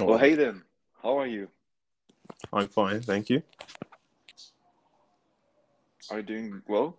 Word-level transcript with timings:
Well, 0.00 0.18
hey 0.18 0.36
Dan, 0.36 0.62
how 1.02 1.18
are 1.18 1.26
you? 1.26 1.48
I'm 2.52 2.68
fine, 2.68 3.02
thank 3.02 3.28
you. 3.28 3.42
Are 6.10 6.18
you 6.18 6.22
doing 6.22 6.62
well? 6.66 6.96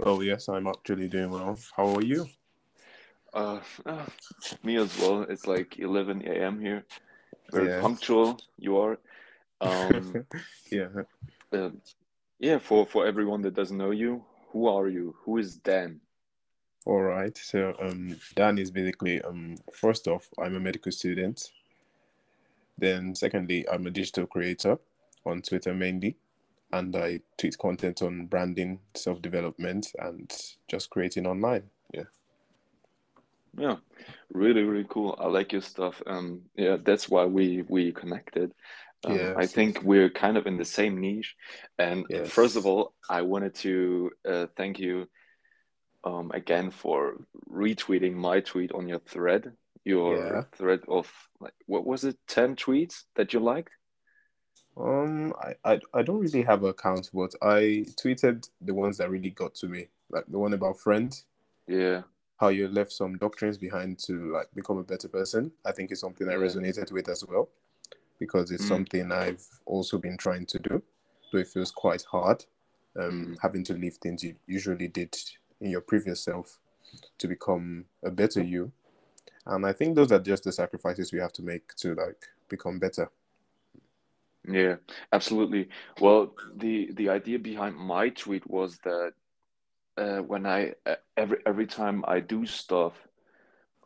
Oh, 0.00 0.20
yes, 0.20 0.50
I'm 0.50 0.66
actually 0.66 1.08
doing 1.08 1.30
well. 1.30 1.58
How 1.74 1.96
are 1.96 2.02
you? 2.02 2.26
Uh, 3.32 3.60
uh, 3.86 4.04
me 4.62 4.76
as 4.76 4.98
well. 4.98 5.22
It's 5.22 5.46
like 5.46 5.78
11 5.78 6.22
a.m. 6.26 6.60
here. 6.60 6.84
Very 7.50 7.68
Yeah. 7.68 7.80
punctual. 7.80 8.40
You 8.58 8.76
are. 8.78 8.98
Um, 9.58 10.26
yeah. 10.70 10.88
uh, 11.50 11.70
yeah. 12.38 12.58
For 12.58 12.86
for 12.86 13.06
everyone 13.06 13.42
that 13.42 13.54
doesn't 13.54 13.76
know 13.76 13.90
you, 13.90 14.24
who 14.52 14.68
are 14.68 14.88
you? 14.88 15.14
Who 15.24 15.38
is 15.38 15.56
Dan? 15.56 16.00
All 16.86 17.02
right. 17.02 17.36
So, 17.36 17.74
um, 17.80 18.16
Dan 18.36 18.58
is 18.58 18.70
basically 18.70 19.20
um, 19.22 19.56
first 19.74 20.06
off, 20.06 20.28
I'm 20.38 20.54
a 20.54 20.60
medical 20.60 20.92
student. 20.92 21.50
Then, 22.78 23.14
secondly, 23.14 23.68
I'm 23.68 23.86
a 23.86 23.90
digital 23.90 24.26
creator 24.26 24.78
on 25.24 25.42
Twitter 25.42 25.74
mainly, 25.74 26.16
and 26.72 26.94
I 26.94 27.20
tweet 27.38 27.58
content 27.58 28.02
on 28.02 28.26
branding, 28.26 28.78
self 28.94 29.20
development, 29.20 29.92
and 29.98 30.32
just 30.68 30.90
creating 30.90 31.26
online. 31.26 31.64
Yeah. 31.92 32.04
Yeah, 33.58 33.76
really, 34.32 34.62
really 34.62 34.86
cool. 34.88 35.16
I 35.18 35.26
like 35.26 35.52
your 35.52 35.62
stuff. 35.62 36.00
Um, 36.06 36.42
yeah, 36.56 36.76
that's 36.84 37.08
why 37.08 37.24
we 37.24 37.64
we 37.68 37.90
connected. 37.90 38.52
Um, 39.04 39.36
I 39.36 39.46
think 39.46 39.82
we're 39.82 40.10
kind 40.10 40.36
of 40.36 40.46
in 40.46 40.56
the 40.56 40.64
same 40.64 41.00
niche. 41.00 41.34
And 41.78 42.06
first 42.26 42.56
of 42.56 42.66
all, 42.66 42.94
I 43.08 43.22
wanted 43.22 43.54
to 43.56 44.10
uh, 44.28 44.46
thank 44.56 44.78
you 44.78 45.08
um, 46.04 46.30
again 46.32 46.70
for 46.70 47.16
retweeting 47.50 48.14
my 48.14 48.40
tweet 48.40 48.72
on 48.72 48.88
your 48.88 49.00
thread. 49.00 49.52
Your 49.84 50.16
Yeah. 50.16 50.42
thread 50.56 50.80
of 50.88 51.10
like 51.40 51.54
what 51.66 51.86
was 51.86 52.04
it, 52.04 52.16
10 52.26 52.56
tweets 52.56 53.04
that 53.14 53.32
you 53.32 53.40
liked? 53.40 53.70
Um, 54.76 55.32
I, 55.40 55.54
I, 55.72 55.80
I 55.94 56.02
don't 56.02 56.18
really 56.20 56.42
have 56.42 56.62
an 56.62 56.70
account, 56.70 57.10
but 57.14 57.34
I 57.40 57.86
tweeted 58.02 58.48
the 58.60 58.74
ones 58.74 58.98
that 58.98 59.10
really 59.10 59.30
got 59.30 59.54
to 59.56 59.68
me, 59.68 59.88
like 60.10 60.24
the 60.28 60.38
one 60.38 60.52
about 60.52 60.78
friends. 60.78 61.24
Yeah, 61.68 62.02
how 62.38 62.48
you 62.48 62.68
left 62.68 62.92
some 62.92 63.16
doctrines 63.16 63.56
behind 63.58 63.98
to 63.98 64.32
like 64.32 64.48
become 64.54 64.78
a 64.78 64.82
better 64.82 65.08
person. 65.08 65.52
I 65.64 65.72
think 65.72 65.90
it's 65.90 66.00
something 66.00 66.28
I 66.28 66.32
Yeah. 66.32 66.38
resonated 66.38 66.92
with 66.92 67.08
as 67.08 67.24
well 67.24 67.48
because 68.18 68.50
it's 68.50 68.64
Mm. 68.64 68.66
something 68.66 69.12
I've 69.12 69.44
also 69.66 69.98
been 69.98 70.16
trying 70.16 70.46
to 70.46 70.58
do. 70.58 70.82
So 71.30 71.38
it 71.38 71.48
feels 71.48 71.70
quite 71.70 72.04
hard 72.10 72.44
um, 72.98 73.28
Mm. 73.28 73.38
having 73.42 73.64
to 73.64 73.74
leave 73.74 73.94
things 73.96 74.24
you 74.24 74.36
usually 74.46 74.88
did 74.88 75.16
in 75.60 75.70
your 75.70 75.80
previous 75.80 76.22
self 76.22 76.58
to 77.18 77.28
become 77.28 77.86
a 78.04 78.10
better 78.10 78.42
you. 78.42 78.72
And 79.46 79.66
I 79.66 79.72
think 79.72 79.96
those 79.96 80.12
are 80.12 80.20
just 80.20 80.44
the 80.44 80.52
sacrifices 80.52 81.12
we 81.12 81.20
have 81.20 81.32
to 81.34 81.42
make 81.42 81.74
to 81.76 81.94
like 81.94 82.26
become 82.48 82.78
better. 82.78 83.10
yeah, 84.48 84.76
absolutely. 85.12 85.68
Well, 85.98 86.34
the 86.54 86.92
the 86.92 87.08
idea 87.08 87.38
behind 87.38 87.76
my 87.76 88.10
tweet 88.10 88.48
was 88.48 88.78
that 88.84 89.12
uh, 89.98 90.18
when 90.18 90.46
I 90.46 90.74
uh, 90.86 90.96
every 91.16 91.38
every 91.46 91.66
time 91.66 92.04
I 92.08 92.20
do 92.20 92.46
stuff, 92.46 92.94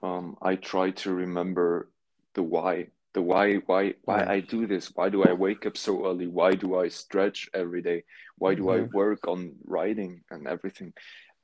um, 0.02 0.36
I 0.42 0.56
try 0.56 0.90
to 0.92 1.12
remember 1.14 1.90
the 2.34 2.42
why, 2.42 2.88
the 3.14 3.22
why, 3.22 3.56
why, 3.66 3.94
why. 4.05 4.25
I 4.25 4.41
do 4.41 4.66
this. 4.66 4.92
Why 4.94 5.08
do 5.08 5.22
I 5.25 5.33
wake 5.33 5.66
up 5.66 5.77
so 5.77 6.06
early? 6.06 6.27
Why 6.27 6.55
do 6.55 6.78
I 6.78 6.89
stretch 6.89 7.48
every 7.55 7.83
day? 7.83 8.05
Why 8.39 8.55
do 8.55 8.70
I 8.70 8.80
Mhm. 8.80 8.91
work 8.92 9.27
on 9.28 9.56
writing 9.66 10.22
and 10.30 10.47
everything? 10.47 10.92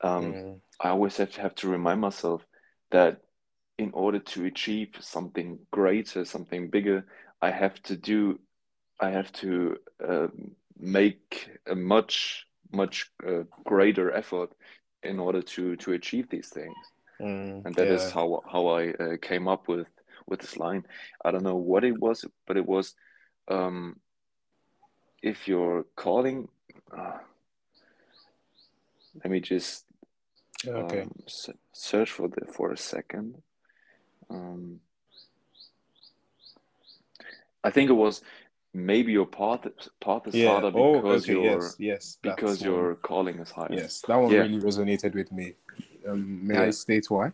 Um, 0.02 0.38
Mm. 0.38 0.60
I 0.80 0.90
always 0.90 1.16
have 1.16 1.32
to 1.32 1.40
have 1.42 1.54
to 1.56 1.68
remind 1.68 2.00
myself 2.00 2.46
that 2.90 3.20
in 3.78 3.90
order 3.92 4.18
to 4.18 4.44
achieve 4.46 4.90
something 5.00 5.58
greater, 5.70 6.24
something 6.24 6.70
bigger, 6.70 7.04
I 7.42 7.50
have 7.50 7.82
to 7.84 7.96
do, 7.96 8.40
I 9.00 9.10
have 9.10 9.32
to 9.34 9.76
um, 10.06 10.56
make 10.78 11.50
a 11.66 11.74
much, 11.74 12.46
much 12.72 13.10
uh, 13.26 13.44
greater 13.64 14.12
effort 14.12 14.50
in 15.02 15.18
order 15.18 15.42
to 15.42 15.76
to 15.76 15.92
achieve 15.92 16.28
these 16.30 16.48
things. 16.48 16.92
Mm. 17.20 17.62
And 17.64 17.74
that 17.76 17.90
is 17.90 18.04
Yeah. 18.04 18.10
how 18.10 18.42
how 18.50 18.66
I 18.68 18.90
uh, 18.92 19.16
came 19.20 19.48
up 19.48 19.68
with 19.68 19.86
with 20.26 20.40
this 20.40 20.56
line. 20.56 20.84
I 21.24 21.30
don't 21.30 21.42
know 21.44 21.56
what 21.56 21.84
it 21.84 21.98
was, 21.98 22.24
but 22.46 22.56
it 22.56 22.66
was, 22.66 22.94
um, 23.48 24.00
if 25.22 25.48
you're 25.48 25.86
calling, 25.96 26.48
uh, 26.96 27.18
let 29.22 29.30
me 29.30 29.40
just 29.40 29.84
Okay. 30.66 31.02
um, 31.02 31.12
search 31.72 32.10
for 32.10 32.28
the 32.28 32.46
for 32.52 32.72
a 32.72 32.76
second. 32.76 33.42
Um, 34.28 34.80
I 37.62 37.70
think 37.70 37.90
it 37.90 37.94
was 37.94 38.22
maybe 38.72 39.12
your 39.12 39.26
path 39.26 39.66
path 40.00 40.26
is 40.26 40.34
Yeah. 40.34 40.60
harder 40.60 40.70
Oh, 40.74 40.96
because 41.00 41.28
you're 41.28 41.42
Yes. 41.44 41.76
Yes. 41.78 42.18
Because 42.22 42.62
your 42.62 42.96
calling 42.96 43.38
is 43.38 43.50
higher. 43.50 43.72
Yes, 43.72 44.02
that 44.02 44.16
one 44.16 44.32
Yeah. 44.32 44.42
really 44.42 44.60
resonated 44.60 45.14
with 45.14 45.30
me. 45.32 45.54
Um, 46.06 46.46
may 46.46 46.58
I 46.58 46.70
state 46.70 47.08
why? 47.10 47.32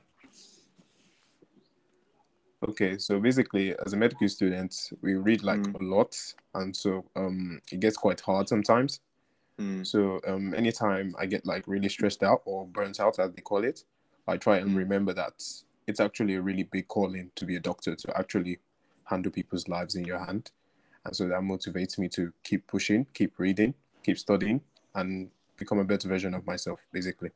Okay, 2.63 2.97
so 2.99 3.19
basically, 3.19 3.75
as 3.85 3.93
a 3.93 3.97
medical 3.97 4.29
student, 4.29 4.91
we 5.01 5.15
read 5.15 5.43
like 5.43 5.69
Mm. 5.69 5.75
a 5.81 5.83
lot, 5.83 6.17
and 6.55 6.77
so 6.77 7.05
um, 7.17 7.61
it 7.73 7.81
gets 7.81 7.97
quite 7.97 8.21
hard 8.21 8.49
sometimes. 8.49 9.01
Mm, 9.59 9.87
So 9.87 10.21
um, 10.27 10.55
anytime 10.55 11.15
I 11.19 11.27
get 11.27 11.47
like 11.47 11.67
really 11.69 11.89
stressed 11.91 12.23
out 12.23 12.43
or 12.47 12.67
burnt 12.67 13.01
out, 13.01 13.19
as 13.19 13.33
they 13.33 13.43
call 13.43 13.65
it, 13.65 13.85
I 14.29 14.37
try 14.39 14.59
and 14.59 14.75
Mm. 14.75 14.77
remember 14.77 15.13
that 15.15 15.43
it's 15.89 16.01
actually 16.01 16.37
a 16.37 16.43
really 16.43 16.65
big 16.65 16.89
calling 16.89 17.33
to 17.37 17.47
be 17.47 17.57
a 17.57 17.61
doctor 17.61 17.97
to 17.97 18.19
actually 18.19 18.61
handle 19.05 19.33
people's 19.33 19.69
lives 19.69 19.97
in 19.97 20.05
your 20.05 20.21
hand, 20.25 20.53
and 21.05 21.17
so 21.17 21.29
that 21.29 21.43
motivates 21.43 21.99
me 21.99 22.09
to 22.11 22.33
keep 22.45 22.67
pushing, 22.69 23.07
keep 23.15 23.39
reading, 23.39 23.75
keep 24.05 24.19
studying, 24.19 24.63
and 24.95 25.31
become 25.59 25.79
a 25.81 25.85
better 25.85 26.09
version 26.09 26.35
of 26.35 26.47
myself, 26.47 26.87
basically. 26.93 27.33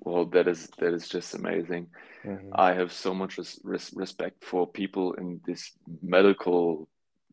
Well, 0.00 0.26
that 0.26 0.48
is 0.48 0.68
that 0.78 0.92
is 0.94 1.08
just 1.08 1.34
amazing. 1.34 1.88
Mhm. 2.24 2.52
I 2.52 2.74
have 2.74 2.92
so 2.92 3.14
much 3.14 3.38
res 3.38 3.60
res 3.64 3.92
respect 3.94 4.44
for 4.44 4.66
people 4.66 5.14
in 5.14 5.40
this 5.46 5.72
medical 6.02 6.88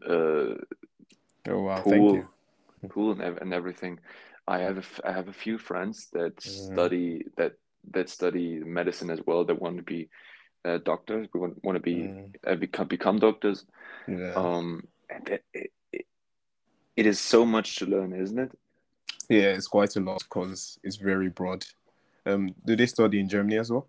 uh, 0.07 0.55
Oh 1.47 1.61
wow, 1.63 1.75
thank 1.77 1.85
pool 1.85 2.13
you. 2.13 2.27
pool 2.89 3.11
and, 3.11 3.21
ev- 3.21 3.37
and 3.41 3.53
everything. 3.53 3.99
I 4.47 4.59
have 4.59 4.77
a, 4.77 4.79
f- 4.79 4.99
I 5.05 5.11
have 5.11 5.27
a 5.29 5.33
few 5.33 5.57
friends 5.57 6.09
that 6.13 6.33
Mhm. 6.41 6.73
study 6.73 7.25
that 7.37 7.53
that 7.91 8.09
study 8.09 8.59
medicine 8.59 9.09
as 9.09 9.19
well. 9.25 9.45
That 9.45 9.61
want 9.61 9.77
to 9.77 9.83
be 9.83 10.09
uh, 10.65 10.79
doctors. 10.83 11.27
We 11.33 11.39
want, 11.39 11.63
want 11.63 11.75
to 11.77 11.81
be 11.81 11.95
Mm, 12.07 12.33
uh, 12.47 12.55
become 12.55 12.87
become 12.87 13.19
doctors. 13.19 13.65
yeah, 14.07 14.33
Um, 14.35 14.87
and 15.09 15.25
that, 15.27 15.41
it, 15.53 15.71
it, 15.91 16.05
it 16.95 17.05
is 17.05 17.19
so 17.19 17.45
much 17.45 17.77
to 17.77 17.85
learn, 17.85 18.13
isn't 18.13 18.39
it? 18.39 18.51
yeah, 19.29 19.55
it's 19.55 19.67
quite 19.67 19.95
a 19.95 19.99
lot 19.99 20.23
because 20.23 20.79
it's 20.83 20.97
very 20.97 21.29
broad. 21.29 21.65
Um, 22.25 22.55
do 22.65 22.75
they 22.75 22.85
study 22.85 23.19
in 23.19 23.29
Germany 23.29 23.57
as 23.57 23.71
well? 23.71 23.87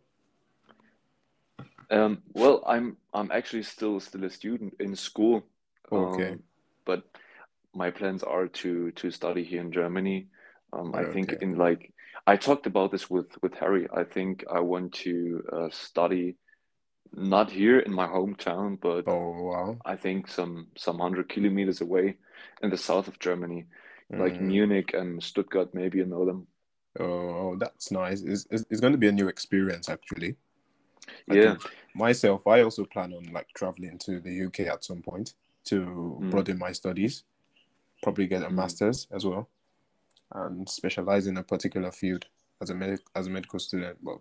Um, 1.91 2.23
well, 2.33 2.63
I'm 2.67 2.97
I'm 3.13 3.31
actually 3.31 3.63
still 3.63 4.01
still 4.01 4.25
a 4.25 4.31
student 4.31 4.75
in 4.81 4.97
school. 4.97 5.45
Okay, 5.93 6.33
Um, 6.33 6.43
but 6.85 7.05
my 7.75 7.91
plans 7.91 8.23
are 8.23 8.49
to 8.49 8.91
to 8.93 9.11
study 9.11 9.45
here 9.45 9.61
in 9.61 9.73
Germany. 9.73 10.29
Um, 10.73 10.95
I 10.95 11.05
think 11.05 11.33
in 11.41 11.57
like 11.57 11.93
I 12.27 12.37
talked 12.37 12.67
about 12.67 12.91
this 12.91 13.11
with 13.11 13.31
with 13.43 13.55
Harry. 13.55 13.87
I 13.95 14.05
think 14.05 14.45
I 14.51 14.61
want 14.61 14.93
to 15.05 15.45
uh, 15.53 15.69
study 15.71 16.37
not 17.13 17.51
here 17.51 17.79
in 17.79 17.93
my 17.93 18.07
hometown, 18.07 18.81
but 18.81 19.07
oh 19.07 19.43
wow, 19.43 19.77
I 19.85 19.97
think 19.97 20.29
some 20.29 20.69
some 20.77 20.99
hundred 20.99 21.29
kilometers 21.29 21.81
away 21.81 22.17
in 22.63 22.71
the 22.71 22.79
south 22.79 23.09
of 23.09 23.19
Germany, 23.19 23.67
like 24.17 24.39
mm, 24.39 24.41
Munich 24.41 24.95
and 24.95 25.23
Stuttgart. 25.23 25.75
Maybe 25.75 25.99
you 25.99 26.07
know 26.07 26.25
them. 26.25 26.47
Oh, 27.01 27.57
that's 27.57 27.91
nice. 27.91 28.23
It's, 28.23 28.47
it's, 28.51 28.65
it's 28.71 28.81
going 28.81 28.93
to 28.93 28.99
be 28.99 29.09
a 29.09 29.13
new 29.13 29.29
experience 29.29 29.89
actually. 29.89 30.37
I 31.31 31.37
Yeah. 31.37 31.57
myself, 31.95 32.47
I 32.47 32.63
also 32.63 32.85
plan 32.85 33.13
on 33.13 33.33
like 33.33 33.49
traveling 33.55 33.99
to 34.01 34.21
the 34.21 34.45
UK 34.47 34.61
at 34.61 34.85
some 34.85 35.03
point 35.03 35.35
to 35.67 36.19
Mm, 36.21 36.31
broaden 36.31 36.59
my 36.59 36.73
studies, 36.73 37.25
probably 38.03 38.27
get 38.27 38.43
a 38.43 38.51
mm, 38.51 38.55
master's 38.55 39.07
as 39.13 39.25
well, 39.25 39.49
and 40.35 40.69
specialize 40.69 41.27
in 41.27 41.37
a 41.39 41.43
particular 41.43 41.93
field 41.93 42.27
as 42.61 42.71
a 42.71 42.75
medic 42.75 43.01
as 43.15 43.27
a 43.27 43.31
medical 43.31 43.59
student. 43.59 43.99
But 44.03 44.19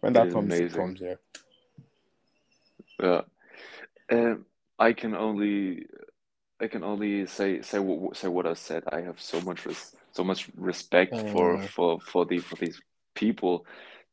when 0.00 0.12
that 0.14 0.30
comes, 0.30 0.60
it 0.60 0.72
comes. 0.72 1.00
Yeah. 1.00 1.14
Yeah. 3.02 3.22
Um, 4.10 4.46
I 4.78 4.92
can 4.92 5.14
only 5.14 5.86
I 6.60 6.68
can 6.68 6.84
only 6.84 7.26
say 7.26 7.62
say 7.62 7.78
what 7.78 8.16
say 8.16 8.28
what 8.28 8.46
I 8.46 8.54
said. 8.54 8.84
I 8.92 9.02
have 9.02 9.20
so 9.20 9.40
much 9.40 9.66
res 9.66 9.94
so 10.12 10.24
much 10.24 10.48
respect 10.56 11.20
for 11.32 11.58
for 11.58 12.00
for 12.00 12.26
the 12.26 12.40
for 12.40 12.56
these 12.56 12.80
people 13.14 13.66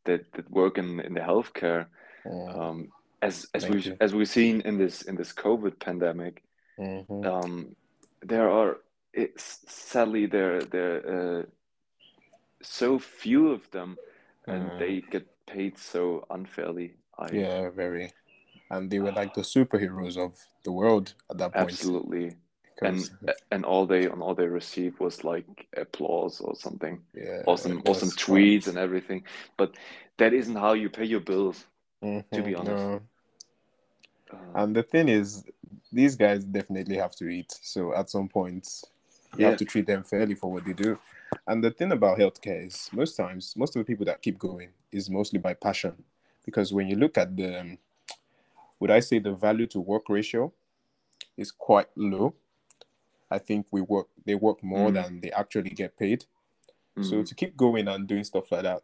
that 0.06 0.32
that 0.34 0.50
work 0.52 0.78
in 0.78 1.00
in 1.00 1.14
the 1.14 1.22
healthcare. 1.22 1.88
mm, 2.26 2.60
Um, 2.60 2.92
as 3.22 3.48
as 3.54 3.68
we 3.68 3.96
as 4.00 4.14
we've 4.14 4.30
seen 4.30 4.62
in 4.62 4.78
this 4.78 5.02
in 5.02 5.16
this 5.16 5.34
COVID 5.34 5.80
pandemic, 5.80 6.44
hmm 6.78 7.26
um, 7.26 7.76
there 8.22 8.50
are 8.50 8.78
sadly 9.38 10.26
there 10.28 10.66
there 10.66 11.40
uh, 11.40 11.44
so 12.62 13.00
few 13.00 13.52
of 13.52 13.70
them, 13.72 13.98
and 14.48 14.72
Mm. 14.72 14.80
they 14.80 15.02
get 15.02 15.26
paid 15.46 15.78
so 15.78 16.26
unfairly. 16.30 16.94
I 17.18 17.28
Yeah, 17.32 17.70
very. 17.70 18.12
And 18.70 18.90
they 18.90 19.00
were 19.00 19.12
like 19.12 19.34
the 19.36 19.42
superheroes 19.42 20.18
of 20.18 20.34
the 20.64 20.72
world 20.72 21.14
at 21.30 21.38
that 21.38 21.54
point. 21.54 21.72
absolutely, 21.72 22.36
and 22.82 23.10
and 23.52 23.66
all 23.66 23.86
they 23.86 24.06
and 24.06 24.22
all 24.22 24.36
they 24.36 24.48
received 24.48 25.00
was 25.00 25.24
like 25.24 25.46
applause 25.76 26.40
or 26.42 26.56
something, 26.56 27.02
yeah, 27.14 27.44
awesome 27.48 27.82
awesome 27.86 28.10
tweets 28.12 28.68
and 28.68 28.78
everything. 28.78 29.24
But 29.58 29.76
that 30.18 30.34
isn't 30.34 30.56
how 30.56 30.74
you 30.74 30.90
pay 30.90 31.06
your 31.06 31.20
bills, 31.22 31.66
quite- 32.02 32.24
to 32.32 32.42
be 32.44 32.52
Mhm, 32.52 32.60
honest. 32.60 32.86
no. 32.86 33.02
Uh, 34.32 34.38
And 34.56 34.76
the 34.76 34.84
thing 34.84 35.10
is, 35.10 35.44
these 35.92 36.16
guys 36.16 36.44
definitely 36.44 36.98
have 36.98 37.16
to 37.16 37.28
eat. 37.28 37.58
So 37.62 37.94
at 37.96 38.10
some 38.10 38.28
point, 38.28 38.84
you 39.38 39.44
Yeah. 39.44 39.50
have 39.50 39.58
to 39.60 39.66
treat 39.66 39.88
them 39.88 40.04
fairly 40.04 40.36
for 40.36 40.52
what 40.52 40.66
they 40.66 40.74
do. 40.74 41.00
And 41.48 41.64
the 41.64 41.72
thing 41.72 41.92
about 41.92 42.18
healthcare 42.18 42.66
is, 42.68 42.90
most 42.92 43.16
times, 43.16 43.56
most 43.56 43.76
of 43.76 43.80
the 43.80 43.86
people 43.86 44.06
that 44.06 44.22
keep 44.22 44.38
going 44.38 44.70
is 44.92 45.10
mostly 45.10 45.40
by 45.40 45.54
passion. 45.54 46.04
Because 46.46 46.74
when 46.74 46.88
you 46.88 46.96
look 46.96 47.18
at 47.18 47.36
the, 47.36 47.60
um, 47.62 47.78
would 48.80 48.92
I 48.92 49.00
say 49.00 49.20
the 49.20 49.34
value 49.34 49.68
to 49.68 49.80
work 49.80 50.10
ratio 50.10 50.52
is 51.38 51.52
quite 51.52 51.88
low. 51.96 52.34
I 53.32 53.40
think 53.40 53.68
we 53.72 53.82
work, 53.82 54.08
they 54.26 54.36
work 54.36 54.64
more 54.64 54.92
Mm. 54.92 54.94
than 54.94 55.22
they 55.22 55.32
actually 55.32 55.72
get 55.72 55.98
paid. 55.98 56.26
So 57.02 57.22
mm, 57.22 57.24
to 57.24 57.36
keep 57.36 57.58
going 57.58 57.88
and 57.88 58.08
doing 58.08 58.24
stuff 58.24 58.52
like 58.52 58.64
that, 58.64 58.84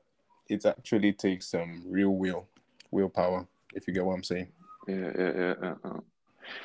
it 0.49 0.65
actually 0.65 1.13
takes 1.13 1.47
some 1.47 1.83
real 1.87 2.11
will, 2.11 2.47
willpower, 2.91 3.47
if 3.73 3.87
you 3.87 3.93
get 3.93 4.05
what 4.05 4.15
I'm 4.15 4.23
saying. 4.23 4.49
yeah, 4.87 5.11
yeah, 5.17 5.31
yeah, 5.35 5.53
yeah, 5.61 5.75
yeah. 5.85 5.99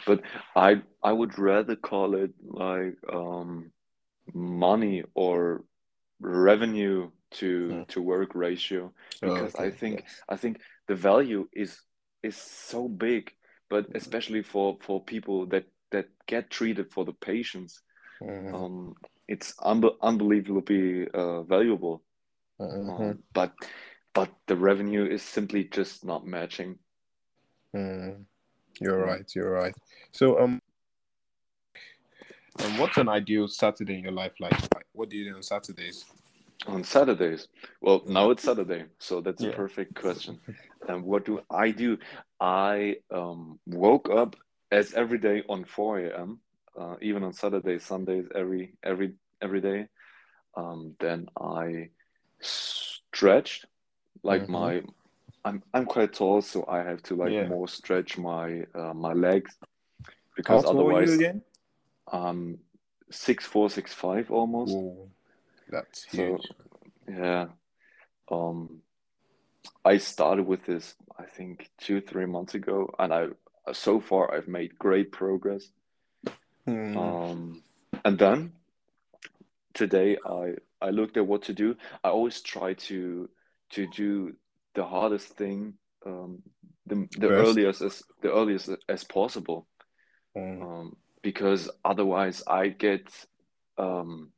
But 0.06 0.22
I 0.56 0.82
I 1.02 1.12
would 1.12 1.38
rather 1.38 1.76
call 1.76 2.16
it 2.16 2.32
like 2.44 2.96
um 3.12 3.72
money 4.34 5.04
or 5.14 5.64
revenue 6.20 7.10
to 7.32 7.78
Mm. 7.78 7.84
to 7.88 8.02
work 8.02 8.34
ratio 8.34 8.92
because 9.22 9.56
I 9.56 9.70
Okay, 9.70 9.72
think 9.72 10.04
yes. 10.04 10.22
I 10.28 10.36
think 10.36 10.60
the 10.88 10.94
value 10.96 11.48
is 11.54 11.78
is 12.22 12.36
so 12.36 12.88
big, 12.88 13.32
but 13.70 13.86
especially 13.94 14.42
for 14.42 14.78
for 14.82 15.04
people 15.04 15.46
that 15.48 15.66
that 15.90 16.08
get 16.26 16.50
treated 16.50 16.92
for 16.92 17.04
the 17.04 17.12
patients, 17.12 17.82
Mhm, 18.22 18.54
um, 18.54 18.94
it's 19.28 19.54
unbe 19.60 19.90
unbelievably 20.02 21.08
uh, 21.14 21.42
valuable. 21.42 22.02
mhm, 22.60 22.88
Um, 22.88 23.22
but 23.32 23.52
but 24.14 24.30
the 24.46 24.56
revenue 24.56 25.04
is 25.04 25.22
simply 25.22 25.64
just 25.64 26.04
not 26.04 26.26
matching. 26.26 26.78
mhm. 27.74 28.26
You're 28.80 28.98
Mm. 28.98 29.06
right. 29.06 29.34
You're 29.34 29.50
right. 29.50 29.74
So, 30.12 30.38
um, 30.40 30.60
um, 32.64 32.78
what's 32.78 32.96
an 32.98 33.08
ideal 33.08 33.48
Saturday 33.48 33.94
in 33.94 34.02
your 34.04 34.12
life 34.12 34.32
like? 34.40 34.58
Like, 34.74 34.86
what 34.92 35.08
do 35.10 35.16
you 35.16 35.30
do 35.30 35.36
on 35.36 35.42
Saturdays? 35.42 36.04
On 36.66 36.82
Saturdays, 36.84 37.48
well, 37.80 38.02
now 38.06 38.30
it's 38.30 38.42
Saturday, 38.44 38.84
so 38.98 39.20
that's 39.20 39.44
a 39.44 39.48
perfect 39.48 39.94
question. 39.94 40.40
And 40.88 41.04
what 41.04 41.24
do 41.24 41.40
I 41.50 41.70
do? 41.70 41.98
I 42.40 42.96
um, 43.12 43.58
woke 43.66 44.08
up 44.10 44.36
as 44.70 44.94
every 44.94 45.18
day 45.18 45.42
on 45.48 45.64
4 45.64 45.98
a.m. 46.00 46.40
Uh, 46.78 46.96
even 47.02 47.22
on 47.24 47.32
Saturdays, 47.32 47.84
Sundays, 47.84 48.26
every 48.34 48.74
every 48.82 49.14
every 49.42 49.60
day. 49.60 49.86
Um, 50.56 50.94
then 51.00 51.26
I 51.40 51.90
stretched 52.40 53.66
like 54.22 54.42
Mhm. 54.42 54.50
my 54.52 54.82
I'm 55.44 55.62
I'm 55.72 55.86
quite 55.86 56.12
tall, 56.12 56.42
so 56.42 56.64
I 56.68 56.78
have 56.82 57.02
to 57.04 57.14
like 57.14 57.32
Yeah. 57.32 57.48
more 57.48 57.68
stretch 57.68 58.18
my 58.18 58.62
uh, 58.74 58.94
my 58.94 59.12
legs 59.12 59.56
How 60.46 60.56
because 60.56 60.64
you 60.64 60.68
otherwise 60.70 61.14
again? 61.14 61.42
um 62.12 62.58
six 63.10 63.46
four 63.46 63.70
six 63.70 63.92
five 63.92 64.30
almost. 64.30 64.72
Whoa, 64.72 65.08
that's 65.68 66.04
So 66.10 66.16
huge. 66.16 66.52
yeah, 67.08 67.46
um, 68.30 68.82
I 69.84 69.98
started 69.98 70.46
with 70.46 70.64
this 70.66 70.94
I 71.18 71.24
think 71.24 71.70
two 71.78 72.00
three 72.00 72.26
months 72.26 72.54
ago, 72.54 72.94
and 72.98 73.12
I 73.12 73.28
so 73.72 74.00
far 74.00 74.34
I've 74.34 74.48
made 74.48 74.78
great 74.78 75.12
progress. 75.12 75.68
Hmm. 76.64 76.96
Um, 76.96 77.62
and 78.04 78.18
then 78.18 78.52
today 79.74 80.18
I 80.24 80.54
I 80.80 80.90
looked 80.90 81.16
at 81.16 81.26
what 81.26 81.42
to 81.44 81.54
do. 81.54 81.76
I 82.04 82.08
always 82.08 82.40
try 82.40 82.74
to 82.74 83.28
to 83.70 83.86
do 83.86 84.34
the 84.74 84.84
hardest 84.84 85.28
thing 85.36 85.74
um, 86.06 86.42
the 86.86 87.08
the 87.18 87.28
First. 87.28 87.48
earliest 87.48 87.82
as 87.82 88.02
the 88.22 88.32
earliest 88.32 88.70
as 88.88 89.04
possible. 89.04 89.66
Hmm. 90.36 90.62
um, 90.62 90.96
because 91.22 91.70
otherwise 91.84 92.42
I 92.46 92.68
get 92.68 93.08
um, 93.76 94.30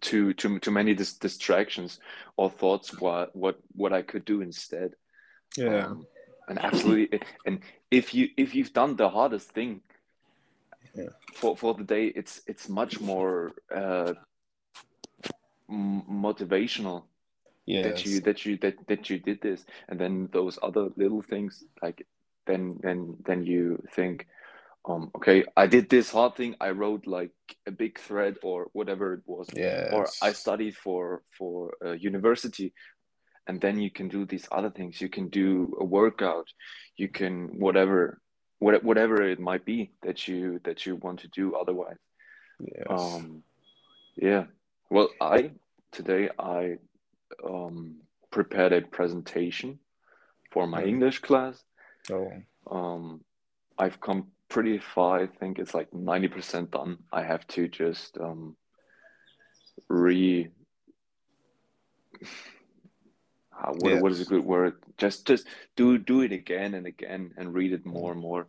too 0.00 0.32
too 0.34 0.58
too 0.58 0.70
many 0.70 0.94
dis- 0.94 1.14
distractions 1.18 1.98
or 2.36 2.50
thoughts 2.50 3.00
what 3.00 3.34
what 3.34 3.58
what 3.72 3.92
I 3.92 4.02
could 4.02 4.24
do 4.24 4.40
instead. 4.40 4.94
Yeah. 5.56 5.86
Um, 5.86 6.06
and 6.48 6.58
absolutely, 6.58 7.20
and 7.44 7.60
if 7.90 8.14
you 8.14 8.28
if 8.36 8.54
you've 8.54 8.72
done 8.72 8.96
the 8.96 9.08
hardest 9.08 9.50
thing 9.52 9.80
Yeah. 10.94 11.10
for 11.34 11.56
for 11.56 11.74
the 11.74 11.84
day, 11.84 12.06
it's 12.06 12.40
it's 12.46 12.68
much 12.68 13.00
more 13.00 13.52
uh, 13.74 14.14
motivational 15.70 17.04
that 17.66 18.04
you 18.04 18.20
that 18.20 18.46
you 18.46 18.56
that 18.58 18.74
that 18.86 19.10
you 19.10 19.18
did 19.18 19.40
this, 19.40 19.64
and 19.88 19.98
then 20.00 20.28
those 20.32 20.58
other 20.62 20.88
little 20.96 21.22
things 21.22 21.64
like 21.82 22.06
then 22.46 22.78
then 22.82 23.16
then 23.26 23.44
you 23.44 23.82
think 23.92 24.26
um, 24.88 25.10
okay, 25.16 25.44
I 25.56 25.66
did 25.66 25.88
this 25.90 26.10
hard 26.12 26.36
thing. 26.36 26.54
I 26.60 26.70
wrote 26.70 27.06
like 27.08 27.32
a 27.66 27.72
big 27.72 27.98
thread 27.98 28.36
or 28.42 28.68
whatever 28.72 29.14
it 29.14 29.22
was, 29.26 29.48
Yeah. 29.54 29.88
or 29.92 30.08
I 30.22 30.32
studied 30.32 30.76
for 30.76 31.22
for 31.36 31.74
a 31.82 31.96
university, 31.98 32.72
and 33.46 33.60
then 33.60 33.78
you 33.78 33.90
can 33.90 34.08
do 34.08 34.24
these 34.26 34.46
other 34.50 34.70
things. 34.70 35.00
You 35.00 35.08
can 35.08 35.28
do 35.28 35.76
a 35.80 35.84
workout, 35.84 36.48
you 36.96 37.08
can 37.08 37.58
whatever, 37.58 38.20
what, 38.58 38.82
whatever 38.82 39.22
it 39.22 39.38
might 39.40 39.64
be 39.64 39.90
that 40.02 40.26
you 40.28 40.60
that 40.64 40.86
you 40.86 40.96
want 40.96 41.20
to 41.20 41.28
do. 41.28 41.54
Otherwise, 41.54 41.98
Yes. 42.60 42.86
um, 42.88 43.42
yeah. 44.16 44.44
Well, 44.90 45.10
I 45.20 45.52
today 45.92 46.30
I 46.38 46.78
um, 47.44 47.96
prepared 48.30 48.72
a 48.72 48.80
presentation 48.82 49.78
for 50.50 50.66
my 50.66 50.82
Hmm. 50.82 50.88
English 50.88 51.18
class. 51.20 51.62
Oh. 52.10 52.32
Um, 52.70 53.20
I've 53.78 54.00
come 54.00 54.28
pretty 54.48 54.78
far. 54.78 55.20
I 55.20 55.26
think 55.26 55.58
it's 55.58 55.74
like 55.74 55.90
90% 55.90 56.70
done. 56.70 56.98
I 57.12 57.22
have 57.22 57.46
to 57.48 57.68
just 57.68 58.16
um, 58.18 58.56
re 59.88 60.48
how, 63.56 63.72
what, 63.78 64.00
what 64.00 64.12
is 64.12 64.20
a 64.20 64.24
good 64.24 64.44
word? 64.44 64.74
Just 64.98 65.26
just 65.26 65.46
do 65.76 65.98
do 65.98 66.20
it 66.20 66.32
again 66.32 66.74
and 66.74 66.86
again 66.86 67.32
and 67.36 67.54
read 67.54 67.72
it 67.72 67.86
more 67.86 68.12
and 68.12 68.20
more. 68.20 68.46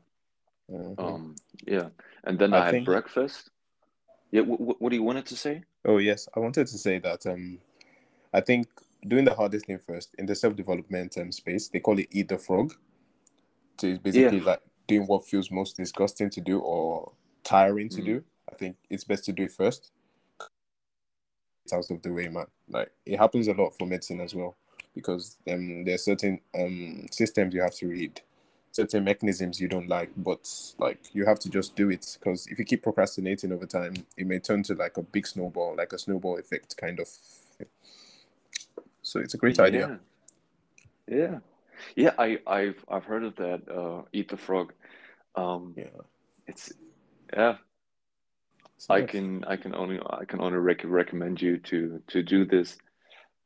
Mhm. 0.70 1.00
Um, 1.00 1.36
yeah. 1.66 1.90
And 2.24 2.38
then 2.38 2.54
I 2.54 2.60
I 2.60 2.66
had 2.66 2.72
think. 2.72 2.86
breakfast. 2.86 3.50
Yeah, 4.32 4.42
what, 4.42 4.82
what 4.82 4.90
do 4.90 4.96
you 4.96 5.04
wanted 5.04 5.26
to 5.28 5.38
say? 5.38 5.64
Oh 5.86 5.98
yes, 5.98 6.28
I 6.36 6.40
wanted 6.42 6.68
to 6.68 6.78
say 6.78 7.00
that. 7.00 7.26
Um, 7.26 7.60
I 8.34 8.42
think 8.42 8.68
doing 9.08 9.24
the 9.24 9.34
hardest 9.34 9.66
thing 9.68 9.80
first 9.80 10.14
in 10.18 10.26
the 10.26 10.36
self-development 10.36 11.18
um, 11.18 11.32
space, 11.32 11.70
they 11.70 11.80
call 11.80 11.98
it 12.00 12.08
eat 12.12 12.28
the 12.28 12.38
frog. 12.38 12.74
So 13.80 13.88
it's 13.88 13.98
Yeah. 13.98 14.02
basically 14.02 14.42
like 14.42 14.62
doing 14.88 15.08
what 15.08 15.26
feels 15.26 15.50
most 15.50 15.78
disgusting 15.78 16.30
to 16.32 16.42
do 16.42 16.60
or 16.60 17.14
tiring 17.44 17.90
to 17.90 18.02
Mm. 18.02 18.06
do. 18.06 18.24
I 18.52 18.56
think 18.56 18.76
it's 18.90 19.06
best 19.06 19.24
to 19.26 19.32
do 19.32 19.44
it 19.44 19.52
first. 19.52 19.92
It's 21.64 21.74
out 21.74 21.90
of 21.90 22.02
the 22.02 22.12
way, 22.12 22.28
man. 22.28 22.48
Like 22.68 22.92
it 23.06 23.18
happens 23.18 23.48
a 23.48 23.54
lot 23.54 23.78
for 23.78 23.86
medicine 23.86 24.20
as 24.20 24.36
well, 24.36 24.58
because 24.98 25.38
um, 25.52 25.86
there's 25.86 26.06
certain 26.06 26.42
um 26.60 27.08
systems 27.12 27.54
you 27.54 27.62
have 27.62 27.76
to 27.76 27.88
read, 27.88 28.22
certain 28.72 29.04
mechanisms 29.04 29.62
you 29.62 29.68
don't 29.68 29.88
like, 29.90 30.12
but 30.18 30.50
like 30.80 31.00
you 31.14 31.26
have 31.26 31.40
to 31.40 31.50
just 31.50 31.76
do 31.76 31.90
it. 31.90 32.18
Because 32.20 32.48
if 32.48 32.60
you 32.60 32.66
keep 32.66 32.84
procrastinating 32.84 33.52
over 33.54 33.66
time, 33.66 33.94
it 34.18 34.28
may 34.28 34.40
turn 34.40 34.64
to 34.64 34.76
like 34.76 34.98
a 34.98 35.04
big 35.04 35.28
snowball, 35.28 35.76
like 35.78 35.94
a 35.94 36.00
snowball 36.00 36.38
effect 36.38 36.78
kind 36.78 37.00
of. 37.00 37.08
Thing. 37.08 37.68
So 39.02 39.20
it's 39.22 39.34
a 39.36 39.38
great 39.38 39.60
idea. 39.60 39.92
Yeah. 41.08 41.40
Yeah. 41.96 42.14
I, 42.18 42.40
I've 42.48 42.84
I've 42.90 43.06
heard 43.06 43.24
of 43.24 43.36
that, 43.38 43.62
uh, 43.70 44.04
Eat 44.14 44.30
the 44.30 44.38
Frog. 44.38 44.74
Um, 45.36 45.76
Yeah. 45.76 45.86
it's 46.48 46.74
yeah, 47.34 47.58
I 48.90 49.02
nice. 49.02 49.10
can 49.10 49.44
I 49.46 49.58
can 49.58 49.76
only 49.76 50.00
I 50.10 50.26
can 50.26 50.42
only 50.42 50.60
rec 50.60 50.82
recommend 50.86 51.42
you 51.42 51.58
to 51.60 52.02
to 52.08 52.24
do 52.24 52.46
this. 52.46 52.78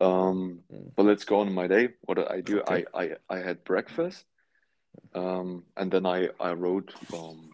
Um, 0.01 0.59
Mm. 0.73 0.91
but 0.95 1.05
let's 1.05 1.25
go 1.25 1.39
on 1.41 1.53
my 1.53 1.67
day. 1.67 1.89
What 2.01 2.17
did 2.17 2.27
I 2.27 2.41
do? 2.41 2.59
Okay. 2.61 2.85
I, 2.93 3.01
I 3.03 3.09
I 3.29 3.37
had 3.37 3.63
breakfast, 3.63 4.25
um, 5.13 5.63
and 5.77 5.91
then 5.91 6.05
I 6.05 6.29
I 6.39 6.53
wrote 6.53 6.93
um 7.13 7.51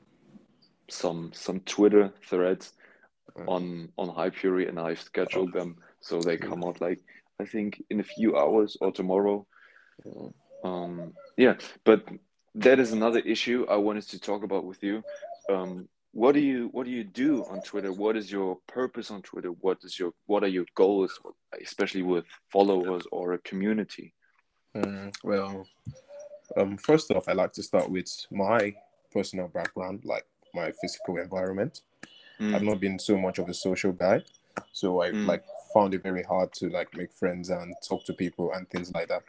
some 0.90 1.32
some 1.34 1.60
Twitter 1.62 2.14
threads 2.30 2.74
Mm. 3.38 3.48
on 3.48 3.90
on 3.98 4.10
Hypefury, 4.10 4.68
and 4.70 4.80
I 4.80 4.96
scheduled 4.96 5.54
them 5.54 5.76
so 6.02 6.24
they 6.24 6.38
come 6.38 6.64
out 6.64 6.82
like 6.82 7.00
I 7.40 7.46
think 7.46 7.84
in 7.90 8.00
a 8.00 8.04
few 8.04 8.38
hours 8.38 8.78
or 8.82 8.92
tomorrow. 8.92 9.46
Mm. 10.06 10.34
Um, 10.64 11.14
yeah, 11.38 11.56
but 11.84 12.08
that 12.56 12.80
is 12.80 12.92
another 12.94 13.20
issue 13.20 13.66
I 13.70 13.76
wanted 13.78 14.08
to 14.10 14.20
talk 14.20 14.44
about 14.44 14.66
with 14.66 14.82
you. 14.84 15.04
Um, 15.50 15.88
what 16.12 16.34
do 16.34 16.40
you 16.40 16.70
what 16.72 16.86
do 16.86 16.92
you 16.92 17.04
do 17.04 17.46
on 17.46 17.62
Twitter? 17.62 17.92
What 17.92 18.18
is 18.18 18.32
your 18.32 18.58
purpose 18.68 19.12
on 19.12 19.22
Twitter? 19.22 19.50
What 19.50 19.80
is 19.84 20.00
your 20.00 20.14
what 20.26 20.44
are 20.44 20.48
your 20.48 20.66
goals, 20.76 21.20
especially 21.62 22.04
with 22.04 22.26
followers 22.52 23.04
or 23.12 23.34
a 23.34 23.40
community? 23.40 24.14
Mm, 24.76 25.14
well, 25.24 25.68
um, 26.56 26.78
first 26.78 27.12
off, 27.12 27.28
I 27.28 27.34
like 27.34 27.54
to 27.54 27.64
start 27.64 27.90
with 27.90 28.10
my 28.32 28.76
personal 29.12 29.48
background, 29.48 30.02
like 30.06 30.26
my 30.54 30.72
physical 30.82 31.18
environment. 31.18 31.82
Mm. 32.40 32.56
I've 32.56 32.64
not 32.64 32.80
been 32.80 33.00
so 33.00 33.18
much 33.18 33.40
of 33.40 33.50
a 33.50 33.54
social 33.54 33.92
guy, 33.92 34.24
so 34.72 35.02
I 35.02 35.12
mm. 35.12 35.26
like 35.26 35.44
found 35.74 35.94
it 35.94 36.04
very 36.04 36.24
hard 36.24 36.54
to 36.54 36.70
like 36.70 36.96
make 36.96 37.12
friends 37.12 37.50
and 37.50 37.76
talk 37.88 38.06
to 38.06 38.14
people 38.14 38.54
and 38.54 38.70
things 38.70 38.94
like 38.94 39.08
that. 39.10 39.24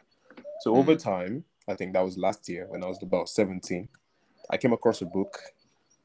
So 0.61 0.75
over 0.75 0.95
mm. 0.95 1.03
time, 1.03 1.43
I 1.67 1.75
think 1.75 1.93
that 1.93 2.03
was 2.03 2.17
last 2.17 2.47
year 2.49 2.65
when 2.67 2.83
I 2.83 2.87
was 2.87 3.01
about 3.01 3.29
17, 3.29 3.87
I 4.49 4.57
came 4.57 4.73
across 4.73 5.01
a 5.01 5.05
book 5.05 5.39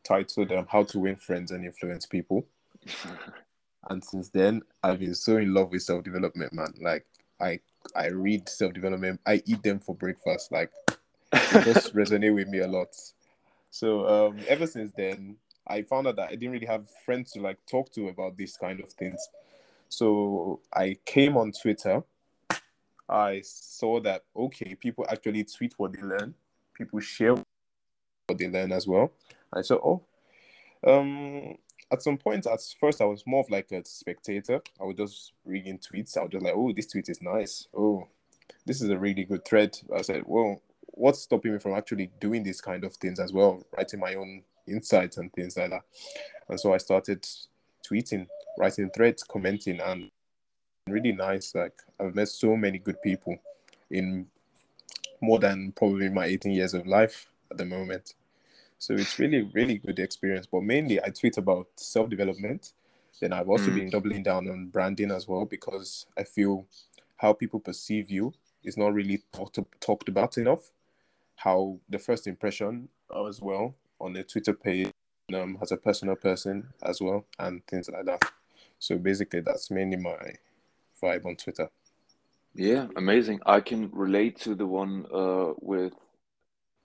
titled 0.05 0.53
um, 0.53 0.67
How 0.69 0.85
to 0.85 0.99
Win 1.01 1.17
Friends 1.17 1.51
and 1.51 1.65
Influence 1.65 2.07
People. 2.07 2.47
and 3.91 4.05
since 4.05 4.29
then, 4.29 4.63
I've 4.83 5.01
been 5.01 5.15
so 5.15 5.39
in 5.39 5.53
love 5.53 5.71
with 5.71 5.83
self 5.83 6.05
development, 6.05 6.53
man. 6.53 6.75
Like, 6.81 7.07
I 7.41 7.61
I 7.97 8.09
read 8.09 8.49
self 8.49 8.73
development, 8.73 9.21
I 9.27 9.43
eat 9.47 9.63
them 9.63 9.81
for 9.81 9.95
breakfast. 9.95 10.53
Like, 10.53 10.71
it 11.33 11.65
just 11.65 11.95
resonate 11.95 12.35
with 12.35 12.49
me 12.49 12.61
a 12.61 12.69
lot. 12.69 12.95
So, 13.71 14.07
um, 14.07 14.39
ever 14.49 14.67
since 14.67 14.93
then, 14.93 15.37
I 15.67 15.83
found 15.83 16.07
out 16.07 16.17
that 16.17 16.29
I 16.29 16.37
didn't 16.37 16.53
really 16.53 16.67
have 16.67 16.89
friends 17.05 17.33
to 17.33 17.41
like 17.41 17.59
talk 17.67 17.91
to 17.93 18.09
about 18.09 18.37
these 18.37 18.57
kind 18.57 18.81
of 18.81 18.93
things. 18.93 19.29
So 19.89 20.61
I 20.73 20.99
came 21.05 21.37
on 21.37 21.53
Twitter. 21.53 22.03
I 23.09 23.43
saw 23.45 24.01
that 24.01 24.25
okay, 24.37 24.75
people 24.75 25.07
actually 25.09 25.45
tweet 25.45 25.75
what 25.77 25.93
they 25.93 26.03
learn. 26.03 26.35
People 26.75 27.01
share 27.01 27.35
what 27.35 28.39
they 28.39 28.49
learn 28.49 28.73
as 28.73 28.87
well. 28.87 29.13
I 29.55 29.63
said, 29.63 29.79
oh, 29.83 30.03
um, 30.87 31.57
at 31.91 32.03
some 32.03 32.19
point, 32.19 32.47
at 32.47 32.61
first, 32.81 33.01
I 33.01 33.05
was 33.05 33.27
more 33.27 33.41
of 33.41 33.51
like 33.51 33.71
a 33.73 33.85
spectator. 33.85 34.61
I 34.81 34.85
would 34.85 34.97
just 34.97 35.33
reading 35.45 35.79
tweets. 35.79 36.17
I 36.17 36.23
was 36.23 36.33
just 36.33 36.45
like, 36.45 36.55
oh, 36.57 36.73
this 36.73 36.87
tweet 36.87 37.09
is 37.09 37.23
nice. 37.23 37.69
Oh, 37.77 38.09
this 38.67 38.83
is 38.83 38.91
a 38.91 38.99
really 38.99 39.25
good 39.25 39.45
thread. 39.45 39.79
I 39.95 40.03
said, 40.03 40.23
well, 40.27 40.61
what's 40.87 41.21
stopping 41.21 41.53
me 41.53 41.59
from 41.59 41.75
actually 41.75 42.11
doing 42.21 42.43
these 42.43 42.61
kind 42.61 42.85
of 42.85 42.95
things 42.95 43.21
as 43.21 43.33
well, 43.33 43.63
writing 43.77 44.01
my 44.01 44.15
own 44.15 44.43
insights 44.67 45.17
and 45.19 45.33
things 45.33 45.57
like 45.57 45.71
that. 45.71 45.83
And 46.49 46.59
so 46.59 46.73
I 46.73 46.79
started 46.79 47.27
tweeting, 47.87 48.27
writing 48.59 48.91
threads, 48.91 49.23
commenting, 49.23 49.81
and 49.81 50.11
really 50.89 51.13
nice. 51.13 51.55
Like 51.55 51.75
I've 52.01 52.15
met 52.15 52.29
so 52.29 52.57
many 52.57 52.79
good 52.79 53.01
people 53.03 53.37
in 53.91 54.27
more 55.21 55.39
than 55.39 55.73
probably 55.73 56.09
my 56.09 56.27
18 56.27 56.53
years 56.53 56.75
of 56.75 56.87
life 56.87 57.27
at 57.51 57.59
the 57.59 57.65
moment. 57.65 58.15
So 58.79 58.95
it's 58.95 59.19
really, 59.19 59.43
really 59.53 59.79
good 59.79 59.99
experience. 59.99 60.47
But 60.47 60.63
mainly 60.63 61.01
I 61.03 61.09
tweet 61.09 61.39
about 61.39 61.69
self 61.77 62.09
development. 62.11 62.73
Then 63.21 63.33
I've 63.33 63.49
also 63.49 63.71
mm. 63.71 63.77
been 63.77 63.91
doubling 63.91 64.23
down 64.23 64.49
on 64.49 64.67
branding 64.67 65.11
as 65.11 65.29
well 65.29 65.45
because 65.45 66.07
I 66.19 66.25
feel 66.25 66.67
how 67.17 67.33
people 67.33 67.61
perceive 67.61 68.11
you 68.11 68.35
is 68.65 68.77
not 68.77 68.93
really 68.93 69.23
talked, 69.33 69.59
talked 69.81 70.09
about 70.09 70.37
enough. 70.37 70.71
How 71.37 71.79
the 71.89 71.99
first 71.99 72.27
impression 72.27 72.89
as 73.29 73.41
well 73.41 73.75
on 74.01 74.13
the 74.13 74.25
Twitter 74.25 74.53
page 74.53 74.91
um, 75.33 75.59
as 75.63 75.73
a 75.73 75.77
personal 75.77 76.17
person 76.17 76.69
as 76.83 77.01
well, 77.01 77.25
and 77.39 77.67
things 77.67 77.89
like 77.89 78.05
that. 78.07 78.23
So 78.79 78.99
basically, 78.99 79.41
that's 79.41 79.71
mainly 79.71 79.97
my 79.97 80.35
vibe 81.03 81.25
on 81.25 81.37
Twitter. 81.37 81.71
Yeah, 82.55 82.87
amazing. 82.97 83.41
I 83.47 83.61
can 83.61 83.91
relate 83.93 84.39
to 84.41 84.55
the 84.55 84.67
one 84.67 85.07
uh, 85.13 85.55
with 85.61 85.95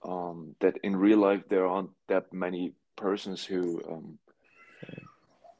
um, 0.02 0.54
that 0.60 0.78
in 0.82 0.96
real 0.96 1.18
life 1.18 1.42
there 1.48 1.66
aren't 1.66 1.90
that 2.08 2.32
many 2.32 2.72
persons 2.96 3.44
who 3.44 3.82
um, 3.88 4.18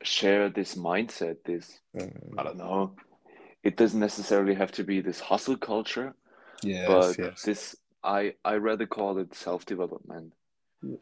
share 0.02 0.48
this 0.48 0.74
mindset. 0.74 1.36
This 1.44 1.80
mm. 1.96 2.34
I 2.38 2.42
don't 2.42 2.58
know. 2.58 2.94
It 3.62 3.76
doesn't 3.76 4.00
necessarily 4.00 4.54
have 4.54 4.72
to 4.72 4.84
be 4.84 5.00
this 5.00 5.20
hustle 5.20 5.56
culture, 5.56 6.14
yes, 6.62 6.86
but 6.88 7.18
yes. 7.18 7.42
this 7.42 7.76
I 8.02 8.34
I 8.44 8.54
rather 8.54 8.86
call 8.86 9.18
it 9.18 9.34
self 9.34 9.66
development 9.66 10.32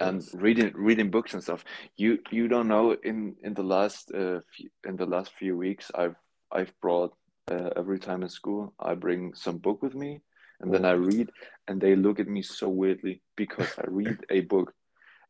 and 0.00 0.24
reading 0.34 0.72
reading 0.74 1.10
books 1.10 1.34
and 1.34 1.42
stuff 1.42 1.64
you 1.96 2.18
you 2.30 2.48
don't 2.48 2.68
know 2.68 2.96
in 3.04 3.36
in 3.42 3.54
the 3.54 3.62
last 3.62 4.10
uh 4.12 4.40
few, 4.52 4.68
in 4.86 4.96
the 4.96 5.06
last 5.06 5.30
few 5.38 5.56
weeks 5.56 5.90
i've 5.94 6.16
i've 6.50 6.72
brought 6.80 7.14
uh, 7.50 7.70
every 7.76 7.98
time 7.98 8.22
in 8.22 8.28
school 8.28 8.74
i 8.80 8.94
bring 8.94 9.32
some 9.34 9.56
book 9.58 9.82
with 9.82 9.94
me 9.94 10.20
and 10.60 10.72
then 10.72 10.84
i 10.84 10.92
read 10.92 11.30
and 11.66 11.80
they 11.80 11.94
look 11.96 12.20
at 12.20 12.28
me 12.28 12.42
so 12.42 12.68
weirdly 12.68 13.20
because 13.36 13.68
i 13.78 13.84
read 13.86 14.18
a 14.30 14.40
book 14.40 14.72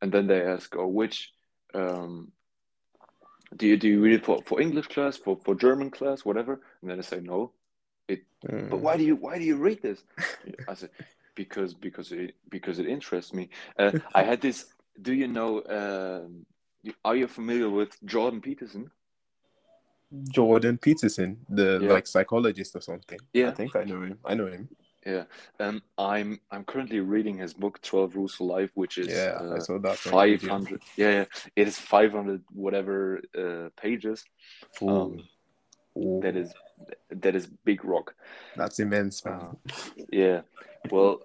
and 0.02 0.12
then 0.12 0.26
they 0.26 0.42
ask 0.42 0.75
oh 0.76 0.87
which 0.87 1.32
um 1.75 2.30
do 3.56 3.66
you 3.66 3.76
do 3.76 3.88
you 3.88 4.00
read 4.00 4.14
it 4.14 4.25
for 4.25 4.42
for 4.42 4.61
english 4.61 4.87
class 4.87 5.16
for 5.16 5.38
for 5.44 5.54
german 5.54 5.90
class 5.90 6.25
whatever 6.25 6.61
and 6.82 6.90
then 6.90 6.99
i 6.99 7.02
say 7.02 7.20
no 7.20 7.52
it 8.08 8.23
mm. 8.47 8.68
but 8.70 8.78
why 8.78 8.97
do 8.97 9.04
you 9.04 9.16
why 9.16 9.38
do 9.38 9.44
you 9.44 9.56
read 9.56 9.80
this 9.82 10.02
i 10.68 10.75
said 10.75 10.90
because 11.38 11.73
because 11.73 12.11
it 12.12 12.35
because 12.50 12.80
it 12.80 12.87
interests 12.87 13.32
me. 13.32 13.49
Uh, 13.78 13.92
I 14.20 14.23
had 14.25 14.40
this. 14.42 14.66
Do 15.00 15.12
you 15.14 15.28
know? 15.28 15.61
Uh, 15.61 16.26
are 17.04 17.16
you 17.16 17.28
familiar 17.28 17.70
with 17.70 17.92
Jordan 18.04 18.40
Peterson? 18.40 18.90
Jordan 20.30 20.76
Peterson, 20.78 21.30
the 21.49 21.78
yeah. 21.80 21.92
like 21.94 22.06
psychologist 22.06 22.75
or 22.75 22.82
something. 22.82 23.20
Yeah, 23.32 23.49
I 23.50 23.52
think 23.52 23.76
I 23.76 23.85
know 23.85 24.02
him. 24.02 24.18
I 24.25 24.35
know 24.35 24.47
him. 24.47 24.68
Yeah, 25.08 25.24
um, 25.58 25.82
I'm 25.96 26.38
I'm 26.50 26.64
currently 26.64 27.00
reading 27.00 27.38
his 27.38 27.54
book 27.54 27.80
Twelve 27.80 28.14
Rules 28.14 28.34
for 28.34 28.44
Life, 28.44 28.70
which 28.74 28.98
is 28.98 29.08
yeah, 29.08 29.38
uh, 29.40 29.54
I 29.56 29.58
saw 29.60 29.78
that 29.78 29.96
five 29.96 30.42
hundred. 30.42 30.82
Yeah, 30.96 31.10
yeah, 31.10 31.24
it 31.56 31.66
is 31.66 31.78
five 31.78 32.12
hundred 32.12 32.44
whatever 32.52 33.22
uh, 33.36 33.70
pages. 33.80 34.22
Ooh. 34.82 34.88
Um, 34.88 35.28
Ooh. 35.96 36.20
That 36.22 36.36
is 36.36 36.52
that 37.10 37.34
is 37.34 37.46
big 37.46 37.86
rock. 37.86 38.14
That's 38.54 38.80
immense, 38.80 39.24
man. 39.24 39.34
Uh, 39.34 39.72
yeah, 40.12 40.40
well, 40.90 41.22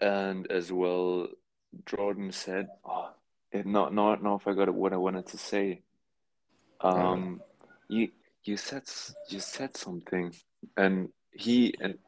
and 0.00 0.50
as 0.50 0.72
well, 0.72 1.28
Jordan 1.86 2.32
said, 2.32 2.68
"Oh, 2.84 3.10
it, 3.52 3.66
not 3.66 3.94
not 3.94 4.20
not 4.20 4.40
if 4.40 4.48
I 4.48 4.54
got 4.54 4.74
what 4.74 4.92
I 4.92 4.96
wanted 4.96 5.26
to 5.28 5.38
say." 5.38 5.82
Um, 6.80 7.40
you 7.88 8.10
you 8.42 8.56
said 8.56 8.82
you 9.28 9.38
said 9.38 9.76
something, 9.76 10.34
and 10.76 11.10
he 11.30 11.72
and 11.80 11.98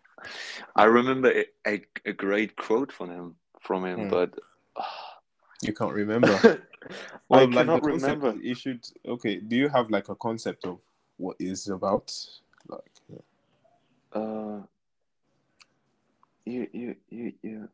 I 0.77 0.85
remember 0.85 1.31
a, 1.31 1.47
a, 1.67 1.83
a 2.05 2.13
great 2.13 2.57
quote 2.57 2.93
from 2.93 3.11
him 3.11 3.35
from 3.61 3.85
him, 3.85 4.01
mm. 4.01 4.11
but 4.11 4.35
uh, 4.77 4.83
you 5.63 5.73
can't 5.73 5.93
remember. 5.93 6.29
well, 7.29 7.41
I 7.41 7.45
like 7.45 7.53
cannot 7.53 7.85
remember. 7.85 8.35
You 8.41 8.55
should 8.55 8.87
okay. 9.07 9.37
Do 9.37 9.57
you 9.57 9.69
have 9.69 9.91
like 9.91 10.09
a 10.09 10.15
concept 10.15 10.65
of 10.65 10.79
what 11.17 11.37
is 11.39 11.69
about? 11.69 12.15
Like, 12.69 12.91
yeah. 13.09 14.21
uh, 14.21 14.61
you 16.45 16.69
you 16.73 16.97
you 17.11 17.33
you. 17.43 17.69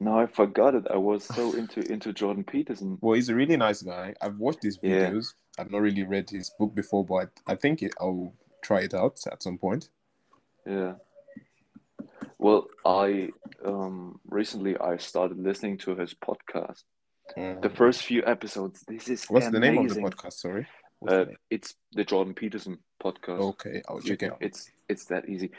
No, 0.00 0.18
I 0.18 0.26
forgot 0.26 0.74
it. 0.74 0.86
I 0.90 0.96
was 0.96 1.24
so 1.24 1.52
into 1.56 1.80
into 1.90 2.12
Jordan 2.12 2.44
Peterson. 2.44 2.98
Well, 3.00 3.14
he's 3.14 3.28
a 3.28 3.34
really 3.34 3.56
nice 3.56 3.82
guy. 3.82 4.14
I've 4.20 4.38
watched 4.38 4.62
his 4.62 4.78
videos. 4.78 5.34
Yeah. 5.58 5.64
I've 5.64 5.70
not 5.70 5.82
really 5.82 6.02
read 6.02 6.30
his 6.30 6.50
book 6.58 6.74
before, 6.74 7.04
but 7.04 7.30
I 7.46 7.54
think 7.56 7.82
it, 7.82 7.92
I'll 8.00 8.32
try 8.62 8.80
it 8.80 8.94
out 8.94 9.20
at 9.30 9.42
some 9.42 9.58
point. 9.58 9.90
Yeah. 10.66 10.94
Well, 12.42 12.66
I 12.84 13.28
um 13.64 14.18
recently 14.28 14.76
I 14.76 14.96
started 14.96 15.38
listening 15.38 15.78
to 15.78 15.94
his 15.94 16.12
podcast. 16.12 16.82
Mm. 17.38 17.62
The 17.62 17.70
first 17.70 18.02
few 18.02 18.24
episodes. 18.26 18.84
This 18.88 19.08
is 19.08 19.26
what's 19.26 19.46
amazing. 19.46 19.60
the 19.60 19.80
name 19.80 19.86
of 19.86 19.94
the 19.94 20.00
podcast? 20.00 20.32
Sorry. 20.32 20.66
Uh, 21.06 21.26
it's 21.50 21.74
the 21.92 22.02
Jordan 22.02 22.34
Peterson 22.34 22.78
podcast. 23.00 23.38
Okay, 23.38 23.82
I'll 23.88 24.00
check 24.00 24.24
it 24.24 24.32
out. 24.32 24.38
It's 24.40 24.68
it's 24.88 25.04
that 25.04 25.28
easy, 25.28 25.52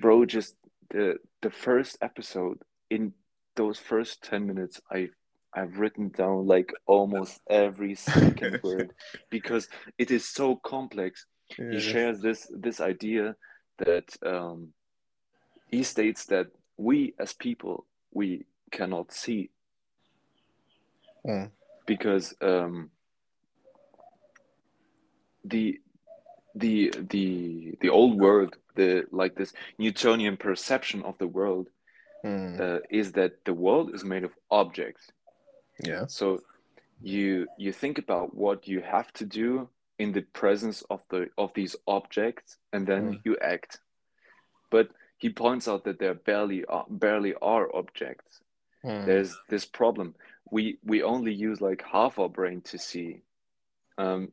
bro. 0.00 0.24
Just 0.24 0.56
the 0.88 1.18
the 1.42 1.50
first 1.50 1.98
episode 2.00 2.62
in 2.88 3.12
those 3.56 3.78
first 3.78 4.22
10 4.24 4.46
minutes 4.46 4.80
i 4.90 5.08
i've 5.54 5.78
written 5.78 6.08
down 6.08 6.44
like 6.44 6.72
almost 6.86 7.40
every 7.48 7.94
second 8.10 8.60
word 8.64 8.90
because 9.30 9.68
it 9.96 10.10
is 10.10 10.28
so 10.28 10.56
complex 10.56 11.24
yeah. 11.56 11.70
he 11.70 11.78
shares 11.78 12.20
this 12.20 12.50
this 12.50 12.80
idea 12.80 13.36
that 13.78 14.04
um, 14.26 14.72
he 15.74 15.82
states 15.82 16.26
that 16.26 16.46
we 16.76 17.14
as 17.18 17.32
people 17.32 17.84
we 18.12 18.44
cannot 18.70 19.12
see 19.12 19.50
mm. 21.26 21.50
because 21.86 22.34
um, 22.40 22.90
the 25.44 25.80
the 26.54 26.92
the 27.14 27.76
the 27.80 27.90
old 27.90 28.18
world 28.20 28.56
the 28.76 29.04
like 29.10 29.34
this 29.34 29.52
newtonian 29.78 30.36
perception 30.36 31.02
of 31.02 31.18
the 31.18 31.26
world 31.26 31.66
mm. 32.24 32.60
uh, 32.60 32.80
is 32.90 33.12
that 33.12 33.32
the 33.44 33.54
world 33.54 33.94
is 33.94 34.04
made 34.04 34.24
of 34.24 34.32
objects 34.50 35.10
yeah 35.82 36.06
so 36.06 36.40
you 37.02 37.46
you 37.58 37.72
think 37.72 37.98
about 37.98 38.34
what 38.34 38.68
you 38.68 38.80
have 38.80 39.12
to 39.12 39.24
do 39.24 39.68
in 39.98 40.12
the 40.12 40.22
presence 40.40 40.82
of 40.88 41.00
the 41.10 41.28
of 41.36 41.50
these 41.54 41.74
objects 41.86 42.58
and 42.72 42.86
then 42.86 43.02
mm. 43.04 43.20
you 43.24 43.36
act 43.54 43.80
but 44.70 44.88
he 45.24 45.30
points 45.30 45.66
out 45.70 45.84
that 45.84 45.98
there 45.98 46.14
barely 46.14 46.60
are, 46.66 46.86
barely 46.88 47.34
are 47.40 47.66
objects 47.74 48.40
mm. 48.84 49.06
there's 49.06 49.32
this 49.48 49.64
problem 49.64 50.14
we 50.50 50.78
we 50.84 51.02
only 51.02 51.32
use 51.32 51.60
like 51.60 51.82
half 51.82 52.18
our 52.18 52.28
brain 52.28 52.60
to 52.62 52.78
see. 52.78 53.22
Um, 53.98 54.32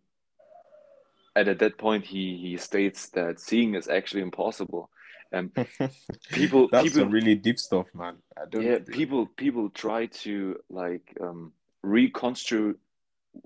and 1.35 1.47
at 1.47 1.59
that 1.59 1.77
point, 1.77 2.05
he 2.05 2.37
he 2.37 2.57
states 2.57 3.09
that 3.09 3.39
seeing 3.39 3.75
is 3.75 3.87
actually 3.87 4.21
impossible. 4.21 4.89
And 5.31 5.51
people 6.31 6.67
That's 6.71 6.83
people 6.83 7.03
some 7.03 7.11
really 7.11 7.35
deep 7.35 7.57
stuff, 7.57 7.87
man. 7.93 8.17
I 8.37 8.45
don't. 8.49 8.63
yeah 8.63 8.79
people 8.85 9.25
people 9.25 9.69
try 9.69 10.07
to 10.23 10.59
like 10.69 11.15
um, 11.21 11.53
reconstruct 11.81 12.77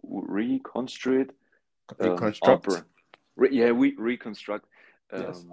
reconstruct 0.03 1.31
um, 1.99 2.09
reconstruct. 2.09 2.63
bra- 2.63 2.81
re- 3.35 3.53
yeah 3.53 3.71
we 3.71 3.95
reconstruct 3.95 4.65
um, 5.13 5.21
Yes. 5.21 5.45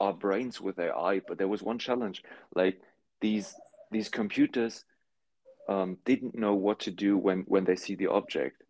Our 0.00 0.12
brains 0.14 0.60
with 0.60 0.78
AI. 0.78 1.20
But 1.20 1.38
there 1.38 1.48
was 1.48 1.62
one 1.62 1.78
challenge, 1.78 2.22
like 2.54 2.80
these 3.20 3.54
these 3.90 4.08
computers 4.08 4.84
um, 5.68 5.98
didn't 6.04 6.34
know 6.34 6.54
what 6.54 6.80
to 6.80 6.90
do 6.90 7.16
when 7.18 7.40
when 7.46 7.64
they 7.64 7.76
see 7.76 7.94
the 7.94 8.08
object 8.08 8.62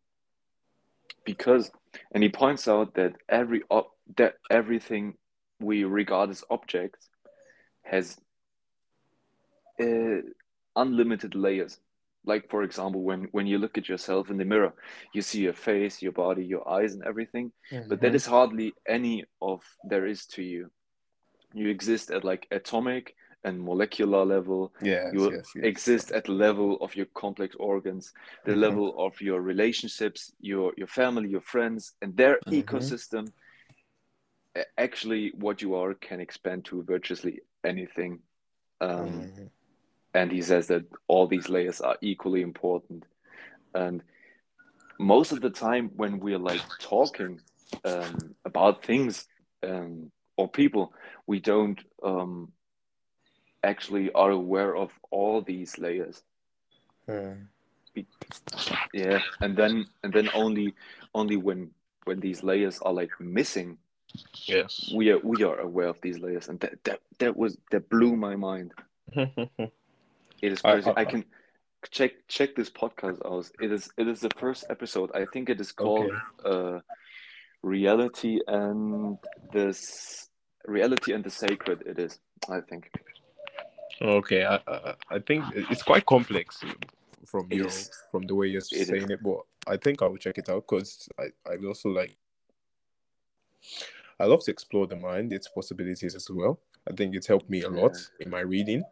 because 1.24 1.70
and 2.12 2.22
he 2.22 2.28
points 2.28 2.68
out 2.68 2.94
that 2.94 3.14
every 3.28 3.62
ob- 3.70 3.90
that 4.16 4.34
everything 4.50 5.14
we 5.60 5.84
regard 5.84 6.30
as 6.30 6.44
objects 6.50 7.08
has 7.82 8.18
uh, 9.80 10.20
unlimited 10.76 11.34
layers 11.34 11.78
like 12.24 12.48
for 12.50 12.62
example 12.62 13.02
when 13.02 13.24
when 13.32 13.46
you 13.46 13.58
look 13.58 13.78
at 13.78 13.88
yourself 13.88 14.30
in 14.30 14.36
the 14.36 14.44
mirror 14.44 14.72
you 15.14 15.22
see 15.22 15.40
your 15.40 15.54
face 15.54 16.02
your 16.02 16.12
body 16.12 16.44
your 16.44 16.68
eyes 16.68 16.94
and 16.94 17.02
everything 17.04 17.52
but 17.88 18.00
that 18.00 18.12
Mhm. 18.12 18.14
is 18.14 18.26
hardly 18.26 18.74
any 18.86 19.24
of 19.40 19.62
there 19.84 20.06
is 20.06 20.26
to 20.26 20.42
you 20.42 20.70
you 21.54 21.68
exist 21.68 22.10
at 22.10 22.24
like 22.24 22.46
atomic 22.50 23.14
and 23.44 23.60
molecular 23.62 24.24
level 24.24 24.72
Yes, 24.82 25.12
you 25.14 25.30
yes, 25.30 25.52
yes. 25.54 25.64
exist 25.64 26.12
at 26.12 26.24
the 26.24 26.32
level 26.32 26.76
of 26.80 26.94
your 26.94 27.06
complex 27.14 27.56
organs 27.58 28.12
the 28.44 28.52
Mhm. 28.52 28.60
level 28.60 28.94
of 28.98 29.20
your 29.20 29.40
relationships 29.40 30.32
your 30.40 30.72
your 30.76 30.86
family 30.86 31.28
your 31.28 31.40
friends 31.40 31.94
and 32.02 32.16
their 32.16 32.38
Mhm. 32.46 32.62
ecosystem 32.64 33.32
actually 34.78 35.32
what 35.36 35.62
you 35.62 35.74
are 35.74 35.94
can 35.94 36.20
expand 36.20 36.64
to 36.64 36.82
virtually 36.82 37.40
anything 37.64 38.18
um, 38.80 39.32
Mhm. 39.36 39.50
and 40.14 40.32
he 40.32 40.42
says 40.42 40.66
that 40.66 40.84
all 41.08 41.26
these 41.26 41.48
layers 41.48 41.80
are 41.80 41.96
equally 42.00 42.42
important 42.42 43.04
and 43.74 44.02
most 44.98 45.32
of 45.32 45.40
the 45.40 45.50
time 45.50 45.90
when 45.96 46.18
we're 46.20 46.38
like 46.38 46.62
talking 46.78 47.40
um, 47.84 48.34
about 48.44 48.84
things 48.84 49.26
um, 49.62 50.10
or 50.40 50.48
people 50.48 50.84
we 51.26 51.38
don't 51.40 51.80
um, 52.02 52.52
actually 53.62 54.10
are 54.12 54.30
aware 54.42 54.72
of 54.84 54.90
all 55.10 55.42
these 55.42 55.78
layers. 55.78 56.22
Mhm. 57.08 57.46
yeah 58.94 59.18
and 59.40 59.56
then 59.60 59.74
and 60.04 60.12
then 60.12 60.28
only 60.42 60.74
only 61.20 61.36
when 61.36 61.70
when 62.06 62.20
these 62.20 62.40
layers 62.50 62.78
are 62.86 62.92
like 63.00 63.10
missing 63.20 63.76
Yes. 64.46 64.90
we 64.98 65.10
are 65.12 65.18
we 65.32 65.42
are 65.48 65.58
aware 65.68 65.88
of 65.94 65.98
these 66.00 66.18
layers 66.26 66.48
and 66.48 66.58
that 66.60 66.74
that, 66.84 67.00
that 67.18 67.36
was 67.36 67.52
that 67.72 67.88
blew 67.90 68.16
my 68.16 68.34
mind. 68.36 68.70
It 70.42 70.52
is 70.54 70.60
I- 70.64 70.72
crazy. 70.72 70.90
I- 70.96 71.00
I, 71.02 71.04
can 71.04 71.22
check 71.90 72.12
check 72.28 72.54
this 72.56 72.70
podcast 72.70 73.18
out. 73.26 73.46
It 73.64 73.70
is 73.76 73.90
it 74.00 74.06
is 74.08 74.20
the 74.20 74.30
first 74.42 74.64
episode. 74.70 75.10
I 75.14 75.26
think 75.32 75.50
it 75.50 75.60
is 75.60 75.72
called 75.72 76.12
uh 76.44 76.78
reality 77.62 78.40
and 78.46 79.18
this 79.52 80.29
reality 80.66 81.12
and 81.12 81.24
the 81.24 81.30
sacred 81.30 81.82
it 81.86 81.98
is 81.98 82.20
i 82.48 82.60
think 82.60 82.90
Okay, 84.02 84.44
I, 84.46 84.56
I 84.66 84.94
I 85.10 85.18
think 85.18 85.44
it's 85.54 85.82
quite 85.82 86.06
complex 86.06 86.64
from 87.26 87.48
It 87.50 87.56
your 87.56 87.66
is. 87.66 87.90
from 88.10 88.22
the 88.26 88.34
way 88.34 88.46
you're 88.46 88.62
It 88.72 88.86
saying 88.88 89.10
it, 89.10 89.22
but 89.22 89.40
I 89.66 89.76
think 89.76 90.00
I 90.00 90.06
will 90.06 90.16
check 90.16 90.38
it 90.38 90.48
out 90.48 90.64
because 90.66 91.06
I 91.18 91.26
I 91.50 91.56
also 91.66 91.90
like 91.90 92.16
I 94.18 94.24
love 94.24 94.42
to 94.44 94.50
explore 94.50 94.86
the 94.86 94.96
mind, 94.96 95.32
its 95.32 95.48
possibilities 95.48 96.14
as 96.14 96.28
well. 96.30 96.58
I 96.88 96.94
think 96.94 97.14
it's 97.14 97.26
helped 97.26 97.50
me 97.50 97.62
a 97.62 97.68
lot 97.68 97.96
in 98.20 98.30
my 98.30 98.40
reading 98.40 98.84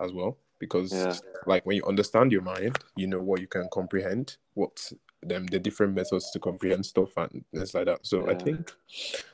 as 0.00 0.12
well 0.12 0.38
because 0.58 0.92
Yeah. 0.92 1.14
like 1.46 1.66
when 1.66 1.76
you 1.76 1.84
understand 1.84 2.32
your 2.32 2.42
mind, 2.42 2.78
you 2.96 3.06
know 3.06 3.20
what 3.20 3.40
you 3.42 3.46
can 3.46 3.68
comprehend, 3.68 4.38
what 4.54 4.92
them 5.22 5.46
the 5.46 5.58
different 5.58 5.94
methods 5.94 6.30
to 6.30 6.38
comprehend 6.38 6.86
stuff 6.86 7.16
and 7.16 7.44
things 7.52 7.74
like 7.74 7.86
that. 7.86 8.06
So 8.06 8.28
I 8.28 8.34
think 8.34 8.72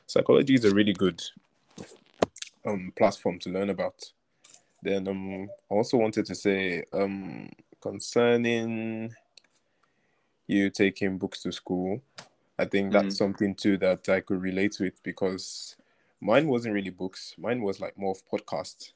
psychology 0.05 0.55
is 0.55 0.65
a 0.65 0.73
really 0.75 0.93
good 0.93 1.21
um 2.65 2.91
platform 2.95 3.39
to 3.39 3.49
learn 3.49 3.69
about. 3.69 4.11
Then 4.81 5.07
um 5.07 5.49
I 5.71 5.73
also 5.75 5.97
wanted 5.97 6.25
to 6.25 6.35
say 6.35 6.83
um 6.93 7.49
concerning 7.81 9.13
you 10.47 10.69
taking 10.69 11.17
books 11.17 11.41
to 11.43 11.51
school, 11.51 12.01
I 12.59 12.65
think 12.65 12.91
that's 12.91 13.17
something 13.17 13.55
too 13.55 13.77
that 13.77 14.07
I 14.09 14.19
could 14.19 14.41
relate 14.41 14.77
with 14.79 15.01
because 15.03 15.75
mine 16.21 16.47
wasn't 16.47 16.73
really 16.73 16.89
books. 16.89 17.33
Mine 17.37 17.61
was 17.61 17.79
like 17.79 17.97
more 17.97 18.11
of 18.11 18.23
podcasts. 18.29 18.91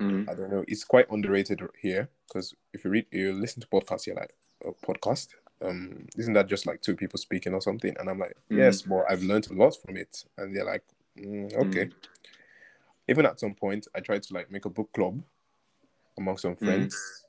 Mhm. 0.00 0.28
I 0.28 0.34
don't 0.34 0.50
know. 0.50 0.64
It's 0.68 0.84
quite 0.84 1.10
underrated 1.10 1.60
here 1.80 2.08
because 2.26 2.54
if 2.72 2.84
you 2.84 2.90
read, 2.90 3.06
you 3.10 3.32
listen 3.32 3.60
to 3.62 3.68
podcasts, 3.68 4.06
you're 4.06 4.16
like, 4.16 4.34
a 4.64 4.72
podcast. 4.72 5.28
Um, 5.62 6.06
isn't 6.16 6.34
that 6.34 6.48
just 6.48 6.66
like 6.66 6.82
two 6.82 6.96
people 6.96 7.18
speaking 7.18 7.54
or 7.54 7.60
something? 7.62 7.94
And 7.98 8.08
I'm 8.10 8.18
like, 8.18 8.36
Mhm. 8.50 8.56
yes, 8.58 8.82
but 8.82 9.04
I've 9.10 9.22
learned 9.22 9.50
a 9.50 9.54
lot 9.54 9.76
from 9.76 9.96
it. 9.96 10.24
And 10.36 10.54
they're 10.54 10.64
like, 10.64 10.84
mm, 11.16 11.54
okay. 11.54 11.90
Even 13.08 13.26
at 13.26 13.38
some 13.40 13.54
point, 13.54 13.86
I 13.94 14.00
tried 14.00 14.22
to 14.24 14.34
like 14.34 14.50
make 14.50 14.64
a 14.64 14.70
book 14.70 14.92
club 14.92 15.22
among 16.18 16.38
some 16.38 16.56
friends, 16.56 17.24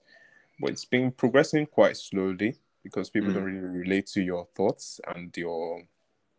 but 0.60 0.72
it's 0.72 0.86
been 0.86 1.12
progressing 1.12 1.66
quite 1.66 1.98
slowly 1.98 2.58
because 2.84 3.10
people 3.10 3.30
Mm. 3.32 3.34
don't 3.36 3.44
really 3.44 3.78
relate 3.80 4.08
to 4.08 4.22
your 4.22 4.48
thoughts 4.56 5.00
and 5.14 5.36
your 5.38 5.88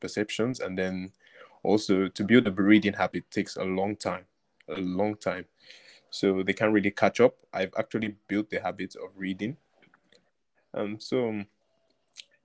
perceptions. 0.01 0.61
And 0.61 0.79
then 0.79 1.13
also 1.63 2.09
to 2.09 2.25
build 2.25 2.47
a 2.47 2.51
reading 2.51 2.95
habit 2.95 3.31
takes 3.31 3.57
a 3.57 3.65
long 3.65 3.97
time, 3.97 4.27
a 4.69 4.81
long 4.81 5.17
time. 5.17 5.47
So 6.11 6.43
they 6.43 6.55
can't 6.55 6.73
really 6.73 6.91
catch 6.91 7.21
up. 7.21 7.37
I've 7.53 7.75
actually 7.77 8.17
built 8.29 8.51
the 8.51 8.61
habit 8.61 8.97
of 8.97 9.11
reading. 9.17 9.57
Um, 10.73 10.99
so 10.99 11.29
um, 11.29 11.47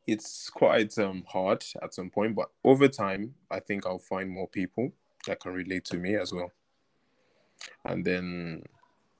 it's 0.05 0.49
quite 0.49 0.97
um 0.97 1.23
hard 1.27 1.63
at 1.81 1.93
some 1.93 2.09
point, 2.09 2.35
but 2.35 2.49
over 2.63 2.87
time, 2.89 3.35
I 3.49 3.59
think 3.61 3.85
I'll 3.85 3.99
find 3.99 4.29
more 4.29 4.47
people 4.47 4.91
that 5.27 5.39
can 5.39 5.53
relate 5.53 5.85
to 5.85 5.97
me 5.97 6.15
as 6.15 6.33
well. 6.33 6.51
And 7.85 8.05
then 8.05 8.63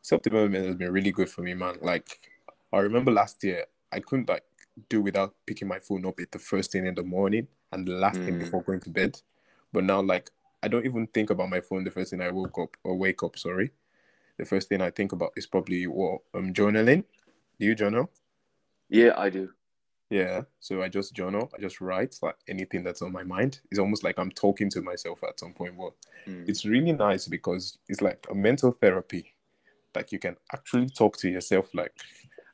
self 0.01 0.21
development 0.21 0.65
has 0.65 0.75
been 0.75 0.91
really 0.91 1.11
good 1.11 1.29
for 1.29 1.41
me, 1.41 1.53
man. 1.53 1.77
Like 1.81 2.19
I 2.71 2.79
remember 2.79 3.11
last 3.11 3.43
year, 3.43 3.65
I 3.91 3.99
couldn't 3.99 4.29
like 4.29 4.43
do 4.89 5.01
without 5.01 5.35
picking 5.45 5.67
my 5.67 5.79
phone 5.79 6.05
up 6.05 6.19
at 6.19 6.31
the 6.31 6.39
first 6.39 6.71
thing 6.71 6.85
in 6.87 6.95
the 6.95 7.03
morning 7.03 7.47
and 7.71 7.87
the 7.87 7.93
last 7.93 8.21
thing 8.23 8.35
Mm. 8.35 8.39
before 8.39 8.63
going 8.63 8.79
to 8.81 8.89
bed. 8.89 9.21
But 9.71 9.83
now, 9.83 10.01
like 10.01 10.29
I 10.63 10.67
don't 10.67 10.85
even 10.85 11.07
think 11.07 11.29
about 11.29 11.49
my 11.49 11.61
phone 11.61 11.83
the 11.83 11.91
first 11.91 12.11
thing 12.11 12.21
I 12.21 12.31
woke 12.31 12.57
up 12.59 12.77
or 12.83 12.95
wake 12.97 13.23
up. 13.23 13.37
Sorry, 13.37 13.71
the 14.37 14.45
first 14.45 14.69
thing 14.69 14.81
I 14.81 14.91
think 14.91 15.11
about 15.11 15.33
is 15.35 15.47
probably 15.47 15.85
what 15.87 16.21
um 16.33 16.53
journaling. 16.53 17.03
Do 17.59 17.65
you 17.67 17.75
journal? 17.75 18.09
yeah 18.89 19.13
i 19.17 19.29
do 19.29 19.49
Yeah. 20.13 20.41
So 20.59 20.83
I 20.83 20.89
just 20.89 21.15
journal. 21.15 21.49
I 21.57 21.59
just 21.59 21.81
write 21.81 22.15
like 22.21 22.35
anything 22.47 22.83
that's 22.83 23.01
on 23.01 23.11
my 23.11 23.23
mind. 23.23 23.61
It's 23.71 23.79
almost 23.79 24.03
like 24.03 24.19
I'm 24.19 24.29
talking 24.31 24.69
to 24.69 24.81
myself 24.81 25.23
at 25.23 25.39
some 25.39 25.53
point. 25.53 25.75
But 25.75 25.93
Mm. 26.27 26.47
it's 26.47 26.65
really 26.65 26.91
nice 26.91 27.27
because 27.27 27.79
it's 27.89 28.01
like 28.01 28.25
a 28.29 28.35
mental 28.35 28.71
therapy. 28.71 29.33
Like 29.95 30.11
you 30.11 30.19
can 30.19 30.37
actually 30.53 30.89
talk 30.89 31.17
to 31.17 31.29
yourself, 31.29 31.73
like, 31.73 31.93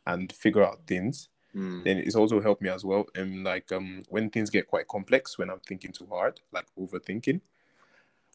and 0.08 0.32
figure 0.32 0.64
out 0.64 0.88
things. 0.88 1.28
Mm. 1.54 1.84
Then 1.84 1.98
it's 1.98 2.16
also 2.16 2.40
helped 2.40 2.62
me 2.62 2.70
as 2.70 2.86
well. 2.86 3.06
And 3.14 3.44
like 3.44 3.72
um 3.74 4.04
when 4.08 4.30
things 4.30 4.50
get 4.50 4.68
quite 4.68 4.88
complex, 4.88 5.38
when 5.38 5.50
I'm 5.50 5.60
thinking 5.68 5.92
too 5.92 6.08
hard, 6.10 6.40
like 6.54 6.68
overthinking, 6.80 7.42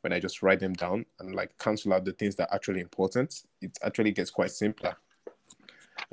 when 0.02 0.12
I 0.12 0.20
just 0.20 0.42
write 0.42 0.60
them 0.60 0.74
down 0.74 1.06
and 1.18 1.34
like 1.34 1.56
cancel 1.58 1.94
out 1.94 2.04
the 2.04 2.12
things 2.12 2.34
that 2.36 2.50
are 2.50 2.54
actually 2.56 2.80
important, 2.80 3.44
it 3.62 3.78
actually 3.82 4.12
gets 4.12 4.30
quite 4.30 4.50
simpler. 4.50 4.96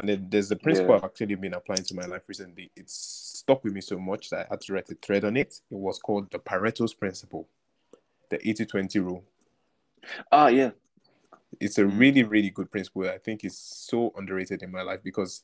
And 0.02 0.10
then 0.10 0.28
there's 0.32 0.50
a 0.50 0.56
principle 0.56 0.96
Yeah. 0.96 0.98
I've 0.98 1.04
actually 1.04 1.36
been 1.36 1.54
applying 1.54 1.84
to 1.84 1.94
my 1.94 2.06
life 2.06 2.24
recently. 2.28 2.72
It's 2.76 3.38
stuck 3.38 3.64
with 3.64 3.74
me 3.74 3.82
so 3.82 4.00
much 4.00 4.32
that 4.32 4.48
I 4.48 4.48
had 4.50 4.62
to 4.62 4.74
write 4.74 4.90
a 4.90 4.96
thread 4.96 5.24
on 5.24 5.38
it. 5.38 5.62
It 5.70 5.78
was 5.78 6.00
called 6.00 6.32
the 6.32 6.40
Pareto's 6.40 6.96
principle, 6.96 7.48
the 8.30 8.46
80 8.48 8.66
20 8.66 9.00
rule. 9.00 9.24
ah 10.32 10.48
yeah 10.48 10.72
It's 11.60 11.78
a 11.78 11.86
really, 11.86 12.24
really 12.24 12.50
good 12.50 12.72
principle. 12.72 13.08
I 13.08 13.20
think 13.20 13.44
it's 13.44 13.58
so 13.58 14.12
underrated 14.18 14.64
in 14.64 14.72
my 14.72 14.82
life 14.82 15.02
because 15.04 15.44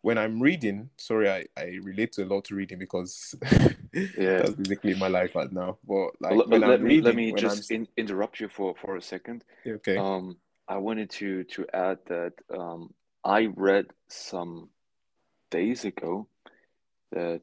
when 0.00 0.18
I'm 0.18 0.42
reading, 0.42 0.90
sorry, 0.96 1.30
I, 1.30 1.46
I 1.56 1.78
relate 1.82 2.12
to 2.12 2.24
a 2.24 2.26
lot 2.26 2.44
to 2.46 2.56
reading 2.56 2.78
because 2.80 3.36
Yeah. 4.18 4.38
that's 4.38 4.50
basically 4.54 4.94
my 4.94 5.06
life 5.08 5.36
right 5.36 5.52
now. 5.52 5.78
But 5.86 6.10
like 6.20 6.30
Well, 6.30 6.46
when 6.48 6.62
let, 6.62 6.80
I'm 6.80 6.82
me 6.82 6.88
reading, 6.88 7.04
let 7.04 7.14
me 7.14 7.32
just 7.32 7.70
in, 7.70 7.86
interrupt 7.96 8.40
you 8.40 8.48
for 8.48 8.74
for 8.74 8.96
a 8.96 9.02
second 9.02 9.44
okay, 9.66 9.96
um 9.98 10.36
i 10.68 10.76
wanted 10.76 11.10
to 11.10 11.44
to 11.44 11.66
add 11.72 11.98
that 12.06 12.32
um 12.50 12.92
i 13.24 13.46
read 13.56 13.86
some 14.08 14.68
days 15.50 15.84
ago 15.84 16.28
that 17.12 17.42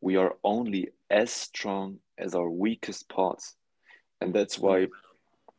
we 0.00 0.16
are 0.16 0.34
only 0.42 0.88
as 1.10 1.30
strong 1.30 1.98
as 2.18 2.34
our 2.34 2.50
weakest 2.50 3.08
parts 3.08 3.56
and 4.20 4.34
that's 4.34 4.58
why 4.58 4.86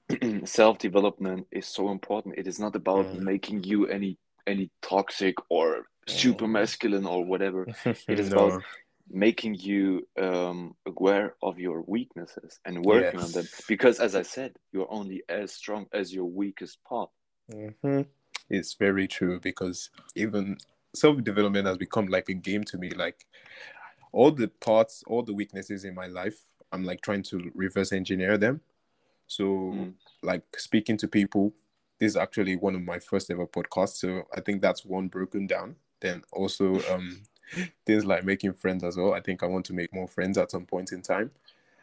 self-development 0.46 1.48
is 1.52 1.66
so 1.68 1.90
important 1.90 2.36
it 2.38 2.48
is 2.48 2.60
not 2.60 2.76
about 2.76 3.06
Mhm. 3.08 3.20
making 3.20 3.64
you 3.64 3.88
any 3.88 4.18
any 4.46 4.70
toxic 4.82 5.36
or 5.50 5.86
super 6.08 6.48
masculine 6.48 7.06
or 7.06 7.24
whatever. 7.24 7.68
It 8.10 8.20
is 8.20 8.30
no. 8.30 8.36
about 8.48 8.64
making 9.10 9.56
you 9.56 10.08
um, 10.20 10.76
aware 10.86 11.36
of 11.42 11.60
your 11.60 11.82
weaknesses 11.88 12.60
and 12.66 12.84
working 12.86 13.20
on 13.20 13.32
them. 13.32 13.48
Because, 13.68 14.00
as 14.00 14.16
I 14.16 14.24
said, 14.24 14.52
you're 14.74 14.92
only 14.92 15.24
as 15.30 15.54
strong 15.54 15.88
as 15.94 16.14
your 16.14 16.26
weakest 16.26 16.84
part. 16.84 17.10
hmm 17.52 18.02
It's 18.50 18.74
very 18.74 19.08
true 19.08 19.40
because 19.40 19.90
even 20.16 20.58
self 20.94 21.24
development 21.24 21.68
has 21.68 21.78
become 21.78 22.08
like 22.08 22.30
a 22.30 22.34
game 22.34 22.64
to 22.66 22.78
me. 22.78 22.92
Like 22.92 23.26
all 24.12 24.32
the 24.32 24.48
parts, 24.48 25.04
all 25.08 25.24
the 25.24 25.34
weaknesses 25.34 25.86
in 25.86 25.96
my 25.96 26.08
life, 26.08 26.46
I'm 26.72 26.84
like 26.84 27.02
trying 27.02 27.24
to 27.24 27.52
reverse 27.56 27.92
engineer 27.92 28.38
them. 28.38 28.62
So, 29.28 29.44
Mm. 29.46 29.94
like 30.22 30.44
speaking 30.60 30.98
to 30.98 31.08
people, 31.08 31.54
this 32.00 32.12
is 32.12 32.18
actually 32.18 32.56
one 32.56 32.76
of 32.76 32.82
my 32.82 33.00
first 33.00 33.32
ever 33.32 33.48
podcasts. 33.48 33.98
So 33.98 34.28
I 34.36 34.42
think 34.42 34.62
that's 34.62 34.86
one 34.86 35.08
broken 35.08 35.48
down. 35.48 35.76
Then 36.02 36.24
also 36.32 36.82
um 36.94 37.24
things 37.86 38.06
like 38.06 38.26
making 38.26 38.54
friends 38.54 38.84
as 38.84 38.98
well. 38.98 39.14
I 39.14 39.22
think 39.22 39.44
I 39.44 39.48
want 39.48 39.66
to 39.68 39.74
make 39.74 39.94
more 39.94 40.08
friends 40.08 40.38
at 40.38 40.52
some 40.52 40.66
point 40.66 40.92
in 40.92 41.02
time. 41.02 41.32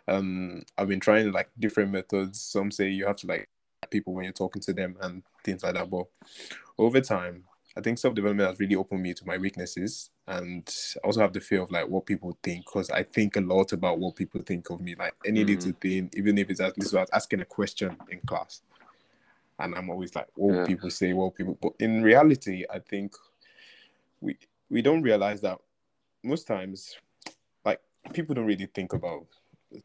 Um, 0.08 0.64
I've 0.76 0.88
been 0.88 1.00
trying 1.00 1.32
like 1.32 1.50
different 1.58 1.92
methods. 1.92 2.40
Some 2.40 2.70
say 2.70 2.88
you 2.90 3.06
have 3.06 3.16
to 3.16 3.26
like 3.26 3.48
people 3.90 4.14
when 4.14 4.24
you're 4.24 4.32
talking 4.32 4.62
to 4.62 4.72
them 4.72 4.96
and 5.00 5.22
things 5.44 5.62
like 5.62 5.74
that. 5.74 5.90
But 5.90 6.06
over 6.78 7.00
time, 7.00 7.44
I 7.76 7.80
think 7.80 7.98
self 7.98 8.14
development 8.14 8.48
has 8.48 8.58
really 8.58 8.74
opened 8.74 9.02
me 9.02 9.14
to 9.14 9.26
my 9.26 9.38
weaknesses, 9.38 10.10
and 10.26 10.68
I 11.02 11.06
also 11.06 11.20
have 11.20 11.32
the 11.32 11.40
fear 11.40 11.62
of 11.62 11.70
like 11.70 11.88
what 11.88 12.06
people 12.06 12.36
think 12.42 12.64
because 12.66 12.90
I 12.90 13.02
think 13.04 13.36
a 13.36 13.40
lot 13.40 13.72
about 13.72 13.98
what 13.98 14.16
people 14.16 14.40
think 14.42 14.70
of 14.70 14.80
me. 14.80 14.94
Like 14.94 15.14
any 15.24 15.44
Mhm. 15.44 15.48
little 15.48 15.72
thing, 15.80 16.10
even 16.14 16.38
if 16.38 16.50
it's 16.50 16.60
at 16.60 16.76
least 16.78 16.92
about 16.92 17.10
asking 17.12 17.40
a 17.40 17.44
question 17.44 17.96
in 18.10 18.20
class, 18.20 18.62
and 19.58 19.74
I'm 19.74 19.90
always 19.90 20.14
like, 20.14 20.26
what 20.34 20.56
Yeah. 20.56 20.64
people 20.64 20.90
say? 20.90 21.12
What 21.12 21.34
people? 21.34 21.58
But 21.60 21.72
in 21.78 22.02
reality, 22.02 22.64
I 22.72 22.80
think 22.80 23.14
we 24.20 24.36
we 24.68 24.82
don't 24.82 25.02
realize 25.02 25.40
that 25.42 25.58
most 26.24 26.46
times, 26.46 26.96
like 27.64 27.80
people 28.12 28.34
don't 28.34 28.46
really 28.46 28.66
think 28.66 28.92
about 28.92 29.26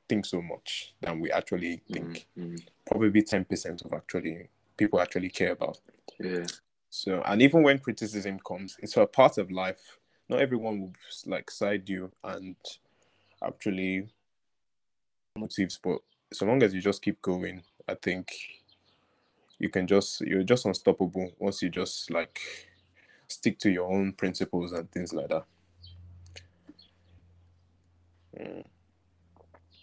think 0.10 0.26
so 0.26 0.42
much 0.42 0.94
than 1.02 1.20
we 1.20 1.32
actually 1.32 1.82
think. 1.92 2.28
Mm, 2.38 2.54
mm. 2.54 2.68
Probably 2.86 3.24
ten 3.24 3.46
percent 3.46 3.82
of 3.84 3.94
actually 3.94 4.50
people 4.78 5.00
actually 5.00 5.30
care 5.30 5.52
about. 5.52 5.80
Yeah. 6.20 6.46
So, 6.90 7.22
and 7.26 7.42
even 7.42 7.64
when 7.64 7.80
criticism 7.80 8.40
comes, 8.40 8.78
it's 8.80 8.98
a 8.98 9.06
part 9.06 9.38
of 9.38 9.52
life. 9.52 10.00
Not 10.30 10.42
everyone 10.42 10.80
will 10.80 10.94
like 11.26 11.52
side 11.52 11.88
you 11.90 12.12
and 12.24 12.56
actually 13.44 14.08
motives, 15.38 15.80
but 15.84 16.00
so 16.34 16.46
long 16.46 16.64
as 16.64 16.74
you 16.74 16.82
just 16.82 17.02
keep 17.02 17.22
going, 17.22 17.64
I 17.88 17.96
think 17.96 18.32
you 19.60 19.70
can 19.70 19.88
just 19.88 20.22
you're 20.22 20.44
just 20.44 20.66
unstoppable 20.66 21.32
once 21.38 21.62
you 21.62 21.70
just 21.70 22.10
like 22.12 22.40
stick 23.28 23.60
to 23.60 23.70
your 23.70 23.92
own 23.92 24.14
principles 24.14 24.72
and 24.72 24.90
things 24.92 25.14
like 25.14 25.30
that. 25.30 25.46
Mm, 28.40 28.66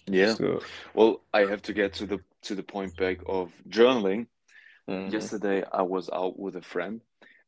Yeah. 0.06 0.34
So, 0.34 0.60
Well, 0.94 1.22
I 1.32 1.40
have 1.46 1.62
to 1.62 1.72
get 1.72 1.94
to 1.94 2.06
the 2.06 2.20
to 2.42 2.54
the 2.54 2.62
point 2.62 2.96
back 2.96 3.18
of 3.26 3.52
journaling. 3.68 4.26
mhm, 4.88 5.12
Yesterday, 5.12 5.64
I 5.72 5.82
was 5.82 6.10
out 6.10 6.38
with 6.38 6.56
a 6.56 6.62
friend, 6.62 7.00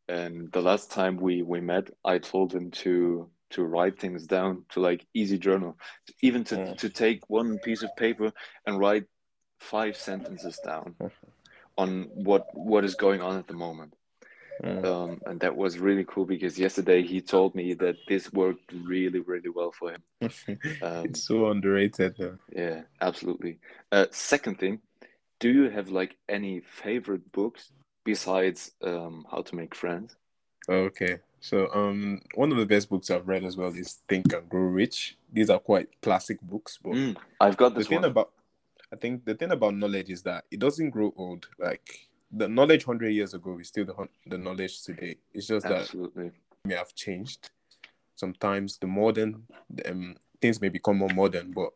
and 0.08 0.50
the 0.52 0.62
last 0.62 0.90
time 0.90 1.16
we 1.16 1.42
we 1.42 1.60
met, 1.60 1.90
I 2.04 2.18
told 2.18 2.52
him 2.54 2.70
to 2.82 3.30
to 3.50 3.64
write 3.64 3.98
things 3.98 4.26
down 4.26 4.64
to 4.70 4.80
like 4.80 5.06
easy 5.14 5.38
journal, 5.38 5.76
even 6.22 6.44
to 6.44 6.56
Mm. 6.56 6.76
to 6.78 6.88
take 6.88 7.28
one 7.28 7.58
piece 7.58 7.82
of 7.82 7.94
paper 7.96 8.32
and 8.66 8.78
write 8.78 9.06
five 9.60 9.96
sentences 9.96 10.58
down 10.60 10.96
on 11.76 12.08
what 12.14 12.46
what 12.52 12.84
is 12.84 12.94
going 12.94 13.20
on 13.20 13.38
at 13.38 13.46
the 13.46 13.54
moment. 13.54 13.94
Mm, 14.62 14.84
Um, 14.84 15.20
and 15.26 15.40
that 15.40 15.56
was 15.56 15.78
really 15.78 16.04
cool 16.04 16.24
because 16.24 16.58
yesterday 16.58 17.02
he 17.02 17.20
told 17.20 17.54
me 17.54 17.74
that 17.74 17.96
this 18.06 18.32
worked 18.32 18.72
really 18.72 19.20
really 19.20 19.50
well 19.50 19.72
for 19.72 19.92
him. 19.92 20.02
Um, 20.82 21.06
it's 21.06 21.26
so 21.26 21.50
underrated 21.50 22.16
though. 22.18 22.38
yeah, 22.54 22.82
absolutely. 23.00 23.58
Uh, 23.92 24.06
second 24.10 24.58
thing, 24.58 24.80
do 25.40 25.50
you 25.50 25.70
have 25.70 25.88
like 25.88 26.16
any 26.28 26.60
favorite 26.60 27.30
books 27.32 27.70
besides 28.04 28.72
um, 28.82 29.26
How 29.30 29.42
to 29.42 29.54
Make 29.56 29.74
Friends? 29.74 30.16
Okay. 30.68 31.18
So 31.40 31.68
um 31.74 32.22
one 32.34 32.52
of 32.52 32.58
the 32.58 32.64
best 32.66 32.88
books 32.88 33.10
I've 33.10 33.28
read 33.28 33.44
as 33.44 33.56
well 33.56 33.68
is 33.74 34.00
Think 34.08 34.32
and 34.32 34.48
Grow 34.48 34.62
Rich. 34.62 35.16
These 35.32 35.50
are 35.50 35.58
quite 35.58 35.88
classic 36.00 36.40
books, 36.40 36.78
but 36.82 36.92
Mm, 36.92 37.16
I've 37.40 37.56
got 37.56 37.74
the 37.74 37.84
thing 37.84 38.00
one. 38.02 38.10
about 38.10 38.30
I 38.92 38.96
think 38.96 39.24
the 39.24 39.34
thing 39.34 39.50
about 39.50 39.74
knowledge 39.74 40.08
is 40.10 40.22
that 40.22 40.44
it 40.50 40.58
doesn't 40.60 40.90
grow 40.90 41.12
old. 41.16 41.48
Like 41.58 42.08
the 42.36 42.48
knowledge 42.48 42.84
hundred 42.84 43.10
years 43.10 43.34
ago 43.34 43.58
is 43.58 43.68
still 43.68 43.84
the 43.84 43.94
the 44.26 44.38
knowledge 44.38 44.82
today. 44.82 45.16
It's 45.32 45.46
just 45.46 45.66
that 45.66 45.82
Absolutely. 45.82 46.32
may 46.64 46.74
have 46.74 46.94
changed. 46.94 47.50
Sometimes 48.16 48.78
the 48.78 48.86
modern 48.86 49.44
um, 49.86 50.16
things 50.40 50.60
may 50.60 50.68
become 50.68 50.98
more 50.98 51.10
modern, 51.14 51.52
but 51.52 51.72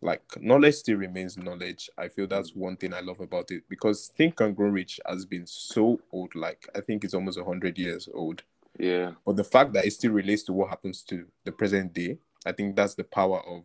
like 0.00 0.22
knowledge 0.40 0.74
still 0.74 0.98
remains 0.98 1.36
knowledge. 1.36 1.88
I 1.96 2.08
feel 2.08 2.26
that's 2.26 2.54
one 2.54 2.76
thing 2.76 2.92
I 2.92 3.00
love 3.00 3.20
about 3.20 3.50
it 3.50 3.64
because 3.68 4.08
Think 4.16 4.40
and 4.40 4.54
Grow 4.54 4.68
Rich 4.68 5.00
has 5.06 5.24
been 5.24 5.46
so 5.46 6.00
old. 6.12 6.34
Like 6.34 6.68
I 6.74 6.80
think 6.80 7.04
it's 7.04 7.14
almost 7.14 7.40
hundred 7.40 7.78
years 7.78 8.08
old. 8.12 8.42
Yeah. 8.78 9.12
But 9.24 9.36
the 9.36 9.44
fact 9.44 9.72
that 9.74 9.84
it 9.84 9.92
still 9.92 10.12
relates 10.12 10.42
to 10.44 10.52
what 10.52 10.68
happens 10.68 11.02
to 11.04 11.26
the 11.44 11.52
present 11.52 11.94
day, 11.94 12.18
I 12.44 12.52
think 12.52 12.76
that's 12.76 12.94
the 12.94 13.04
power 13.04 13.40
of 13.46 13.62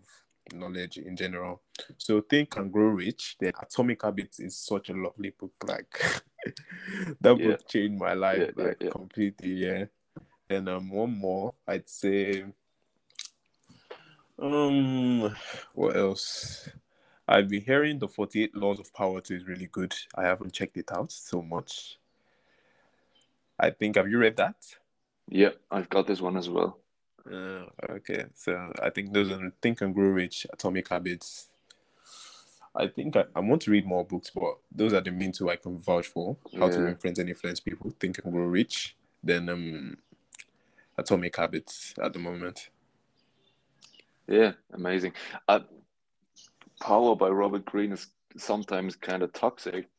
knowledge 0.53 0.97
in 0.97 1.15
general. 1.15 1.61
So 1.97 2.21
Think 2.21 2.55
and 2.57 2.71
Grow 2.71 2.89
Rich, 2.89 3.37
the 3.39 3.49
Atomic 3.61 4.03
Habits 4.03 4.39
is 4.39 4.57
such 4.57 4.89
a 4.89 4.93
lovely 4.93 5.31
book. 5.31 5.53
Like 5.65 5.99
that 7.21 7.35
Yeah. 7.35 7.45
book 7.47 7.67
changed 7.67 7.99
my 7.99 8.13
life 8.13 8.39
Yeah, 8.57 8.63
like 8.63 8.79
yeah. 8.79 8.89
completely. 8.89 9.51
Yeah. 9.53 9.85
And 10.49 10.67
um 10.69 10.89
one 10.89 11.17
more, 11.17 11.53
I'd 11.67 11.87
say 11.87 12.45
um 14.37 15.35
what 15.73 15.95
else? 15.95 16.69
I've 17.27 17.47
been 17.47 17.61
hearing 17.61 17.99
the 17.99 18.07
48 18.07 18.55
Laws 18.55 18.79
of 18.79 18.91
Power 18.93 19.21
too 19.21 19.35
is 19.35 19.45
really 19.45 19.67
good. 19.67 19.93
I 20.15 20.23
haven't 20.23 20.53
checked 20.53 20.77
it 20.77 20.91
out 20.91 21.11
so 21.11 21.41
much. 21.43 21.99
I 23.59 23.69
think 23.69 23.97
have 23.97 24.09
you 24.09 24.17
read 24.17 24.37
that? 24.37 24.55
Yeah, 25.27 25.51
I've 25.69 25.89
got 25.89 26.07
this 26.07 26.21
one 26.21 26.37
as 26.37 26.49
well. 26.49 26.79
Uh, 27.31 27.65
okay, 27.89 28.25
so 28.35 28.71
I 28.81 28.89
think 28.89 29.13
those 29.13 29.31
are 29.31 29.51
Think 29.61 29.81
and 29.81 29.93
Grow 29.93 30.09
Rich, 30.09 30.47
Atomic 30.51 30.89
Habits. 30.89 31.47
I 32.75 32.87
think 32.87 33.15
I, 33.15 33.25
I 33.35 33.39
want 33.41 33.61
to 33.63 33.71
read 33.71 33.85
more 33.85 34.05
books, 34.05 34.31
but 34.33 34.57
those 34.71 34.93
are 34.93 35.01
the 35.01 35.11
main 35.11 35.31
two 35.31 35.49
I 35.49 35.55
can 35.57 35.77
vouch 35.79 36.07
for. 36.07 36.37
How 36.59 36.69
to 36.69 36.81
Yeah. 36.81 36.85
Win 36.85 36.95
Friends 36.97 37.19
and 37.19 37.29
Influence 37.29 37.59
People, 37.59 37.91
Think 37.99 38.19
and 38.23 38.33
Grow 38.33 38.45
Rich, 38.45 38.95
then 39.23 39.49
um, 39.49 39.97
Atomic 40.97 41.35
Habits 41.35 41.93
at 42.01 42.13
the 42.13 42.19
moment. 42.19 42.69
Yeah, 44.27 44.53
amazing. 44.73 45.13
Uh, 45.47 45.61
Power 46.81 47.15
by 47.15 47.29
Robert 47.29 47.65
Greene 47.65 47.93
is 47.93 48.07
sometimes 48.37 48.95
kind 48.95 49.23
of 49.23 49.33
toxic, 49.33 49.89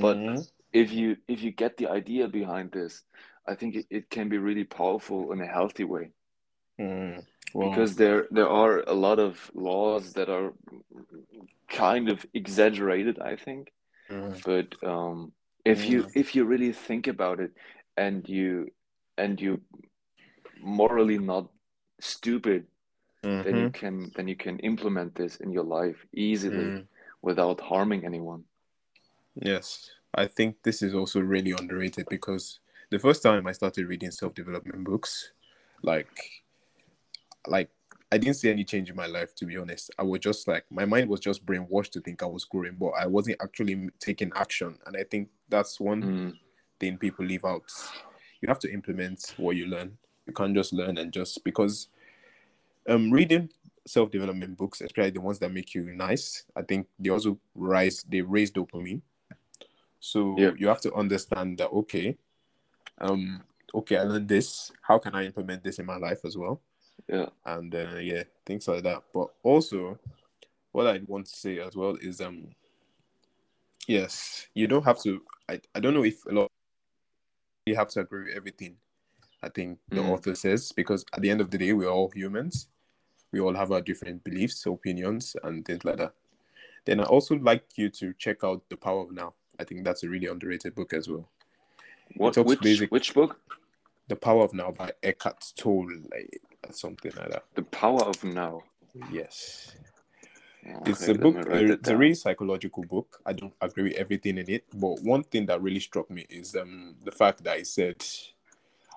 but 0.00 0.22
Mhm. 0.24 0.46
if 0.72 0.92
you 0.92 1.16
if 1.28 1.42
you 1.42 1.50
get 1.52 1.76
the 1.76 1.88
idea 1.88 2.28
behind 2.28 2.72
this, 2.72 3.02
I 3.48 3.54
think 3.56 3.76
it, 3.76 3.86
it 3.90 4.10
can 4.10 4.28
be 4.28 4.38
really 4.38 4.64
powerful 4.64 5.32
in 5.32 5.40
a 5.40 5.46
healthy 5.46 5.84
way. 5.84 6.12
Mm. 6.78 7.24
Because 7.58 7.94
there 7.94 8.26
there 8.30 8.48
are 8.48 8.80
a 8.80 8.92
lot 8.94 9.18
of 9.18 9.50
laws 9.54 10.12
that 10.14 10.28
are 10.28 10.52
kind 11.68 12.08
of 12.10 12.24
exaggerated 12.34 13.18
i 13.20 13.34
think 13.36 13.72
mm, 14.08 14.42
but 14.44 14.66
um 14.84 15.32
if 15.64 15.88
you 15.88 16.04
Mm. 16.04 16.12
if 16.14 16.34
you 16.34 16.44
really 16.44 16.72
think 16.72 17.06
about 17.06 17.40
it 17.40 17.52
and 17.96 18.28
you 18.28 18.68
and 19.18 19.40
you 19.40 19.60
morally 20.60 21.18
not 21.18 21.48
stupid 22.00 22.66
then 23.42 23.56
you 23.56 23.66
mhm, 23.66 23.72
can 23.72 24.12
then 24.16 24.28
you 24.28 24.36
can 24.36 24.58
implement 24.60 25.14
this 25.14 25.36
in 25.36 25.52
your 25.52 25.64
life 25.64 26.06
easily 26.14 26.74
mm. 26.74 26.86
without 27.22 27.60
harming 27.60 28.04
anyone 28.04 28.44
Yes, 29.34 29.90
I 30.14 30.26
think 30.26 30.62
this 30.62 30.82
is 30.82 30.94
also 30.94 31.20
really 31.20 31.52
underrated 31.52 32.06
because 32.08 32.60
the 32.90 32.98
first 32.98 33.22
time 33.22 33.46
I 33.46 33.52
started 33.52 33.86
reading 33.86 34.10
self-development 34.10 34.84
books, 34.84 35.32
like, 35.82 36.41
like 37.46 37.70
I 38.10 38.18
didn't 38.18 38.36
see 38.36 38.50
any 38.50 38.64
change 38.64 38.90
in 38.90 38.96
my 38.96 39.06
life. 39.06 39.34
To 39.36 39.46
be 39.46 39.56
honest, 39.56 39.90
I 39.98 40.02
was 40.02 40.20
just 40.20 40.46
like 40.48 40.64
my 40.70 40.84
mind 40.84 41.08
was 41.08 41.20
just 41.20 41.44
brainwashed 41.46 41.92
to 41.92 42.00
think 42.00 42.22
I 42.22 42.26
was 42.26 42.44
growing, 42.44 42.74
but 42.78 42.90
I 42.90 43.06
wasn't 43.06 43.38
actually 43.42 43.88
taking 44.00 44.32
action. 44.34 44.78
And 44.86 44.96
I 44.96 45.04
think 45.04 45.28
that's 45.48 45.80
one 45.80 46.08
Mm, 46.08 46.38
thing 46.80 46.98
people 46.98 47.24
leave 47.24 47.44
out. 47.44 47.70
You 48.40 48.48
have 48.48 48.58
to 48.60 48.72
implement 48.72 49.34
what 49.36 49.56
you 49.56 49.66
learn. 49.66 49.98
You 50.26 50.32
can't 50.32 50.54
just 50.54 50.72
learn 50.72 50.98
and 50.98 51.12
just 51.12 51.42
because 51.44 51.88
um 52.88 53.10
reading 53.10 53.50
self-development 53.86 54.56
books, 54.56 54.80
especially 54.80 55.10
the 55.10 55.20
ones 55.20 55.38
that 55.40 55.52
make 55.52 55.74
you 55.74 55.84
nice, 55.84 56.44
I 56.56 56.62
think 56.62 56.86
they 56.98 57.10
also 57.10 57.38
rise 57.54 58.04
they 58.08 58.20
raise 58.22 58.50
dopamine. 58.52 59.02
So 60.00 60.38
Yeah. 60.38 60.52
you 60.56 60.68
have 60.68 60.80
to 60.82 60.94
understand 60.94 61.58
that 61.58 61.70
okay, 61.70 62.16
um, 62.98 63.42
okay, 63.74 63.98
I 63.98 64.02
learned 64.04 64.28
this. 64.28 64.72
How 64.82 64.98
can 64.98 65.14
I 65.14 65.26
implement 65.26 65.64
this 65.64 65.78
in 65.78 65.86
my 65.86 65.96
life 65.96 66.24
as 66.24 66.36
well? 66.36 66.62
Yeah 67.12 67.26
And 67.44 67.74
uh, 67.74 67.96
yeah, 68.00 68.24
things 68.46 68.66
like 68.66 68.82
that. 68.84 69.02
But 69.12 69.28
also, 69.42 69.98
what 70.72 70.86
I 70.86 71.00
want 71.06 71.26
to 71.26 71.36
say 71.36 71.58
as 71.58 71.76
well 71.76 71.96
is 72.00 72.20
um, 72.20 72.48
yes, 73.86 74.48
you 74.54 74.66
don't 74.66 74.84
have 74.84 75.00
to. 75.02 75.22
I, 75.48 75.60
I 75.74 75.80
don't 75.80 75.94
know 75.94 76.04
if 76.04 76.24
a 76.26 76.32
lot 76.32 76.48
you 77.66 77.76
have 77.76 77.88
to 77.88 78.00
agree 78.00 78.24
with 78.24 78.34
everything. 78.36 78.76
I 79.42 79.48
think 79.48 79.78
the 79.88 80.00
Mm. 80.00 80.10
author 80.10 80.34
says, 80.34 80.72
because 80.72 81.04
at 81.12 81.20
the 81.20 81.30
end 81.30 81.40
of 81.40 81.50
the 81.50 81.58
day, 81.58 81.72
we're 81.72 81.90
all 81.90 82.10
humans. 82.14 82.68
We 83.32 83.40
all 83.40 83.54
have 83.54 83.72
our 83.72 83.80
different 83.80 84.24
beliefs, 84.24 84.66
opinions, 84.66 85.36
and 85.42 85.64
things 85.64 85.84
like 85.84 85.96
that. 85.96 86.14
Then 86.84 87.00
I 87.00 87.04
also 87.04 87.34
like 87.36 87.64
you 87.76 87.88
to 87.90 88.12
check 88.14 88.44
out 88.44 88.62
The 88.68 88.76
Power 88.76 89.02
of 89.02 89.12
Now. 89.12 89.34
I 89.58 89.64
think 89.64 89.84
that's 89.84 90.02
a 90.04 90.08
really 90.08 90.26
underrated 90.26 90.74
book 90.74 90.92
as 90.92 91.08
well. 91.08 91.28
What 92.16 92.36
which 92.36 92.60
basic- 92.60 92.90
which 92.90 93.14
book? 93.14 93.40
The 94.08 94.16
Power 94.16 94.44
of 94.44 94.52
Now 94.54 94.70
by 94.72 94.92
Eckhart 95.02 95.52
Tolle, 95.56 96.02
like, 96.10 96.42
something 96.70 97.12
like 97.16 97.30
that. 97.30 97.44
The 97.54 97.62
Power 97.62 98.02
of 98.02 98.22
Now. 98.24 98.62
Yes. 99.10 99.74
Okay, 100.64 100.90
it's 100.90 101.08
a 101.08 101.14
book 101.14 101.36
it's 101.50 101.88
a 101.88 101.96
really 101.96 102.14
psychological 102.14 102.84
book 102.84 103.20
i 103.26 103.32
don't 103.32 103.52
agree 103.60 103.84
with 103.84 103.94
everything 103.94 104.38
in 104.38 104.48
it 104.48 104.64
but 104.74 105.00
one 105.02 105.22
thing 105.24 105.44
that 105.46 105.60
really 105.60 105.80
struck 105.80 106.08
me 106.08 106.24
is 106.30 106.54
um 106.54 106.94
the 107.04 107.10
fact 107.10 107.42
that 107.42 107.58
it 107.58 107.66
said 107.66 108.04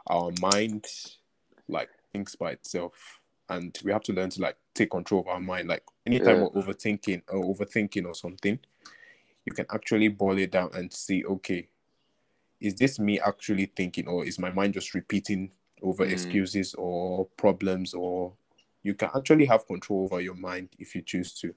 our 0.08 0.32
mind 0.39 0.86
like 1.67 1.89
thinks 2.13 2.36
by 2.36 2.51
itself 2.51 3.19
and 3.49 3.80
we 3.84 3.91
have 3.91 4.04
to 4.04 4.13
learn 4.13 4.30
to 4.30 4.41
like 4.41 4.58
take 4.73 4.91
control 4.91 5.21
of 5.21 5.28
our 5.28 5.39
mind 5.39 5.67
like 5.67 5.84
anytime 6.06 6.38
Yeah. 6.38 6.47
we're 6.54 6.62
overthinking 6.62 7.23
or 7.30 7.56
overthinking 7.56 8.06
or 8.06 8.13
something 8.13 8.60
you 9.45 9.51
can 9.51 9.65
actually 9.73 10.08
boil 10.10 10.38
it 10.38 10.51
down 10.51 10.69
and 10.75 10.93
see 10.93 11.25
okay 11.25 11.67
is 12.62 12.75
this 12.75 12.99
me 12.99 13.19
actually 13.19 13.65
thinking 13.75 14.08
or 14.08 14.23
is 14.25 14.39
my 14.39 14.51
mind 14.51 14.73
just 14.75 14.93
repeating 14.93 15.51
over 15.86 16.06
Mm. 16.06 16.12
excuses 16.12 16.74
or 16.78 17.26
problems 17.38 17.93
or 17.93 18.34
you 18.84 18.93
can 18.93 19.10
actually 19.15 19.45
have 19.45 19.67
control 19.67 20.04
over 20.06 20.21
your 20.21 20.36
mind 20.36 20.69
if 20.80 20.95
you 20.95 21.02
choose 21.02 21.34
to 21.34 21.54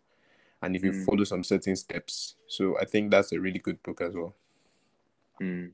and 0.63 0.77
if 0.77 0.83
you 0.85 0.93
Mm. 0.93 1.05
follow 1.07 1.25
some 1.25 1.45
certain 1.45 1.77
steps 1.77 2.37
so 2.47 2.77
i 2.81 2.85
think 2.85 3.11
that's 3.11 3.33
a 3.33 3.41
really 3.41 3.59
good 3.59 3.83
book 3.83 4.01
as 4.01 4.15
well 4.15 4.35
Mm. 5.41 5.71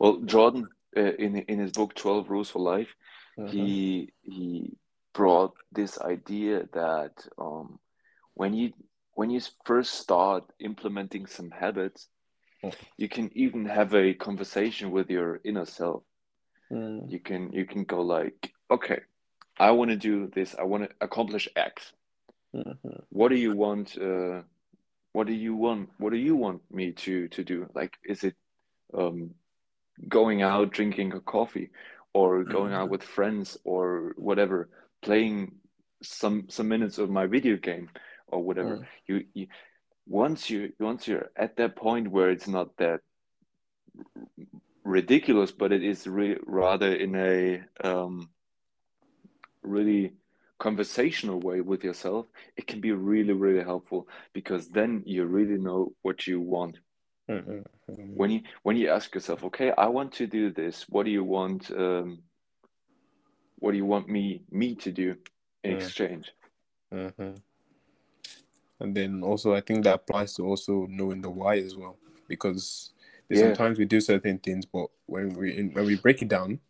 Well, 0.00 0.20
Jordan, 0.24 0.68
uh, 0.96 1.12
in 1.18 1.36
in 1.36 1.58
his 1.58 1.72
book 1.72 1.94
Twelve 1.94 2.28
Rules 2.30 2.50
for 2.50 2.58
Life, 2.58 2.92
Uh-huh. 3.38 3.52
he 3.52 4.12
he 4.22 4.76
brought 5.14 5.54
this 5.72 6.00
idea 6.00 6.68
that 6.72 7.12
um, 7.38 7.78
when 8.34 8.54
you 8.54 8.72
when 9.14 9.30
you 9.30 9.40
first 9.64 9.94
start 9.94 10.44
implementing 10.58 11.26
some 11.26 11.50
habits, 11.50 12.08
Oh. 12.64 12.72
you 12.98 13.08
can 13.08 13.30
even 13.34 13.64
have 13.66 13.94
a 13.94 14.14
conversation 14.14 14.90
with 14.90 15.10
your 15.10 15.40
inner 15.44 15.64
self. 15.66 16.02
Mm. 16.70 17.10
You 17.10 17.20
can 17.20 17.52
you 17.52 17.64
can 17.66 17.84
go 17.84 18.02
like, 18.02 18.52
okay, 18.70 19.00
I 19.58 19.70
want 19.70 19.90
to 19.90 19.96
do 19.96 20.26
this. 20.34 20.54
I 20.58 20.64
want 20.64 20.84
to 20.84 20.90
accomplish 21.00 21.48
X. 21.56 21.92
Mhm. 22.54 23.04
What 23.10 23.28
do 23.28 23.36
you 23.36 23.54
want? 23.56 23.96
Uh, 23.98 24.42
what 25.12 25.26
do 25.26 25.32
you 25.32 25.54
want? 25.54 25.90
What 25.98 26.10
do 26.10 26.18
you 26.18 26.36
want 26.36 26.62
me 26.70 26.92
to 26.92 27.28
to 27.28 27.44
do? 27.44 27.68
Like, 27.74 27.96
is 28.04 28.24
it 28.24 28.34
um, 28.94 29.34
going 30.08 30.42
out 30.42 30.70
drinking 30.72 31.12
a 31.12 31.20
coffee, 31.20 31.70
or 32.12 32.44
going 32.44 32.72
out 32.72 32.88
Mhm. 32.88 32.90
with 32.90 33.02
friends, 33.02 33.58
or 33.64 34.14
whatever, 34.16 34.68
playing 35.02 35.60
some 36.02 36.48
some 36.48 36.68
minutes 36.68 36.98
of 36.98 37.10
my 37.10 37.26
video 37.26 37.56
game, 37.56 37.88
or 38.26 38.42
whatever? 38.42 38.76
Mm. 38.76 38.86
You, 39.06 39.24
you 39.34 39.46
once 40.06 40.50
you 40.50 40.72
once 40.78 41.08
you're 41.08 41.30
at 41.36 41.56
that 41.56 41.76
point 41.76 42.08
where 42.08 42.30
it's 42.30 42.48
not 42.48 42.76
that 42.76 43.00
ridiculous, 44.86 45.50
but 45.50 45.72
it 45.72 45.82
is 45.82 46.06
re- 46.06 46.38
rather 46.46 46.94
in 46.94 47.14
a 47.16 47.62
um, 47.84 48.30
really 49.62 50.12
conversational 50.58 51.40
way 51.40 51.60
with 51.60 51.84
yourself, 51.84 52.26
it 52.56 52.66
can 52.66 52.80
be 52.80 52.92
really, 52.92 53.32
really 53.32 53.62
helpful 53.62 54.08
because 54.32 54.68
then 54.68 55.02
you 55.04 55.24
really 55.24 55.58
know 55.58 55.92
what 56.02 56.26
you 56.26 56.40
want. 56.40 56.78
Mhm. 57.28 57.64
Mhm. 57.90 58.14
When 58.14 58.30
you 58.30 58.42
when 58.62 58.76
you 58.76 58.88
ask 58.88 59.14
yourself, 59.14 59.44
okay, 59.44 59.72
I 59.76 59.88
want 59.88 60.12
to 60.14 60.26
do 60.26 60.50
this. 60.52 60.88
What 60.88 61.04
do 61.04 61.10
you 61.10 61.24
want? 61.24 61.70
Um, 61.70 62.22
what 63.58 63.72
do 63.72 63.76
you 63.76 63.84
want 63.86 64.08
me 64.08 64.42
me 64.50 64.74
to 64.76 64.92
do 64.92 65.16
in 65.64 65.72
Mm. 65.72 65.80
exchange? 65.80 66.32
Mhm. 66.92 67.42
And 68.78 68.94
then 68.94 69.22
also, 69.22 69.54
I 69.54 69.60
think 69.62 69.84
that 69.84 69.94
applies 69.94 70.34
to 70.34 70.44
also 70.44 70.86
knowing 70.86 71.22
the 71.22 71.30
why 71.30 71.58
as 71.58 71.74
well, 71.76 71.96
because 72.28 72.92
Yeah. 73.28 73.42
sometimes 73.42 73.78
we 73.78 73.84
do 73.84 74.00
certain 74.00 74.38
things, 74.38 74.66
but 74.66 74.86
when 75.06 75.34
we 75.34 75.70
when 75.72 75.86
we 75.86 75.96
break 75.96 76.22
it 76.22 76.28
down, 76.28 76.60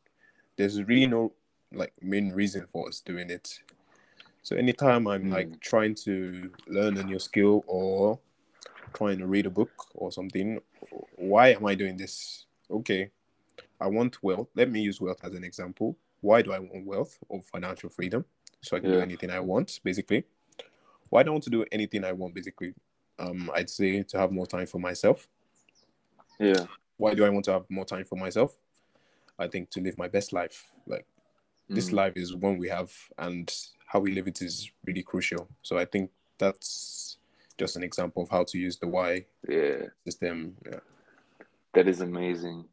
there's 0.57 0.83
really 0.83 1.07
no 1.07 1.33
like 1.73 1.93
main 2.01 2.33
reason 2.33 2.67
for 2.73 2.89
us 2.89 3.01
doing 3.01 3.31
it. 3.31 3.61
So 4.43 4.57
anytime 4.57 5.07
I'm 5.07 5.31
like 5.31 5.49
Mm. 5.51 5.61
trying 5.61 5.95
to 6.07 6.51
learn 6.69 6.97
a 6.97 7.05
new 7.05 7.19
skill 7.19 7.65
or 7.67 8.19
trying 8.95 9.19
to 9.19 9.27
read 9.27 9.47
a 9.47 9.51
book 9.51 9.71
or 9.95 10.13
something, 10.13 10.61
why 11.17 11.49
am 11.49 11.67
I 11.67 11.75
doing 11.75 11.97
this? 11.97 12.47
Okay, 12.71 13.11
I 13.81 13.89
want 13.89 14.23
wealth. 14.23 14.49
Let 14.55 14.71
me 14.71 14.81
use 14.81 15.01
wealth 15.01 15.21
as 15.25 15.35
an 15.35 15.45
example. 15.45 15.97
Why 16.21 16.43
do 16.43 16.53
I 16.53 16.59
want 16.61 16.87
wealth 16.87 17.19
or 17.29 17.43
financial 17.43 17.91
freedom? 17.91 18.25
So 18.63 18.77
I 18.77 18.81
can 18.81 18.91
do 18.91 19.01
anything 19.01 19.31
I 19.31 19.41
want, 19.41 19.81
basically. 19.85 20.25
Why 21.11 21.23
do 21.23 21.31
I 21.31 21.33
want 21.33 21.45
to 21.45 21.51
do 21.51 21.65
anything 21.71 22.05
I 22.05 22.13
want, 22.13 22.35
basically? 22.35 22.75
Um, 23.19 23.51
I'd 23.55 23.71
say 23.71 24.03
to 24.05 24.19
have 24.19 24.33
more 24.33 24.47
time 24.47 24.67
for 24.67 24.79
myself. 24.79 25.29
Yeah. 26.39 26.67
Why 26.97 27.15
do 27.15 27.25
I 27.25 27.29
want 27.29 27.45
to 27.47 27.53
have 27.53 27.71
more 27.71 27.85
time 27.85 28.05
for 28.05 28.17
myself? 28.17 28.57
I 29.39 29.49
think 29.49 29.71
to 29.71 29.81
live 29.81 29.99
my 29.99 30.09
best 30.09 30.33
life. 30.33 30.65
Like 30.87 31.07
this 31.69 31.91
Mm. 31.91 31.95
life 31.95 32.13
is 32.17 32.35
one 32.35 32.59
we 32.59 32.69
have, 32.69 32.93
and 33.19 33.53
how 33.87 34.01
we 34.01 34.15
live 34.15 34.29
it 34.29 34.41
is 34.43 34.71
really 34.87 35.03
crucial. 35.03 35.49
So 35.63 35.79
I 35.79 35.85
think 35.85 36.11
that's 36.39 37.19
just 37.59 37.77
an 37.77 37.83
example 37.83 38.23
of 38.23 38.31
how 38.31 38.45
to 38.45 38.59
use 38.59 38.79
the 38.79 38.89
why 38.89 39.27
Yeah. 39.49 39.87
system. 40.05 40.57
Yeah. 40.65 40.81
That 41.75 41.89
is 41.89 42.01
amazing. 42.01 42.69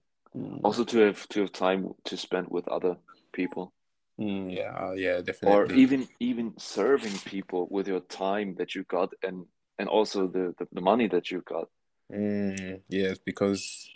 Also 0.64 0.84
to 0.84 0.98
have 1.00 1.28
to 1.30 1.42
have 1.42 1.52
time 1.52 1.94
to 2.06 2.18
spend 2.18 2.48
with 2.50 2.68
other 2.68 2.98
people. 3.34 3.74
Mm, 4.20 4.56
yeah, 4.56 4.72
uh, 4.76 4.94
yeah, 4.94 5.22
definitely. 5.22 5.76
or 5.76 5.80
even 5.80 6.08
even 6.20 6.54
serving 6.58 7.18
people 7.26 7.68
with 7.70 7.88
your 7.88 8.00
time 8.02 8.56
that 8.56 8.74
you 8.76 8.84
got 8.84 9.14
and 9.22 9.46
and 9.78 9.90
also 9.90 10.28
the 10.28 10.54
the, 10.58 10.68
the 10.72 10.82
money 10.82 11.08
that 11.08 11.30
you 11.32 11.42
got 11.42 11.68
Mm, 12.14 12.82
yes, 12.88 13.18
because 13.18 13.90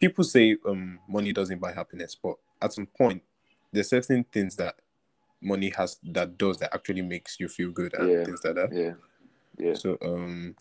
people 0.00 0.24
say 0.24 0.56
um 0.66 0.98
money 1.08 1.32
doesn't 1.32 1.58
buy 1.60 1.72
happiness, 1.72 2.14
but 2.20 2.36
at 2.60 2.72
some 2.72 2.86
point, 2.86 3.22
there's 3.72 3.88
certain 3.90 4.24
things 4.24 4.56
that 4.56 4.76
money 5.40 5.70
has 5.76 5.98
that 6.04 6.38
does 6.38 6.58
that 6.58 6.72
actually 6.74 7.02
makes 7.02 7.40
you 7.40 7.48
feel 7.48 7.70
good 7.70 7.94
and 7.94 8.08
Yeah. 8.08 8.24
things 8.24 8.40
like 8.44 8.54
that. 8.54 8.72
yeah 8.72 8.92
yeah 9.58 9.74
So 9.74 9.98
um, 10.02 10.54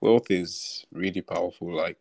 wealth 0.00 0.30
is 0.30 0.84
really 0.92 1.22
powerful. 1.22 1.74
Like, 1.74 1.98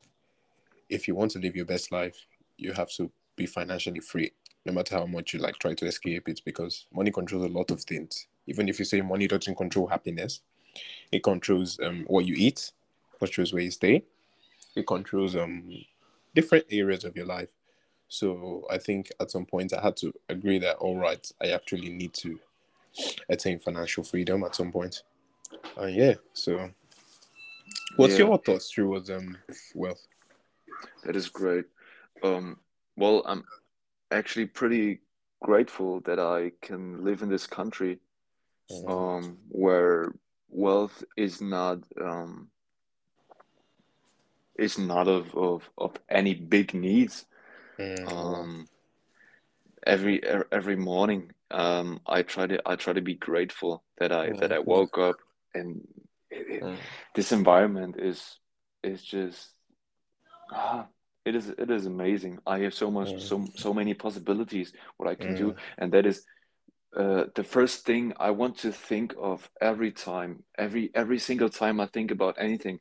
if 0.90 1.08
you 1.08 1.16
want 1.16 1.32
to 1.32 1.40
live 1.40 1.56
your 1.56 1.66
best 1.66 1.92
life, 1.92 2.18
you 2.58 2.74
have 2.74 2.90
to 2.92 3.10
be 3.36 3.46
financially 3.46 4.02
free, 4.02 4.32
no 4.66 4.74
matter 4.74 4.96
how 4.98 5.06
much 5.06 5.34
you 5.34 5.40
like 5.40 5.58
try 5.60 5.74
to 5.74 5.86
escape 5.86 6.28
it, 6.28 6.42
because 6.46 6.88
money 6.94 7.12
controls 7.12 7.46
a 7.46 7.54
lot 7.54 7.72
of 7.72 7.82
things. 7.82 8.28
Even 8.48 8.68
if 8.68 8.80
you 8.80 8.86
say 8.86 9.02
money 9.02 9.28
doesn't 9.28 9.56
control 9.56 9.88
happiness, 9.88 10.42
it 11.12 11.24
controls 11.24 11.80
um 11.82 12.04
what 12.08 12.26
you 12.26 12.36
eat, 12.38 12.72
controls 13.24 13.54
where 13.54 13.64
you 13.64 13.72
stay, 13.72 14.04
it 14.76 14.86
controls 14.88 15.36
um 15.36 15.72
different 16.36 16.66
areas 16.70 17.04
of 17.04 17.16
your 17.16 17.26
life. 17.26 17.50
So 18.08 18.66
I 18.70 18.78
think 18.78 19.12
at 19.20 19.32
some 19.32 19.46
point 19.46 19.74
I 19.74 19.82
had 19.82 19.96
to 19.98 20.14
agree 20.30 20.60
that 20.60 20.78
all 20.78 20.98
right, 20.98 21.26
I 21.42 21.48
actually 21.48 21.90
need 21.90 22.14
to 22.16 22.40
attain 23.30 23.60
financial 23.60 24.04
freedom 24.04 24.44
at 24.44 24.56
some 24.56 24.72
point. 24.72 25.04
Uh, 25.80 25.86
yeah. 25.86 26.16
So, 26.34 26.70
what's 27.96 28.14
Yeah. 28.18 28.26
your 28.26 28.38
thoughts 28.38 28.72
towards 28.72 29.10
um 29.10 29.38
wealth? 29.76 30.06
that 31.04 31.16
is 31.16 31.28
great 31.30 31.66
um 32.24 32.58
well 32.96 33.24
i'm 33.26 33.44
actually 34.12 34.46
pretty 34.46 35.02
grateful 35.42 36.00
that 36.02 36.20
i 36.20 36.52
can 36.62 37.04
live 37.04 37.22
in 37.22 37.30
this 37.30 37.48
country 37.48 38.00
um 38.88 39.38
where 39.50 40.14
wealth 40.50 41.04
is 41.18 41.42
not 41.42 41.80
um 42.02 42.48
is 44.58 44.78
not 44.78 45.08
of 45.08 45.36
of, 45.36 45.70
of 45.78 45.96
any 46.10 46.34
big 46.34 46.74
needs 46.74 47.26
Mm, 47.80 48.08
um 48.08 48.68
every 49.86 50.16
e- 50.18 50.48
every 50.52 50.76
morning 50.76 51.32
um 51.52 52.00
i 52.08 52.22
try 52.22 52.46
to 52.48 52.60
i 52.66 52.76
try 52.76 52.94
to 52.94 53.02
be 53.02 53.16
grateful 53.16 53.84
that 53.98 54.12
i 54.12 54.34
that 54.40 54.52
i 54.52 54.60
Mhm. 54.60 54.60
woke 54.60 54.98
up 54.98 55.18
and 55.54 55.82
it, 56.30 56.46
it, 56.50 56.64
mm, 56.64 56.82
this 57.16 57.32
environment 57.32 57.96
is 58.00 58.40
is 58.84 59.04
just 59.04 59.50
ah, 60.52 60.88
it 61.26 61.36
is 61.36 61.50
it 61.50 61.70
is 61.70 61.86
amazing 61.86 62.40
i 62.46 62.60
have 62.60 62.74
so 62.74 62.90
much 62.92 63.14
Mm. 63.14 63.22
so 63.22 63.48
so 63.56 63.74
many 63.74 63.94
possibilities 63.94 64.74
what 64.98 65.10
i 65.10 65.16
can 65.16 65.34
do 65.34 65.54
Mm. 65.54 65.58
and 65.78 65.92
that 65.92 66.06
is 66.06 66.24
uh, 66.96 67.26
the 67.36 67.44
first 67.44 67.86
thing 67.86 68.14
i 68.20 68.30
want 68.30 68.58
to 68.58 68.72
think 68.72 69.14
of 69.20 69.50
every 69.62 69.92
time 69.92 70.44
every 70.58 70.92
every 70.94 71.20
single 71.20 71.50
time 71.50 71.80
i 71.80 71.86
think 71.88 72.12
about 72.12 72.36
anything 72.40 72.80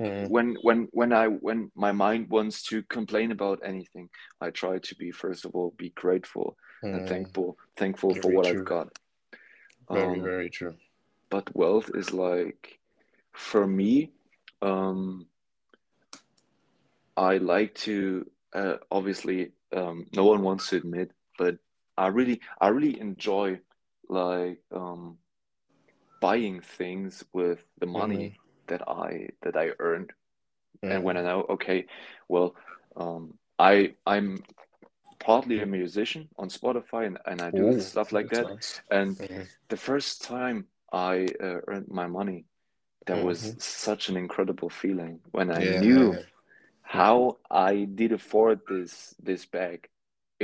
mm, 0.00 0.28
when 0.28 0.56
when 0.62 0.88
when 0.92 1.12
i 1.12 1.26
when 1.26 1.70
my 1.74 1.92
mind 1.92 2.28
wants 2.30 2.62
to 2.62 2.82
complain 2.84 3.32
about 3.32 3.60
anything 3.64 4.08
i 4.40 4.50
try 4.50 4.78
to 4.78 4.94
be 4.96 5.10
first 5.10 5.44
of 5.44 5.54
all 5.54 5.74
be 5.76 5.90
grateful 5.90 6.56
and 6.82 7.02
mm. 7.02 7.08
thankful 7.08 7.56
thankful 7.76 8.14
for 8.14 8.30
what 8.32 8.46
true. 8.46 8.60
i've 8.60 8.64
got 8.64 8.88
Very, 9.90 10.18
um, 10.18 10.22
very 10.22 10.50
true. 10.50 10.74
but 11.30 11.54
wealth 11.54 11.90
is 11.94 12.12
like 12.12 12.78
for 13.32 13.66
me 13.66 14.10
um 14.62 15.26
i 17.16 17.36
like 17.36 17.74
to 17.74 18.26
uh, 18.54 18.76
obviously 18.90 19.50
um, 19.74 20.06
no 20.14 20.24
one 20.24 20.42
wants 20.42 20.68
to 20.70 20.76
admit, 20.76 21.10
but 21.38 21.56
I 21.96 22.08
really 22.08 22.40
I 22.60 22.68
really 22.68 23.00
enjoy 23.00 23.60
like 24.08 24.60
um, 24.72 25.18
buying 26.20 26.60
things 26.60 27.24
with 27.32 27.64
the 27.78 27.86
money 27.86 28.32
Mm, 28.32 28.36
that 28.68 28.82
I 28.88 29.28
that 29.42 29.56
I 29.56 29.70
earned, 29.78 30.12
and 30.88 31.02
when 31.04 31.16
I 31.16 31.22
mm. 31.22 31.24
know, 31.24 31.46
okay, 31.50 31.86
well, 32.28 32.54
um, 32.96 33.34
I 33.58 33.94
I'm 34.06 34.42
partly 35.20 35.60
a 35.60 35.66
musician 35.66 36.28
on 36.38 36.48
Spotify 36.48 37.06
and, 37.06 37.18
and 37.26 37.42
I 37.42 37.50
do 37.50 37.70
Oh, 37.70 37.78
stuff 37.78 38.12
like 38.12 38.30
that. 38.30 38.48
nice. 38.48 38.80
And 38.90 39.18
Mm, 39.20 39.48
the 39.68 39.76
first 39.76 40.22
time 40.22 40.66
I 40.92 41.26
uh, 41.42 41.60
earned 41.68 41.88
my 41.88 42.06
money, 42.06 42.46
that 43.06 43.20
was 43.20 43.40
mhm. 43.40 43.58
such 43.58 44.08
an 44.08 44.16
incredible 44.16 44.70
feeling 44.70 45.20
when 45.32 45.50
I 45.50 45.64
knew 45.64 46.10
Yeah. 46.10 46.22
Mhm. 47.04 47.32
how 47.36 47.38
I 47.50 47.84
did 47.84 48.12
afford 48.12 48.60
this 48.68 49.14
this 49.22 49.46
bag. 49.46 49.88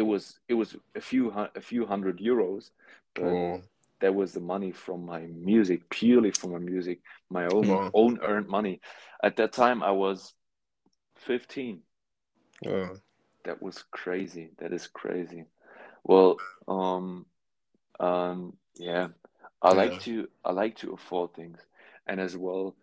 It 0.00 0.06
was 0.12 0.40
it 0.48 0.54
was 0.54 0.76
a 0.96 1.00
few 1.00 1.30
a 1.60 1.60
few 1.60 1.86
hundred 1.86 2.18
euros, 2.20 2.70
but 3.14 3.34
Oh, 3.34 3.62
that 4.00 4.14
was 4.14 4.32
the 4.32 4.40
money 4.40 4.72
from 4.72 5.04
my 5.06 5.22
music, 5.26 5.88
purely 5.90 6.30
from 6.32 6.52
my 6.52 6.58
music, 6.58 7.00
my 7.30 7.46
own 7.46 7.70
own 7.94 8.18
earned 8.22 8.48
money. 8.48 8.80
At 9.22 9.36
that 9.36 9.52
time, 9.52 9.82
I 9.82 9.92
was 9.92 10.34
15. 11.26 11.82
Oh, 12.66 13.00
That 13.44 13.62
was 13.62 13.84
crazy. 13.90 14.50
That 14.58 14.72
is 14.72 14.86
crazy. 14.86 15.44
Well, 16.04 16.36
um, 16.68 17.26
um, 18.00 18.56
yeah, 18.78 19.08
I 19.62 19.72
like 19.72 19.92
yeah. 19.92 19.98
to 20.00 20.28
I 20.44 20.52
like 20.52 20.76
to 20.78 20.92
afford 20.94 21.34
things, 21.34 21.58
and 22.06 22.20
as 22.20 22.36
well, 22.36 22.76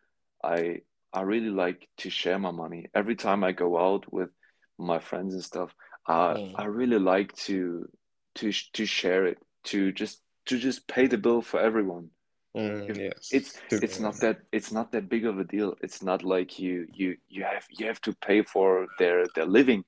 I 0.44 0.82
I 1.14 1.22
really 1.22 1.50
like 1.50 1.88
to 2.00 2.10
share 2.10 2.40
my 2.40 2.52
money. 2.52 2.90
Every 2.94 3.16
time 3.16 3.44
I 3.44 3.52
go 3.54 3.78
out 3.78 4.12
with 4.12 4.30
my 4.78 5.00
friends 5.00 5.34
and 5.34 5.44
stuff, 5.44 5.76
I 6.08 6.38
Mm, 6.38 6.56
I 6.56 6.66
really 6.66 7.00
like 7.00 7.34
to 7.48 7.90
to 8.36 8.52
to 8.74 8.86
share 8.86 9.26
it, 9.26 9.40
to 9.66 9.92
just 9.92 10.22
to 10.46 10.58
just 10.58 10.88
pay 10.88 11.08
the 11.08 11.18
bill 11.18 11.42
for 11.42 11.60
everyone. 11.60 12.10
mm, 12.56 12.88
If 12.88 13.02
it's 13.32 13.60
yes. 13.60 13.70
Be 13.70 13.78
it's 13.82 14.00
not 14.00 14.20
that 14.22 14.42
it's 14.52 14.72
not 14.72 14.92
that 14.92 15.10
big 15.10 15.26
of 15.26 15.40
a 15.40 15.44
deal. 15.44 15.76
It's 15.82 16.02
not 16.04 16.24
like 16.24 16.60
you 16.60 16.88
you 16.94 17.18
you 17.30 17.44
have 17.44 17.66
you 17.70 17.86
have 17.88 18.02
to 18.02 18.14
pay 18.16 18.42
for 18.44 18.88
their 19.00 19.28
their 19.36 19.46
living. 19.46 19.84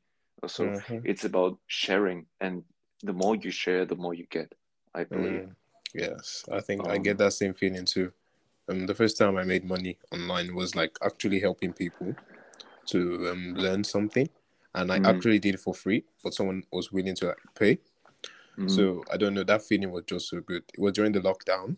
So 0.47 0.73
hmm 0.89 0.99
it's 1.03 1.23
about 1.25 1.59
sharing, 1.67 2.27
and 2.39 2.63
the 3.03 3.13
more 3.13 3.35
you 3.35 3.51
share, 3.51 3.85
the 3.85 3.95
more 3.95 4.13
you 4.13 4.25
get, 4.29 4.53
I 4.93 5.03
believe. 5.05 5.43
Mm, 5.43 5.55
yes. 5.93 6.45
I 6.51 6.61
think 6.61 6.87
I 6.87 6.97
get 6.97 7.17
Um, 7.17 7.19
that 7.19 7.33
same 7.33 7.53
feeling 7.53 7.85
too. 7.85 8.11
Um, 8.69 8.85
the 8.87 8.95
first 8.95 9.17
time 9.17 9.37
I 9.37 9.43
made 9.43 9.65
money 9.65 9.97
online 10.11 10.55
was 10.55 10.75
like 10.75 10.97
actually 11.03 11.39
helping 11.39 11.73
people 11.73 12.15
to 12.87 13.29
um, 13.31 13.53
learn 13.55 13.83
something, 13.83 14.29
and 14.75 14.91
I 14.91 14.99
mm, 14.99 15.03
actually 15.03 15.39
did 15.39 15.55
it 15.55 15.61
for 15.61 15.73
free, 15.73 16.05
but 16.23 16.33
someone 16.33 16.63
was 16.71 16.91
willing 16.91 17.15
to 17.15 17.27
like 17.27 17.37
pay. 17.57 17.79
mm, 18.57 18.67
So 18.67 19.03
I 19.11 19.17
don't 19.17 19.33
know, 19.33 19.43
that 19.43 19.63
feeling 19.63 19.91
was 19.91 20.03
just 20.05 20.29
so 20.29 20.41
good. 20.41 20.63
It 20.73 20.79
was 20.79 20.93
during 20.93 21.11
the 21.13 21.21
lockdown, 21.21 21.77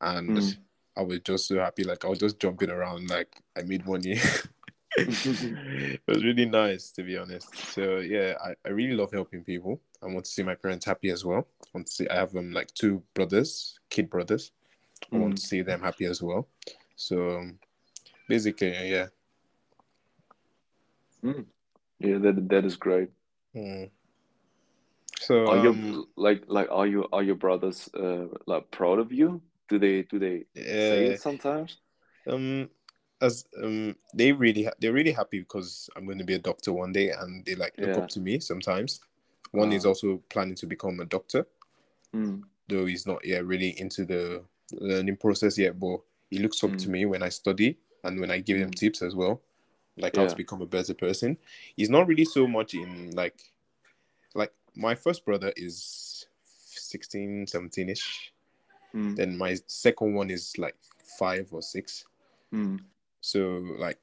and 0.00 0.36
mm. 0.36 0.56
I 0.96 1.02
was 1.02 1.20
just 1.20 1.48
so 1.48 1.58
happy. 1.58 1.84
Like 1.84 2.04
I 2.04 2.08
was 2.08 2.18
just 2.18 2.40
jumping 2.40 2.70
around, 2.70 3.10
like 3.10 3.42
I 3.56 3.62
made 3.62 3.86
money. 3.86 4.18
it 4.96 6.00
was 6.06 6.24
really 6.24 6.46
nice 6.46 6.90
to 6.92 7.02
be 7.02 7.16
honest. 7.18 7.72
So 7.72 7.98
yeah, 7.98 8.34
I, 8.44 8.54
I 8.66 8.70
really 8.70 8.94
love 8.96 9.12
helping 9.12 9.44
people. 9.44 9.80
I 10.02 10.06
want 10.06 10.24
to 10.26 10.30
see 10.30 10.42
my 10.42 10.54
parents 10.54 10.86
happy 10.86 11.10
as 11.10 11.24
well. 11.24 11.46
I 11.66 11.68
want 11.74 11.86
to 11.88 11.92
see 11.92 12.08
I 12.08 12.16
have 12.16 12.34
um 12.36 12.52
like 12.52 12.72
two 12.74 13.02
brothers, 13.14 13.78
kid 13.90 14.10
brothers. 14.10 14.52
I 15.14 15.18
want 15.18 15.36
Mm, 15.36 15.38
to 15.38 15.42
see 15.42 15.62
them 15.62 15.82
happy 15.82 16.06
as 16.06 16.22
well. 16.22 16.48
So 16.96 17.38
um, 17.38 17.58
basically, 18.28 18.72
yeah. 18.90 19.08
mm. 21.22 21.44
Yeah, 22.04 22.18
that 22.18 22.48
that 22.50 22.64
is 22.66 22.76
great. 22.76 23.10
Mm. 23.54 23.90
So 25.20 25.36
Are 25.46 25.56
um 25.56 26.06
like 26.16 26.44
like 26.48 26.68
are 26.70 26.86
you 26.86 27.08
are 27.12 27.22
your 27.22 27.36
brothers 27.36 27.88
uh 27.94 28.28
like 28.46 28.70
proud 28.70 28.98
of 28.98 29.12
you? 29.12 29.42
Do 29.68 29.78
they 29.78 30.02
do 30.02 30.18
they 30.18 30.46
say 30.76 31.06
it 31.06 31.18
sometimes? 31.18 31.78
um 32.26 32.68
as 33.20 33.46
um 33.62 33.96
they 34.14 34.32
really 34.32 34.64
ha- 34.64 34.76
they're 34.80 34.92
really 34.92 35.12
happy 35.12 35.40
because 35.40 35.88
I'm 35.96 36.06
going 36.06 36.18
to 36.18 36.24
be 36.24 36.34
a 36.34 36.38
doctor 36.38 36.72
one 36.72 36.92
day 36.92 37.10
and 37.10 37.44
they 37.44 37.54
like 37.54 37.74
look 37.78 37.98
up 37.98 38.08
to 38.10 38.20
me 38.20 38.40
sometimes. 38.40 39.00
One 39.52 39.72
is 39.72 39.84
Uh, 39.84 39.86
also 39.86 40.22
planning 40.30 40.56
to 40.56 40.66
become 40.66 41.00
a 41.00 41.04
doctor, 41.04 41.46
mm, 42.14 42.44
though 42.68 42.86
he's 42.86 43.06
not 43.06 43.24
yet 43.24 43.46
really 43.46 43.78
into 43.80 44.04
the 44.04 44.42
learning 44.72 45.16
process 45.16 45.58
yet, 45.58 45.78
but 45.78 46.00
he 46.30 46.38
looks 46.38 46.62
up 46.64 46.76
to 46.78 46.88
mm, 46.88 46.90
me 46.90 47.06
when 47.06 47.22
I 47.22 47.28
study 47.28 47.78
and 48.04 48.20
when 48.20 48.30
I 48.30 48.38
give 48.40 48.58
him 48.58 48.70
mm. 48.70 48.74
tips 48.74 49.02
as 49.02 49.14
well, 49.14 49.42
like 49.96 50.16
how 50.16 50.26
to 50.26 50.36
become 50.36 50.62
a 50.62 50.66
better 50.66 50.94
person. 50.94 51.36
He's 51.76 51.90
not 51.90 52.06
really 52.06 52.24
so 52.24 52.46
much 52.46 52.74
in 52.74 53.10
like 53.12 53.40
like 54.34 54.52
my 54.74 54.94
first 54.94 55.24
brother 55.24 55.52
is 55.56 56.26
16, 56.44 57.46
17ish. 57.46 58.30
Mm, 58.94 59.16
Then 59.16 59.36
my 59.38 59.56
second 59.66 60.14
one 60.14 60.30
is 60.30 60.56
like 60.58 60.76
five 61.18 61.48
or 61.52 61.62
six. 61.62 62.04
mm, 62.52 62.80
So 63.20 63.64
like 63.78 63.98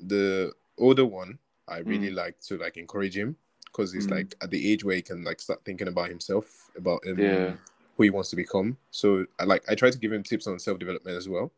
the 0.00 0.52
older 0.78 1.04
one, 1.04 1.38
I 1.68 1.78
really 1.78 2.10
mm, 2.10 2.14
like 2.14 2.40
to 2.42 2.58
like 2.58 2.76
encourage 2.76 3.16
him 3.16 3.36
because 3.66 3.92
he's 3.92 4.06
mm. 4.06 4.12
like 4.12 4.34
at 4.42 4.50
the 4.50 4.70
age 4.72 4.84
where 4.84 4.96
he 4.96 5.02
can 5.02 5.24
like 5.24 5.40
start 5.40 5.64
thinking 5.64 5.88
about 5.88 6.08
himself, 6.08 6.70
about 6.76 7.00
Yeah. 7.06 7.50
um 7.50 7.58
who 7.96 8.02
he 8.02 8.10
wants 8.10 8.30
to 8.30 8.36
become. 8.36 8.76
So 8.90 9.26
I 9.38 9.44
like 9.44 9.64
I 9.68 9.74
try 9.74 9.90
to 9.90 9.98
give 9.98 10.12
him 10.12 10.22
tips 10.22 10.46
on 10.46 10.58
self 10.58 10.78
development 10.78 11.16
as 11.16 11.28
well. 11.28 11.52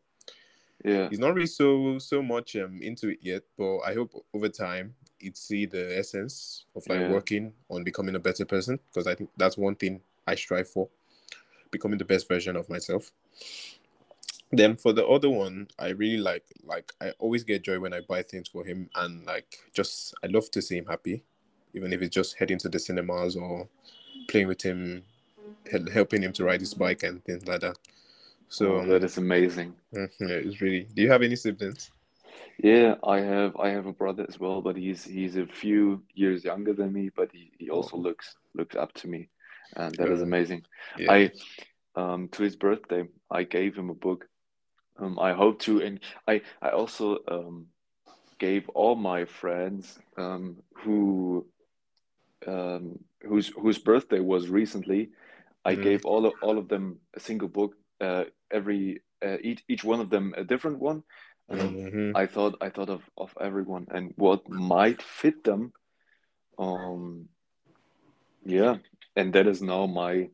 Yeah. 0.87 1.09
He's 1.09 1.19
not 1.19 1.33
really 1.35 1.47
so 1.47 1.99
so 1.99 2.21
much 2.21 2.55
um 2.55 2.81
into 2.81 3.09
it 3.09 3.19
yet, 3.21 3.43
but 3.57 3.79
I 3.79 3.93
hope 3.93 4.13
over 4.33 4.47
time 4.47 4.95
he'd 5.19 5.35
see 5.35 5.65
the 5.65 5.97
essence 5.97 6.65
of 6.75 6.87
like 6.87 7.01
Yeah. 7.01 7.09
working 7.09 7.53
on 7.69 7.83
becoming 7.83 8.15
a 8.15 8.19
better 8.19 8.45
person 8.45 8.79
because 8.89 9.05
I 9.05 9.13
think 9.15 9.29
that's 9.35 9.57
one 9.57 9.75
thing 9.75 10.01
I 10.25 10.35
strive 10.35 10.69
for, 10.69 10.87
becoming 11.71 11.97
the 11.97 12.05
best 12.05 12.27
version 12.29 12.55
of 12.55 12.69
myself. 12.69 13.11
Then 14.51 14.77
for 14.77 14.93
the 14.93 15.05
other 15.05 15.29
one, 15.29 15.67
I 15.77 15.89
really 15.89 16.17
like 16.17 16.45
like 16.63 16.93
I 17.01 17.11
always 17.19 17.43
get 17.43 17.63
joy 17.63 17.79
when 17.81 17.93
I 17.93 17.99
buy 17.99 18.21
things 18.23 18.47
for 18.47 18.63
him 18.63 18.89
and 18.95 19.25
like 19.25 19.57
just 19.73 20.13
I 20.23 20.27
love 20.27 20.49
to 20.51 20.61
see 20.61 20.77
him 20.77 20.85
happy, 20.85 21.23
even 21.73 21.91
if 21.91 22.01
it's 22.01 22.15
just 22.15 22.37
heading 22.37 22.59
to 22.59 22.69
the 22.69 22.79
cinemas 22.79 23.35
or 23.35 23.67
playing 24.29 24.47
with 24.47 24.61
him, 24.61 25.03
helping 25.93 26.23
him 26.23 26.31
to 26.33 26.45
ride 26.45 26.61
his 26.61 26.73
bike 26.73 27.03
and 27.03 27.23
things 27.25 27.45
like 27.45 27.61
that. 27.61 27.77
So 28.49 28.79
Oh, 28.79 28.85
that 28.87 29.03
um, 29.03 29.09
amazing. 29.17 29.75
yeah, 29.91 30.07
it's 30.19 30.61
really. 30.61 30.87
Do 30.93 31.01
you 31.01 31.11
have 31.11 31.23
any 31.23 31.35
siblings? 31.35 31.91
Yeah, 32.59 32.95
I 33.03 33.19
have 33.21 33.55
I 33.57 33.69
have 33.69 33.85
a 33.85 33.93
brother 33.93 34.25
as 34.27 34.39
well, 34.39 34.61
but 34.61 34.75
he's 34.75 35.03
he's 35.03 35.35
a 35.35 35.45
few 35.45 36.03
years 36.13 36.43
younger 36.43 36.73
than 36.73 36.93
me, 36.93 37.09
but 37.15 37.29
he, 37.31 37.51
he 37.57 37.69
also 37.69 37.97
Oh, 37.97 38.01
looks 38.01 38.35
looks 38.55 38.75
up 38.75 38.93
to 38.95 39.07
me, 39.07 39.29
and 39.75 39.97
that 39.97 40.11
is 40.11 40.21
amazing. 40.21 40.63
yeah. 40.97 41.07
I 41.09 41.31
um 41.95 42.29
to 42.29 42.43
his 42.43 42.55
birthday, 42.55 43.05
I 43.29 43.43
gave 43.43 43.75
him 43.75 43.89
a 43.89 43.95
book. 43.95 44.27
Um, 44.99 45.19
I 45.19 45.33
hope 45.33 45.59
to, 45.61 45.81
and 45.81 45.99
I 46.27 46.41
I 46.61 46.69
also 46.69 47.19
um 47.27 47.67
gave 48.39 48.69
all 48.69 48.95
my 48.95 49.25
friends 49.25 49.99
um 50.17 50.57
who 50.83 51.47
um 52.47 52.99
whose 53.23 53.49
whose 53.49 53.77
birthday 53.79 54.19
was 54.19 54.49
recently, 54.49 55.09
I 55.65 55.75
Mm, 55.75 55.75
gave 55.75 56.05
all 56.05 56.25
of 56.25 56.33
all 56.41 56.57
of 56.57 56.67
them 56.69 56.97
a 57.15 57.19
single 57.19 57.47
book. 57.49 57.75
Uh, 57.99 58.25
every 58.51 59.01
uh, 59.25 59.37
each 59.41 59.63
each 59.67 59.83
one 59.83 59.99
of 59.99 60.09
them 60.09 60.33
a 60.37 60.43
different 60.43 60.79
one. 60.79 61.03
Um, 61.49 61.79
hmm 61.89 62.11
I 62.13 62.25
thought 62.25 62.57
I 62.61 62.69
thought 62.69 62.89
of 62.89 63.01
of 63.17 63.33
everyone 63.39 63.87
and 63.91 64.13
what 64.17 64.47
might 64.49 65.01
fit 65.01 65.43
them. 65.43 65.73
Um, 66.59 67.29
yeah, 68.45 68.77
and 69.15 69.33
that 69.33 69.47
is 69.47 69.61
now 69.61 69.85
my 69.87 70.29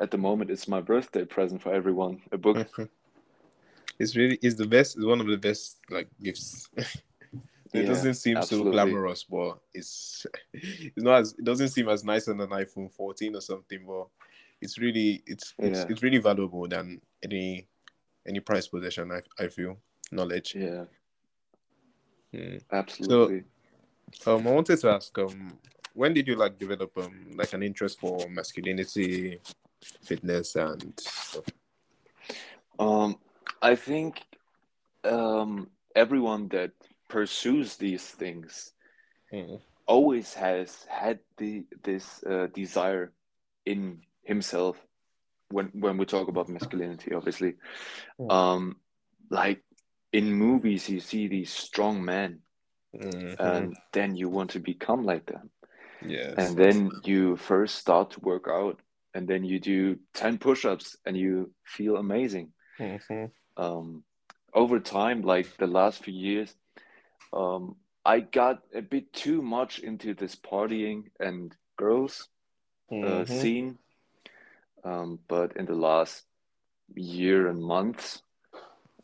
at 0.00 0.10
the 0.10 0.18
moment 0.18 0.50
it's 0.50 0.68
my 0.68 0.80
birthday 0.80 1.24
present 1.24 1.62
for 1.62 1.72
everyone. 1.72 2.22
A 2.32 2.38
book. 2.38 2.66
It's 3.98 4.16
really 4.16 4.38
it's 4.42 4.56
the 4.56 4.66
best. 4.66 4.96
It's 4.96 5.06
one 5.06 5.20
of 5.20 5.28
the 5.28 5.36
best 5.36 5.78
like 5.88 6.08
gifts. 6.20 6.68
it 6.76 6.90
Yeah, 7.72 7.86
doesn't 7.86 8.14
seem 8.14 8.42
so 8.42 8.64
glamorous, 8.64 9.24
but 9.24 9.58
it's 9.72 10.26
it's 10.52 11.02
not 11.02 11.20
as 11.20 11.34
it 11.38 11.44
doesn't 11.44 11.68
seem 11.68 11.88
as 11.88 12.04
nice 12.04 12.26
on 12.28 12.40
an 12.40 12.48
iPhone 12.48 12.90
14 12.90 13.36
or 13.36 13.40
something, 13.40 13.84
but 13.86 14.08
it's 14.60 14.78
really 14.78 15.22
it's 15.26 15.54
it's 15.62 15.84
Yeah, 15.84 15.88
it's 15.88 16.02
really 16.02 16.18
valuable 16.18 16.66
than 16.68 17.00
any 17.22 17.68
any 18.26 18.40
price 18.40 18.66
possession. 18.68 19.12
I 19.12 19.22
I 19.42 19.48
feel 19.48 19.78
knowledge. 20.12 20.54
yeah, 20.54 20.84
Mm. 22.34 22.60
So 23.00 23.30
absolutely. 23.30 23.44
um, 24.26 24.46
I 24.46 24.50
wanted 24.50 24.78
to 24.80 24.90
ask 24.90 25.16
um, 25.18 25.58
when 25.94 26.12
did 26.14 26.26
you 26.28 26.36
like 26.36 26.58
develop 26.58 26.96
um 26.98 27.30
like 27.36 27.52
an 27.52 27.62
interest 27.62 28.00
for 28.00 28.28
masculinity, 28.28 29.40
fitness, 30.02 30.56
and 30.56 30.92
stuff? 30.98 31.44
Um, 32.78 33.16
I 33.62 33.74
think 33.76 34.22
um 35.04 35.70
everyone 35.94 36.48
that 36.48 36.72
pursues 37.08 37.76
these 37.76 38.06
things 38.08 38.72
Mm. 39.32 39.60
always 39.86 40.34
has 40.34 40.84
had 40.88 41.20
the 41.36 41.64
this 41.82 42.22
uh, 42.24 42.46
desire 42.54 43.12
in 43.66 44.00
himself 44.24 44.76
when 45.50 45.66
when 45.74 45.96
we 45.98 46.04
talk 46.06 46.28
about 46.28 46.48
masculinity 46.48 47.12
obviously 47.14 47.54
Mm. 48.20 48.30
um 48.30 48.76
like 49.30 49.62
in 50.12 50.32
movies 50.32 50.88
you 50.88 51.00
see 51.00 51.28
these 51.28 51.52
strong 51.52 52.04
men 52.04 52.40
Mhm. 52.94 53.36
and 53.38 53.76
then 53.92 54.16
you 54.16 54.28
want 54.28 54.50
to 54.50 54.60
become 54.60 55.04
like 55.04 55.26
them 55.26 55.50
Yes. 56.02 56.36
and 56.36 56.56
then 56.56 56.90
you 57.04 57.36
first 57.36 57.76
start 57.76 58.10
to 58.10 58.20
work 58.20 58.46
out 58.48 58.80
and 59.14 59.28
then 59.28 59.44
you 59.44 59.58
do 59.60 59.96
10 60.14 60.38
push-ups 60.38 60.96
and 61.06 61.16
you 61.16 61.50
feel 61.64 61.96
amazing 61.96 62.52
Mhm. 62.78 63.32
um, 63.56 64.04
over 64.54 64.78
time 64.80 65.22
like 65.22 65.56
the 65.58 65.66
last 65.66 66.02
few 66.04 66.14
years 66.14 66.54
um, 67.32 67.76
i 68.04 68.20
got 68.20 68.60
a 68.74 68.80
bit 68.82 69.12
too 69.12 69.42
much 69.42 69.78
into 69.78 70.14
this 70.14 70.34
partying 70.36 71.04
and 71.20 71.56
girls 71.76 72.28
uh, 73.02 73.24
Mhm. 73.24 73.24
scene 73.24 73.78
um, 74.84 75.18
but 75.28 75.56
in 75.56 75.66
the 75.66 75.74
last 75.74 76.24
year 76.94 77.48
and 77.48 77.62
months 77.62 78.22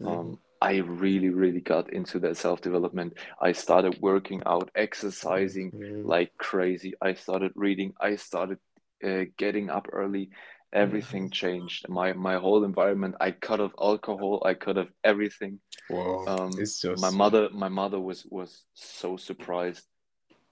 um, 0.05 0.39
I 0.62 0.76
really, 0.78 1.31
really 1.31 1.61
got 1.61 1.93
into 1.93 2.18
that 2.20 2.37
self-development. 2.37 3.14
I 3.41 3.53
started 3.53 3.99
working 4.01 4.43
out, 4.47 4.70
exercising 4.74 5.72
Mhm. 5.72 6.05
like 6.05 6.37
crazy. 6.39 6.95
I 7.01 7.14
started 7.14 7.53
reading. 7.55 7.95
I 8.01 8.16
started 8.16 8.59
uh, 9.05 9.24
getting 9.39 9.70
up 9.70 9.89
early. 9.93 10.31
Everything 10.72 11.31
changed. 11.31 11.89
My 11.89 12.12
my 12.12 12.37
whole 12.37 12.64
environment. 12.64 13.16
I 13.20 13.31
cut 13.33 13.61
off 13.61 13.72
alcohol. 13.81 14.43
I 14.45 14.55
cut 14.55 14.78
off 14.78 14.89
everything. 15.03 15.61
Wow. 15.89 16.26
Um, 16.26 16.59
It's 16.59 16.85
my 16.85 17.11
mother, 17.11 17.49
my 17.51 17.68
mother 17.68 17.99
was 18.01 18.26
was 18.31 18.64
so 18.74 19.16
surprised. 19.16 19.85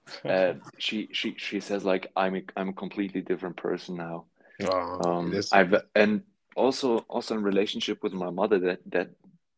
Uh, 0.25 0.53
she 0.79 1.07
she 1.13 1.35
she 1.37 1.59
says 1.59 1.85
like 1.85 2.07
I'm 2.15 2.35
a, 2.35 2.41
I'm 2.57 2.69
a 2.69 2.73
completely 2.73 3.21
different 3.21 3.57
person 3.57 3.95
now. 3.95 4.25
Wow. 4.61 4.99
Um. 5.03 5.41
I've 5.51 5.73
and 5.95 6.23
also 6.55 6.99
also 7.07 7.35
in 7.35 7.43
relationship 7.43 8.03
with 8.03 8.13
my 8.13 8.29
mother 8.29 8.59
that 8.59 8.79
that 8.87 9.09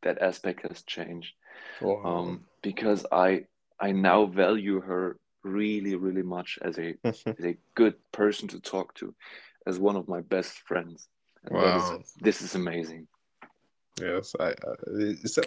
that 0.03 0.21
aspect 0.21 0.67
has 0.67 0.81
changed 0.83 1.33
Wow. 1.81 2.03
um, 2.03 2.45
because 2.61 3.05
I 3.11 3.45
I 3.79 3.91
now 3.91 4.25
value 4.25 4.81
her 4.81 5.17
really 5.43 5.95
really 5.95 6.21
much 6.21 6.59
as 6.61 6.77
a 6.77 6.95
as 7.03 7.45
a 7.45 7.57
good 7.75 7.95
person 8.11 8.47
to 8.49 8.59
talk 8.59 8.93
to, 8.95 9.13
as 9.65 9.79
one 9.79 9.95
of 9.95 10.07
my 10.07 10.21
best 10.21 10.59
friends, 10.59 11.07
and 11.45 11.55
that 11.55 11.77
is 11.77 11.83
wow. 11.83 11.99
this 12.21 12.41
is 12.41 12.55
amazing. 12.55 13.07
Yes. 13.99 14.35
I. 14.39 14.49
I 14.49 14.53
it's, 14.87 15.37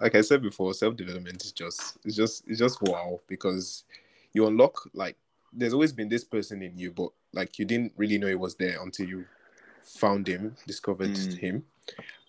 like 0.00 0.14
I 0.14 0.20
said 0.20 0.42
before, 0.42 0.74
self 0.74 0.96
development 0.96 1.44
is 1.44 1.52
just. 1.52 1.98
It's 2.04 2.16
just. 2.16 2.44
It's 2.46 2.58
just 2.58 2.80
wow 2.82 3.20
because 3.26 3.84
you 4.32 4.46
unlock 4.46 4.88
like. 4.92 5.16
There's 5.52 5.72
always 5.72 5.92
been 5.92 6.08
this 6.08 6.24
person 6.24 6.62
in 6.62 6.76
you, 6.78 6.90
but 6.90 7.10
like 7.32 7.58
you 7.58 7.64
didn't 7.64 7.92
really 7.96 8.18
know 8.18 8.26
it 8.26 8.38
was 8.38 8.56
there 8.56 8.80
until 8.82 9.08
you 9.08 9.24
found 9.82 10.26
him, 10.28 10.56
discovered 10.66 11.12
Mm. 11.12 11.38
him, 11.38 11.64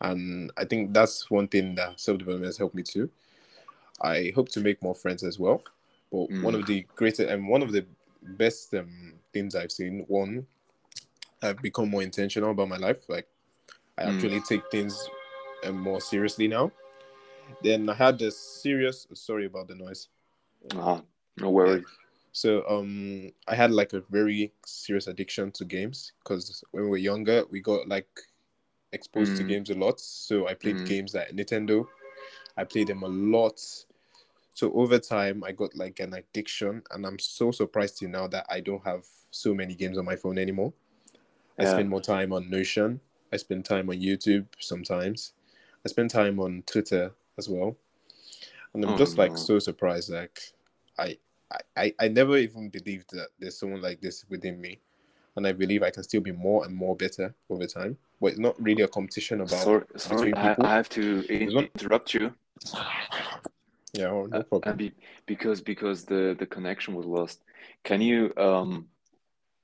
and 0.01 0.51
I 0.57 0.65
think 0.65 0.93
that's 0.93 1.29
one 1.29 1.47
thing 1.47 1.75
that 1.75 1.99
self 1.99 2.19
development 2.19 2.47
has 2.47 2.57
helped 2.57 2.75
me 2.75 2.83
too. 2.83 3.09
I 4.01 4.31
hope 4.35 4.49
to 4.49 4.59
make 4.59 4.81
more 4.81 4.95
friends 4.95 5.23
as 5.23 5.39
well. 5.39 5.63
But 6.11 6.29
one 6.41 6.53
Mm. 6.53 6.59
of 6.59 6.65
the 6.67 6.85
greatest 6.95 7.29
and 7.29 7.47
one 7.47 7.61
of 7.63 7.71
the 7.71 7.85
best 8.21 8.73
um, 8.73 9.13
things 9.33 9.55
I've 9.55 9.71
seen, 9.71 10.05
one, 10.07 10.45
I've 11.41 11.61
become 11.61 11.89
more 11.89 12.03
intentional 12.03 12.51
about 12.51 12.69
my 12.69 12.77
life. 12.77 13.09
Like 13.09 13.27
I 13.97 14.03
Mm. 14.03 14.09
actually 14.13 14.41
take 14.41 14.61
things 14.71 15.09
um, 15.65 15.77
more 15.77 15.99
seriously 15.99 16.47
now. 16.47 16.71
Then 17.63 17.89
I 17.89 17.93
had 17.95 18.21
a 18.21 18.31
serious 18.31 19.07
sorry 19.13 19.45
about 19.45 19.67
the 19.67 19.75
noise. 19.75 20.07
Ah, 20.75 21.01
no 21.37 21.49
worries. 21.49 21.85
So 22.37 22.63
um 22.69 23.31
I 23.47 23.55
had 23.55 23.71
like 23.71 23.93
a 23.93 24.01
very 24.11 24.53
serious 24.63 25.07
addiction 25.07 25.51
to 25.53 25.65
games 25.65 26.11
because 26.19 26.63
when 26.69 26.83
we 26.83 26.89
were 26.91 26.97
younger 26.97 27.43
we 27.49 27.61
got 27.61 27.87
like 27.87 28.07
exposed 28.91 29.35
to 29.37 29.43
Mm. 29.43 29.47
games 29.47 29.69
a 29.71 29.73
lot. 29.73 29.99
So 29.99 30.47
I 30.47 30.53
played 30.53 30.75
Mm. 30.77 30.85
games 30.85 31.15
like 31.15 31.31
Nintendo. 31.31 31.87
I 32.55 32.63
played 32.63 32.89
them 32.89 33.01
a 33.01 33.07
lot. 33.07 33.59
So 34.53 34.71
over 34.73 34.99
time 34.99 35.43
I 35.43 35.51
got 35.51 35.75
like 35.75 35.99
an 35.99 36.13
addiction 36.13 36.83
and 36.91 37.07
I'm 37.07 37.17
so 37.17 37.49
surprised 37.49 37.97
to 37.99 38.07
now 38.07 38.27
that 38.27 38.45
I 38.51 38.59
don't 38.59 38.85
have 38.85 39.03
so 39.31 39.55
many 39.55 39.73
games 39.73 39.97
on 39.97 40.05
my 40.05 40.15
phone 40.15 40.37
anymore. 40.37 40.73
I 41.57 41.63
Yeah. 41.63 41.71
spend 41.73 41.89
more 41.89 42.01
time 42.01 42.31
on 42.33 42.51
Notion. 42.51 43.01
I 43.33 43.37
spend 43.37 43.65
time 43.65 43.89
on 43.89 43.95
YouTube 43.95 44.45
sometimes. 44.59 45.33
I 45.83 45.89
spend 45.89 46.11
time 46.11 46.39
on 46.39 46.61
Twitter 46.67 47.15
as 47.39 47.49
well. 47.49 47.77
And 48.75 48.83
I'm 48.83 48.91
Oh, 48.91 48.97
just 48.97 49.17
like 49.17 49.31
no. 49.31 49.37
so 49.37 49.57
surprised. 49.57 50.11
Like 50.11 50.39
I, 50.99 51.17
I, 51.75 51.93
I- 51.99 52.07
never 52.07 52.37
even 52.37 52.69
believed 52.69 53.11
that 53.11 53.29
there's 53.39 53.59
someone 53.59 53.81
like 53.81 54.01
this 54.01 54.25
within 54.29 54.59
me. 54.59 54.79
And 55.35 55.45
I 55.45 55.51
believe 55.51 55.83
I 55.83 55.91
can 55.91 56.03
still 56.03 56.21
be 56.21 56.31
more 56.31 56.65
and 56.65 56.75
more 56.75 56.95
better 56.95 57.33
over 57.49 57.67
time. 57.67 57.97
But 58.19 58.27
it's 58.27 58.39
not 58.39 58.59
really 58.61 58.81
a 58.81 58.87
competition 58.87 59.41
about 59.41 59.63
Sorry, 59.63 59.83
sorry, 59.95 60.33
I. 60.35 60.55
I 60.59 60.73
have 60.75 60.89
to 60.89 61.23
in- 61.29 61.69
interrupt 61.75 62.13
you. 62.15 62.33
yeah, 63.93 64.07
oh, 64.07 64.25
no 64.25 64.39
Uh, 64.39 64.43
problem. 64.43 64.61
uh, 64.65 64.73
be, 64.73 64.91
because 65.27 65.61
because 65.61 66.05
the 66.05 66.35
the 66.39 66.45
connection 66.47 66.95
was 66.95 67.05
lost. 67.05 67.43
Can 67.83 68.01
you 68.01 68.33
um 68.35 68.87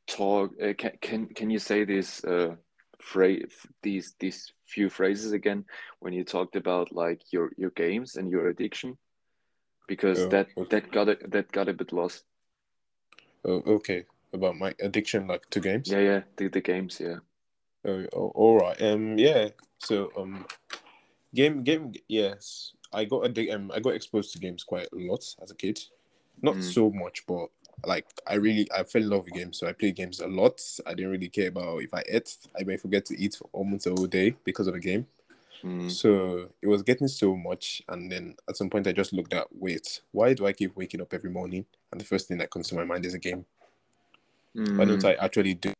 talk? 0.05 0.51
Uh, 0.61 0.73
can 0.77 0.91
can 1.01 1.27
can 1.27 1.49
you 1.49 1.59
say 1.59 1.83
this 1.85 2.23
uh 2.23 2.55
phrase 2.99 3.51
these 3.81 4.13
these 4.19 4.53
few 4.67 4.89
phrases 4.89 5.31
again 5.31 5.65
when 5.99 6.13
you 6.13 6.23
talked 6.23 6.55
about 6.55 6.91
like 6.93 7.21
your 7.33 7.51
your 7.57 7.71
games 7.71 8.15
and 8.15 8.29
your 8.29 8.47
addiction? 8.49 8.97
Because 9.87 10.19
Oh, 10.19 10.29
that 10.29 10.47
okay. 10.57 10.69
that 10.69 10.91
got 10.91 11.09
it 11.09 11.31
that 11.31 11.51
got 11.51 11.67
a 11.69 11.73
bit 11.73 11.91
lost. 11.91 12.23
Oh, 13.45 13.61
okay. 13.65 14.05
About 14.33 14.57
my 14.57 14.73
addiction 14.81 15.27
like 15.27 15.49
to 15.51 15.59
games. 15.59 15.89
Yeah, 15.91 15.99
yeah, 15.99 16.21
the 16.37 16.47
the 16.47 16.61
games, 16.61 16.99
yeah. 16.99 17.17
Oh, 17.85 18.05
oh, 18.13 18.31
all 18.35 18.59
right. 18.59 18.81
Um, 18.81 19.17
yeah. 19.17 19.49
So, 19.79 20.11
um, 20.17 20.45
game, 21.35 21.63
game. 21.63 21.93
Yes, 22.07 22.73
I 22.93 23.05
got 23.05 23.23
addic- 23.23 23.53
um, 23.53 23.71
I 23.75 23.79
got 23.79 23.93
exposed 23.95 24.31
to 24.33 24.39
games 24.39 24.63
quite 24.63 24.87
a 24.93 24.95
lot 24.95 25.23
as 25.41 25.51
a 25.51 25.55
kid. 25.55 25.79
Not 26.41 26.55
Mm. 26.55 26.73
so 26.73 26.89
much, 26.89 27.25
but 27.27 27.49
like 27.85 28.07
I 28.25 28.35
really, 28.35 28.67
I 28.71 28.83
fell 28.83 29.01
in 29.03 29.09
love 29.09 29.25
with 29.25 29.33
games. 29.33 29.57
So 29.59 29.67
I 29.67 29.73
played 29.73 29.95
games 29.95 30.21
a 30.21 30.27
lot. 30.27 30.61
I 30.85 30.93
didn't 30.93 31.11
really 31.11 31.29
care 31.29 31.49
about 31.49 31.83
if 31.83 31.93
I 31.93 32.03
ate. 32.07 32.37
I 32.59 32.63
may 32.63 32.77
forget 32.77 33.05
to 33.07 33.19
eat 33.19 33.35
for 33.35 33.49
almost 33.51 33.85
a 33.87 33.89
whole 33.91 34.07
day 34.07 34.35
because 34.45 34.67
of 34.67 34.75
a 34.75 34.79
game. 34.79 35.05
Mm, 35.63 35.89
So 35.89 36.49
it 36.61 36.67
was 36.67 36.83
getting 36.83 37.07
so 37.07 37.35
much, 37.35 37.81
and 37.87 38.11
then 38.11 38.35
at 38.49 38.57
some 38.57 38.69
point 38.69 38.87
I 38.87 38.91
just 38.91 39.13
looked 39.13 39.33
at, 39.33 39.47
wait, 39.51 40.01
why 40.11 40.33
do 40.33 40.45
I 40.45 40.53
keep 40.53 40.75
waking 40.75 41.01
up 41.01 41.13
every 41.13 41.29
morning? 41.29 41.65
And 41.91 42.01
the 42.01 42.05
first 42.05 42.27
thing 42.27 42.37
that 42.39 42.51
comes 42.51 42.67
to 42.69 42.75
my 42.75 42.83
mind 42.83 43.05
is 43.05 43.13
a 43.13 43.19
game. 43.19 43.45
Why 44.75 44.85
don't 44.85 45.03
mm, 45.03 45.05
I 45.05 45.13
actually 45.15 45.55
do? 45.55 45.73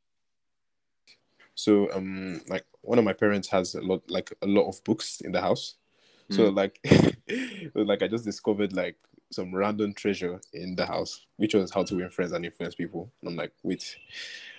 So 1.56 1.92
um, 1.94 2.42
like 2.48 2.66
one 2.82 2.98
of 2.98 3.06
my 3.06 3.14
parents 3.14 3.48
has 3.50 3.76
a 3.76 3.82
lot, 3.82 4.02
like 4.10 4.34
a 4.42 4.48
lot 4.48 4.68
of 4.68 4.84
books 4.84 5.22
in 5.22 5.32
the 5.32 5.42
house. 5.42 5.76
So 6.30 6.52
mm. 6.52 6.56
like, 6.56 6.80
like 7.76 8.02
I 8.02 8.08
just 8.08 8.26
discovered 8.26 8.74
like 8.74 8.98
some 9.32 9.54
random 9.54 9.94
treasure 9.94 10.40
in 10.54 10.76
the 10.76 10.86
house, 10.86 11.26
which 11.38 11.54
was 11.54 11.72
how 11.72 11.84
to 11.84 11.96
win 11.96 12.10
friends 12.10 12.32
and 12.32 12.46
influence 12.46 12.76
people. 12.76 13.12
And 13.22 13.30
I'm 13.32 13.36
like, 13.36 13.52
wait, 13.64 13.98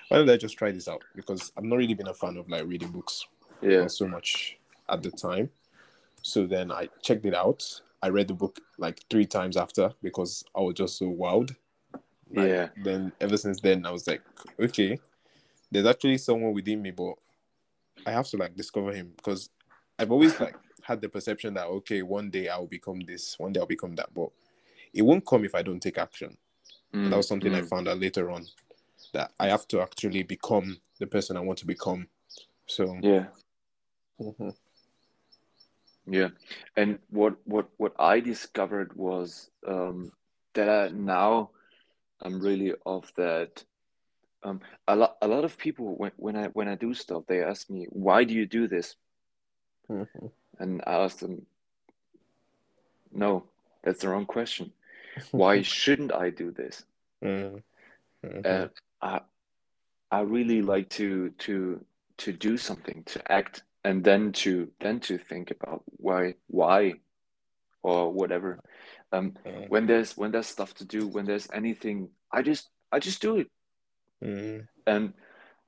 why 0.08 0.18
don't 0.18 0.30
I 0.30 0.36
just 0.36 0.56
try 0.58 0.70
this 0.72 0.88
out? 0.88 1.02
Because 1.14 1.52
I've 1.56 1.64
not 1.64 1.76
really 1.76 1.94
been 1.94 2.08
a 2.08 2.14
fan 2.14 2.36
of 2.36 2.48
like 2.48 2.66
reading 2.66 2.90
books 2.90 3.26
Yeah. 3.62 3.86
so 3.88 4.06
much 4.06 4.58
at 4.88 5.02
the 5.02 5.10
time. 5.10 5.50
So 6.22 6.46
then 6.46 6.72
I 6.72 6.88
checked 7.02 7.26
it 7.26 7.34
out. 7.34 7.82
I 8.02 8.08
read 8.08 8.28
the 8.28 8.34
book 8.34 8.60
like 8.78 9.00
three 9.10 9.26
times 9.26 9.56
after 9.56 9.92
because 10.02 10.44
I 10.56 10.60
was 10.60 10.74
just 10.74 10.98
so 10.98 11.06
wowed. 11.06 11.56
Like, 12.34 12.50
Yeah. 12.50 12.68
Then 12.76 13.12
ever 13.20 13.36
since 13.36 13.60
then, 13.60 13.86
I 13.86 13.90
was 13.90 14.06
like, 14.06 14.22
okay, 14.60 14.98
there's 15.70 15.86
actually 15.86 16.18
someone 16.18 16.54
within 16.54 16.82
me, 16.82 16.90
but 16.92 17.14
I 18.06 18.12
have 18.12 18.28
to 18.28 18.36
like 18.36 18.56
discover 18.56 18.92
him 18.92 19.12
because 19.16 19.50
I've 19.98 20.12
always 20.12 20.40
like 20.40 20.56
had 20.82 21.00
the 21.00 21.08
perception 21.08 21.54
that 21.54 21.66
okay, 21.66 22.02
one 22.02 22.30
day 22.30 22.48
I'll 22.48 22.66
become 22.66 23.00
this, 23.00 23.38
one 23.38 23.52
day 23.52 23.60
I'll 23.60 23.66
become 23.66 23.94
that, 23.96 24.12
but 24.14 24.30
it 24.94 25.02
won't 25.02 25.26
come 25.26 25.44
if 25.44 25.54
I 25.54 25.62
don't 25.62 25.80
take 25.80 25.98
action. 25.98 26.36
And 27.02 27.12
that 27.12 27.16
was 27.16 27.28
something 27.28 27.54
I 27.54 27.60
Mm, 27.60 27.68
found 27.68 27.88
out 27.88 27.98
later 28.00 28.30
on 28.30 28.46
that 29.14 29.32
I 29.40 29.48
have 29.48 29.68
to 29.68 29.80
actually 29.80 30.22
become 30.24 30.78
the 30.98 31.06
person 31.06 31.36
I 31.36 31.40
want 31.40 31.58
to 31.60 31.66
become. 31.66 32.08
So 32.66 32.86
mm. 32.86 33.04
Yeah. 33.04 33.26
Mhm. 34.20 34.56
Yeah, 36.06 36.28
and 36.76 36.98
what 37.10 37.36
what 37.44 37.68
what 37.78 37.94
I 37.98 38.20
discovered 38.20 38.94
was 38.94 39.50
um, 39.66 40.12
that 40.52 40.68
I, 40.68 40.88
now 40.88 41.50
I'm 42.20 42.40
really 42.40 42.74
of 42.84 43.10
that. 43.16 43.64
Um, 44.42 44.60
a 44.86 44.94
lot 44.94 45.16
a 45.22 45.28
lot 45.28 45.44
of 45.44 45.56
people 45.56 45.96
when 45.96 46.12
when 46.16 46.36
I 46.36 46.48
when 46.48 46.68
I 46.68 46.74
do 46.74 46.92
stuff, 46.92 47.24
they 47.26 47.42
ask 47.42 47.70
me, 47.70 47.86
"Why 47.90 48.24
do 48.24 48.34
you 48.34 48.44
do 48.46 48.68
this?" 48.68 48.96
Mhm. 49.88 50.30
And 50.58 50.82
I 50.86 50.94
ask 51.04 51.18
them, 51.18 51.46
"No, 53.10 53.44
that's 53.82 54.02
the 54.02 54.08
wrong 54.10 54.26
question. 54.26 54.72
Why 55.30 55.62
shouldn't 55.62 56.12
I 56.12 56.28
do 56.30 56.50
this?" 56.50 56.84
Mhm. 57.22 57.62
Mhm. 58.22 58.44
Uh, 58.44 58.68
I 59.00 59.20
I 60.10 60.20
really 60.20 60.60
like 60.62 60.90
to 60.90 61.30
to 61.30 61.84
to 62.18 62.32
do 62.32 62.56
something, 62.56 63.02
to 63.04 63.32
act, 63.32 63.64
and 63.84 64.02
then 64.02 64.32
to 64.32 64.70
then 64.80 65.00
to 65.00 65.18
think 65.18 65.50
about 65.50 65.82
why 65.86 66.34
why 66.48 66.94
or 67.82 68.10
whatever. 68.12 68.58
Um, 69.12 69.32
Mhm. 69.46 69.68
when 69.68 69.86
there's 69.86 70.16
when 70.16 70.32
there's 70.32 70.46
stuff 70.46 70.74
to 70.74 70.84
do, 70.84 71.06
when 71.06 71.26
there's 71.26 71.48
anything, 71.52 72.08
I 72.32 72.42
just 72.42 72.70
I 72.90 72.98
just 72.98 73.20
do 73.20 73.36
it. 73.36 73.50
Mhm. 74.22 74.66
And 74.86 75.12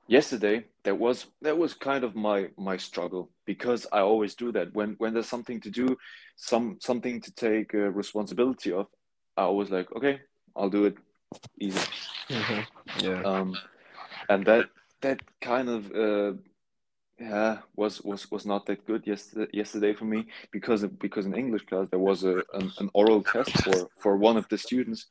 yesterday 0.07 0.65
that 0.83 0.97
was 0.97 1.27
that 1.41 1.57
was 1.57 1.73
kind 1.73 2.03
of 2.03 2.15
my 2.15 2.49
my 2.57 2.77
struggle 2.77 3.29
because 3.45 3.85
I 3.91 3.99
always 3.99 4.35
do 4.35 4.51
that. 4.51 4.73
When 4.73 4.95
when 4.97 5.13
there's 5.13 5.29
something 5.29 5.61
to 5.61 5.69
do, 5.69 5.97
some 6.35 6.77
something 6.81 7.21
to 7.21 7.31
take 7.31 7.73
uh, 7.73 7.91
responsibility 7.91 8.71
of, 8.71 8.87
I 9.37 9.43
always 9.43 9.69
like, 9.69 9.91
okay, 9.95 10.21
I'll 10.55 10.69
do 10.69 10.85
it. 10.85 10.97
Easy. 11.59 11.79
Mhm. 12.29 12.65
Yeah. 13.03 13.21
um, 13.23 13.57
and 14.29 14.45
that 14.45 14.69
that 15.01 15.19
kind 15.41 15.69
of 15.69 15.91
uh, 15.91 16.33
yeah 17.19 17.57
was 17.75 18.01
was 18.03 18.29
was 18.29 18.45
not 18.45 18.65
that 18.65 18.85
good 18.85 19.05
yesterday 19.07 19.47
yesterday 19.51 19.93
for 19.93 20.05
me 20.05 20.27
because 20.51 20.83
of, 20.83 20.99
because 20.99 21.25
in 21.25 21.33
English 21.33 21.65
class 21.65 21.87
there 21.89 21.99
was 21.99 22.23
a 22.23 22.43
an, 22.53 22.71
an 22.79 22.89
oral 22.93 23.23
test 23.23 23.51
for 23.63 23.89
for 23.99 24.17
one 24.17 24.37
of 24.37 24.47
the 24.49 24.57
students, 24.57 25.07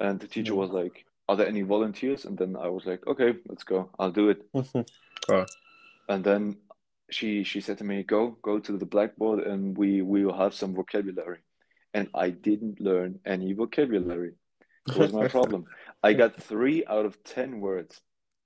and 0.00 0.18
the 0.18 0.26
teacher 0.26 0.54
was 0.54 0.70
like, 0.70 1.04
"Are 1.28 1.36
there 1.36 1.46
any 1.46 1.62
volunteers?" 1.62 2.24
And 2.24 2.36
then 2.36 2.56
I 2.56 2.68
was 2.68 2.86
like, 2.86 3.06
"Okay, 3.06 3.34
let's 3.48 3.64
go. 3.64 3.90
I'll 3.98 4.12
do 4.12 4.30
it." 4.30 4.42
Oh. 5.30 5.44
And 6.08 6.24
then 6.24 6.56
she 7.10 7.44
she 7.44 7.60
said 7.60 7.78
to 7.78 7.84
me, 7.84 8.02
"Go 8.02 8.38
go 8.42 8.58
to 8.58 8.78
the 8.78 8.86
blackboard, 8.86 9.40
and 9.40 9.76
we 9.76 10.00
we 10.00 10.24
will 10.24 10.36
have 10.36 10.54
some 10.54 10.74
vocabulary." 10.74 11.40
And 11.92 12.08
I 12.14 12.30
didn't 12.30 12.80
learn 12.80 13.20
any 13.26 13.52
vocabulary. 13.52 14.32
It 14.88 14.96
was 14.96 15.12
my 15.12 15.28
problem. 15.36 15.66
I 16.02 16.14
got 16.14 16.40
three 16.42 16.86
out 16.86 17.04
of 17.04 17.22
ten 17.24 17.60
words. 17.60 18.00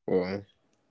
Well, 0.08 0.42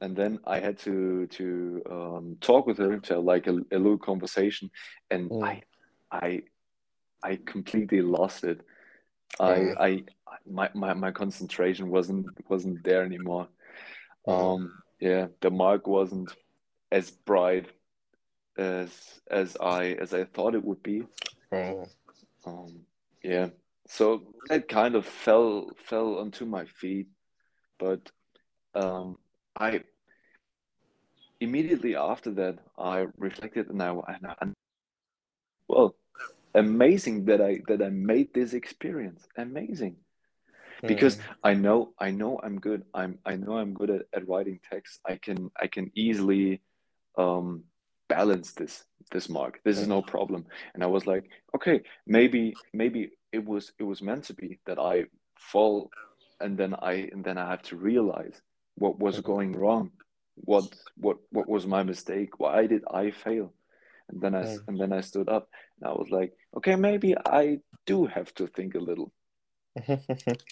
and 0.02 0.16
then 0.16 0.39
I 0.45 0.60
had 0.60 0.78
to 0.80 1.28
to 1.28 1.82
um, 1.89 2.38
talk 2.41 2.66
with 2.66 2.80
her 2.80 2.99
to 2.99 3.14
have 3.16 3.24
like 3.24 3.47
a, 3.47 3.54
a 3.72 3.78
little 3.78 3.97
conversation, 3.99 4.70
and 5.10 5.30
Mm. 5.30 5.43
I 5.43 5.62
I 6.12 6.41
I 7.24 7.39
completely 7.45 8.02
lost 8.02 8.43
it. 8.43 8.62
I 9.39 9.60
Mm. 9.60 9.76
I 9.80 10.04
my, 10.49 10.70
my 10.74 10.93
my 10.93 11.12
concentration 11.12 11.89
wasn't 11.89 12.26
wasn't 12.49 12.84
there 12.84 13.04
anymore. 13.04 13.47
Mm. 14.28 14.56
Um, 14.56 14.84
yeah, 14.99 15.28
the 15.41 15.52
mark 15.52 15.88
wasn't 15.88 16.36
as 16.91 17.12
bright 17.12 17.68
as 18.58 19.22
as 19.30 19.56
I 19.62 19.93
as 20.02 20.14
I 20.14 20.26
thought 20.26 20.56
it 20.56 20.64
would 20.66 20.84
be. 20.84 21.04
oh. 21.52 21.86
Um, 22.45 22.86
yeah, 23.24 23.49
so 23.88 24.34
it 24.49 24.68
kind 24.68 24.95
of 24.95 25.06
fell 25.06 25.70
fell 25.86 26.18
onto 26.18 26.45
my 26.45 26.66
feet, 26.66 27.08
but 27.78 28.12
um, 28.74 29.18
I 29.56 29.84
immediately 31.42 31.96
after 31.96 32.32
that 32.32 32.60
I 32.78 33.08
reflected 33.18 33.70
and 33.70 33.82
I 33.84 33.89
and, 33.89 34.28
I- 34.28 34.36
and 34.42 34.54
well, 35.68 35.96
amazing 36.56 37.26
that 37.26 37.42
I 37.42 37.62
that 37.68 37.82
I 37.82 37.89
made 37.89 38.34
this 38.34 38.54
experience. 38.54 39.28
Amazing 39.38 39.98
because 40.88 41.18
Mm. 41.18 41.22
I 41.44 41.54
know 41.54 41.94
I 42.00 42.12
know 42.12 42.39
I'm 42.44 42.60
good. 42.60 42.84
I'm 42.94 43.20
I 43.26 43.36
know 43.36 43.58
I'm 43.58 43.74
good 43.74 43.89
at, 43.89 44.02
at 44.14 44.28
writing 44.28 44.60
text. 44.72 45.00
I 45.08 45.16
can 45.18 45.50
I 45.60 45.68
can 45.68 45.92
easily 45.96 46.62
um, 47.18 47.64
balance 48.10 48.54
this 48.54 48.84
this 49.12 49.30
mark. 49.30 49.60
This 49.64 49.78
is 49.78 49.88
no 49.88 50.02
problem. 50.02 50.46
And 50.74 50.84
I 50.84 50.88
was 50.88 51.06
like, 51.06 51.26
okay, 51.56 51.82
maybe 52.08 52.56
maybe 52.74 53.12
it 53.32 53.46
was 53.46 53.74
it 53.80 53.84
was 53.84 54.02
meant 54.02 54.24
to 54.26 54.34
be 54.34 54.60
that 54.66 54.80
I 54.80 55.06
fall 55.38 55.89
and 56.39 56.58
then 56.58 56.74
I 56.76 57.10
and 57.14 57.24
then 57.24 57.38
I 57.38 57.50
have 57.50 57.62
to 57.64 57.76
realize 57.78 58.42
what 58.76 59.00
was 59.00 59.20
Mhm. 59.20 59.24
going 59.24 59.52
wrong. 59.54 59.92
What 60.44 60.66
what 60.98 61.18
what 61.32 61.48
was 61.48 61.66
my 61.68 61.84
mistake? 61.84 62.39
Why 62.39 62.68
did 62.68 62.84
I 62.92 63.12
fail? 63.12 63.54
And 64.10 64.22
then 64.22 64.36
I 64.36 64.42
s- 64.42 64.60
Mm. 64.60 64.68
and 64.68 64.80
then 64.80 64.94
I 64.94 65.02
stood 65.02 65.30
up 65.30 65.50
and 65.80 65.89
I 65.89 65.94
was 65.94 66.10
like, 66.10 66.34
okay, 66.58 66.76
maybe 66.76 67.16
I 67.26 67.60
do 67.86 68.06
have 68.06 68.34
to 68.36 68.48
think 68.48 68.76
a 68.76 68.80
little. 68.80 69.12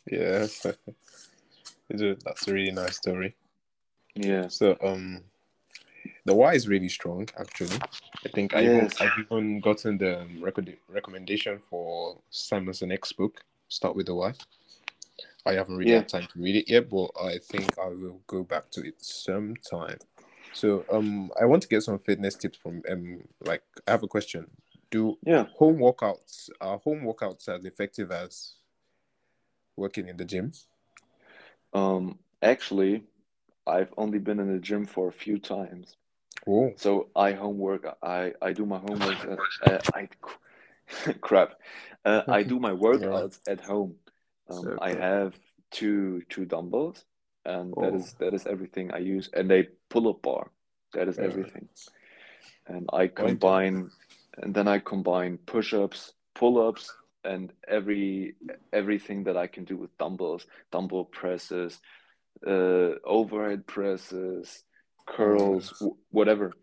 yeah. 0.09 0.47
That's 1.89 2.47
a 2.47 2.53
really 2.53 2.71
nice 2.71 2.97
story. 2.97 3.35
Yeah. 4.15 4.47
So 4.47 4.77
um 4.81 5.23
the 6.25 6.33
why 6.33 6.53
is 6.53 6.67
really 6.67 6.89
strong 6.89 7.27
actually. 7.37 7.77
I 8.25 8.29
think 8.29 8.53
I 8.53 8.63
even, 8.63 8.75
Yes. 8.83 9.01
I've 9.01 9.17
even 9.17 9.59
gotten 9.61 9.97
the 9.97 10.21
um, 10.21 10.43
record, 10.43 10.75
recommendation 10.87 11.59
for 11.69 12.17
Simon 12.29 12.73
Sinek's 12.73 13.13
book, 13.13 13.43
Start 13.69 13.95
with 13.95 14.07
the 14.07 14.15
Why. 14.15 14.33
I 15.45 15.53
haven't 15.53 15.77
really 15.77 15.93
Yeah. 15.93 15.95
had 15.95 16.07
time 16.09 16.27
to 16.27 16.39
read 16.39 16.55
it 16.55 16.69
yet, 16.69 16.89
but 16.89 17.11
I 17.21 17.37
think 17.39 17.77
I 17.79 17.87
will 17.87 18.21
go 18.27 18.43
back 18.43 18.69
to 18.71 18.81
it 18.87 19.01
sometime. 19.03 19.99
So 20.51 20.85
um 20.91 21.31
I 21.39 21.45
want 21.45 21.61
to 21.63 21.67
get 21.69 21.83
some 21.83 21.99
fitness 21.99 22.35
tips 22.35 22.57
from 22.57 22.81
um 22.89 23.27
like 23.41 23.63
I 23.87 23.91
have 23.91 24.03
a 24.03 24.07
question. 24.07 24.47
Do 24.91 25.17
Yeah. 25.25 25.47
home 25.57 25.77
workouts 25.77 26.49
are 26.61 26.77
home 26.79 27.01
workouts 27.01 27.47
as 27.49 27.65
effective 27.65 28.11
as 28.11 28.55
working 29.75 30.07
in 30.07 30.17
the 30.17 30.25
gym? 30.25 30.51
Um, 31.73 32.19
actually, 32.41 33.03
I've 33.67 33.93
only 33.97 34.19
been 34.19 34.39
in 34.39 34.51
the 34.53 34.59
gym 34.59 34.85
for 34.85 35.07
a 35.07 35.13
few 35.13 35.39
times. 35.39 35.97
Oh, 36.47 36.75
So 36.75 37.09
I 37.15 37.33
homework. 37.33 37.85
I 38.03 38.33
I 38.41 38.53
do 38.53 38.65
my 38.65 38.79
homework. 38.79 39.25
At, 39.25 39.43
uh, 39.61 39.79
I 39.93 40.09
crap. 41.21 41.59
Uh, 42.05 42.23
I 42.29 42.43
do 42.43 42.59
my 42.59 42.71
workouts 42.73 43.39
at 43.47 43.61
home. 43.61 43.95
Um, 44.49 44.63
So 44.63 44.77
I 44.81 44.93
have 44.93 45.37
two 45.71 46.21
two 46.29 46.45
dumbbells, 46.45 47.05
and 47.45 47.73
that 47.77 47.93
Oh. 47.93 47.95
is 47.95 48.13
that 48.19 48.33
is 48.33 48.47
everything 48.47 48.91
I 48.91 48.99
use, 48.99 49.29
and 49.33 49.51
a 49.51 49.67
pull-up 49.89 50.21
bar. 50.21 50.51
That 50.93 51.07
is 51.07 51.17
Yeah. 51.17 51.25
everything. 51.25 51.69
And 52.67 52.89
I 52.93 53.07
combine, 53.07 53.89
and 54.37 54.53
then 54.53 54.67
I 54.67 54.79
combine 54.79 55.37
push-ups, 55.37 56.13
pull-ups, 56.35 56.95
and 57.23 57.51
every 57.67 58.35
everything 58.71 59.23
that 59.25 59.37
I 59.37 59.47
can 59.47 59.65
do 59.65 59.77
with 59.77 59.97
dumbbells, 59.97 60.45
dumbbell 60.71 61.05
presses, 61.05 61.79
uh, 62.45 62.91
overhead 63.03 63.65
presses, 63.67 64.63
curls, 65.05 65.69
w- 65.79 65.97
whatever. 66.11 66.53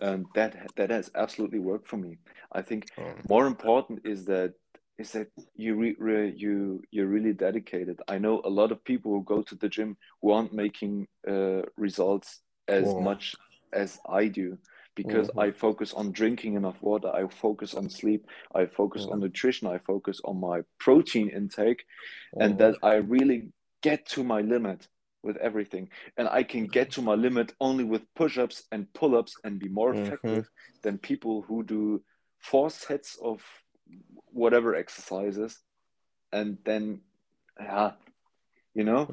And 0.00 0.26
that 0.34 0.52
that 0.76 0.90
has 0.90 1.10
absolutely 1.14 1.60
worked 1.60 1.88
for 1.88 1.96
me. 1.96 2.18
I 2.52 2.62
think 2.62 2.90
um, 2.98 3.14
more 3.28 3.46
important 3.46 4.06
is 4.06 4.24
that 4.26 4.54
is 4.98 5.12
that 5.12 5.28
you 5.56 5.74
re, 5.74 5.96
re, 5.98 6.32
you 6.36 6.82
you're 6.90 7.06
really 7.08 7.32
dedicated. 7.32 8.00
I 8.08 8.18
know 8.18 8.40
a 8.44 8.48
lot 8.48 8.70
of 8.72 8.84
people 8.84 9.12
who 9.12 9.24
go 9.24 9.42
to 9.42 9.54
the 9.56 9.68
gym 9.68 9.96
who 10.22 10.30
aren't 10.30 10.52
making 10.52 11.08
uh, 11.28 11.62
results 11.76 12.40
as 12.68 12.84
Whoa. 12.84 13.00
much 13.02 13.34
as 13.72 13.98
I 14.08 14.28
do 14.28 14.58
because 14.94 15.28
Mhm. 15.28 15.38
I 15.38 15.50
focus 15.50 15.92
on 15.92 16.12
drinking 16.12 16.54
enough 16.54 16.80
water. 16.80 17.08
I 17.08 17.26
focus 17.28 17.74
on 17.74 17.90
sleep. 17.90 18.26
I 18.54 18.66
focus 18.66 19.06
on 19.06 19.18
nutrition. 19.20 19.66
I 19.66 19.78
focus 19.78 20.20
on 20.24 20.38
my 20.38 20.62
protein 20.78 21.28
intake, 21.28 21.84
and 22.40 22.54
oh, 22.54 22.58
that 22.58 22.76
I 22.82 22.94
really 22.94 23.48
get 23.82 24.06
to 24.10 24.22
my 24.22 24.40
limit 24.42 24.86
with 25.24 25.36
everything. 25.38 25.88
And 26.16 26.28
I 26.28 26.44
can 26.44 26.66
get 26.66 26.92
to 26.92 27.02
my 27.02 27.14
limit 27.14 27.52
only 27.58 27.82
with 27.82 28.02
push-ups 28.14 28.62
and 28.70 28.92
pull-ups 28.94 29.34
and 29.42 29.58
be 29.58 29.68
more 29.68 29.92
Mhm. 29.92 30.06
effective 30.06 30.48
than 30.82 30.98
people 30.98 31.42
who 31.42 31.64
do 31.64 32.04
four 32.38 32.70
sets 32.70 33.18
of 33.22 33.42
whatever 34.34 34.74
exercises 34.74 35.58
and 36.32 36.58
then 36.64 37.00
yeah 37.60 37.92
you 38.74 38.84
know 38.84 39.08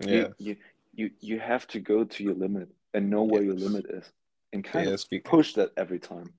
yeah, 0.00 0.08
you, 0.10 0.34
you 0.38 0.56
you 0.94 1.10
you 1.20 1.40
have 1.40 1.66
to 1.68 1.80
go 1.80 2.04
to 2.04 2.24
your 2.24 2.34
limit 2.34 2.68
and 2.92 3.08
know 3.08 3.22
where 3.22 3.42
your 3.42 3.54
limit 3.54 3.86
is 3.88 4.12
and 4.52 4.64
kind 4.64 4.86
yeah. 4.86 4.94
of 4.94 5.00
Speak, 5.00 5.24
push 5.24 5.54
that 5.54 5.70
every 5.76 5.98
time 5.98 6.34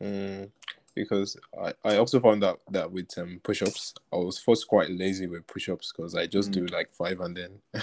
Mm, 0.00 0.48
because 0.94 1.36
I, 1.60 1.72
I 1.84 1.96
also 1.96 2.20
found 2.20 2.44
out 2.44 2.60
that 2.70 2.92
with 2.92 3.08
um 3.18 3.40
push-ups 3.42 3.94
I 4.12 4.16
was 4.16 4.38
first 4.38 4.68
quite 4.68 4.90
lazy 4.90 5.26
with 5.26 5.44
push-ups 5.48 5.92
because 5.92 6.14
I 6.14 6.26
just 6.26 6.50
Mm. 6.50 6.54
do 6.54 6.66
like 6.66 6.94
five 6.94 7.20
and 7.20 7.36
then 7.36 7.50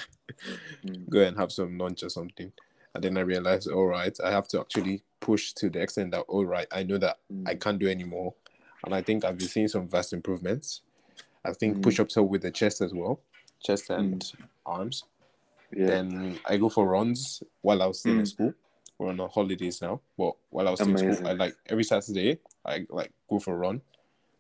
Mm. 0.86 1.10
go 1.10 1.20
and 1.22 1.38
have 1.38 1.52
some 1.52 1.78
lunch 1.78 2.04
or 2.04 2.10
something 2.10 2.54
and 2.94 3.04
then 3.04 3.18
I 3.18 3.22
realized 3.22 3.70
all 3.70 3.88
right 3.88 4.16
I 4.24 4.32
have 4.32 4.48
to 4.50 4.62
actually 4.62 5.04
push 5.20 5.52
to 5.54 5.70
the 5.70 5.82
extent 5.82 6.12
that 6.12 6.22
all 6.22 6.46
right 6.46 6.68
I 6.72 6.84
know 6.84 6.98
that 7.00 7.18
Mm. 7.34 7.50
I 7.50 7.56
can't 7.56 7.80
do 7.80 7.90
anymore 7.90 8.34
and 8.86 8.94
I 8.96 9.02
think 9.02 9.26
I've 9.26 9.38
been 9.38 9.48
seeing 9.48 9.68
some 9.68 9.88
vast 9.88 10.14
improvements 10.14 10.82
I 11.44 11.54
think 11.54 11.78
Mm. 11.78 11.84
push-ups 11.84 12.16
help 12.16 12.30
with 12.30 12.42
the 12.42 12.52
chest 12.52 12.82
as 12.82 12.94
well 12.94 13.20
chest 13.64 13.90
and 13.90 14.24
arms 14.66 15.04
yeah 15.76 15.88
Then 15.88 16.40
I 16.46 16.58
go 16.58 16.70
for 16.70 16.88
runs 16.88 17.44
while 17.62 17.82
I 17.82 17.88
was 17.88 18.00
still 18.00 18.14
in 18.14 18.20
Mm. 18.26 18.28
school. 18.28 18.54
We're 18.98 19.10
on 19.10 19.18
holidays 19.30 19.82
now, 19.82 20.00
but 20.18 20.34
while 20.50 20.68
I 20.68 20.72
was 20.72 20.80
still 20.80 20.96
in 20.96 20.98
school, 21.16 21.28
I 21.28 21.34
like 21.34 21.56
every 21.68 21.84
Saturday 21.84 22.40
I 22.64 22.86
like 22.90 23.12
go 23.30 23.40
for 23.40 23.54
a 23.54 23.58
run, 23.58 23.82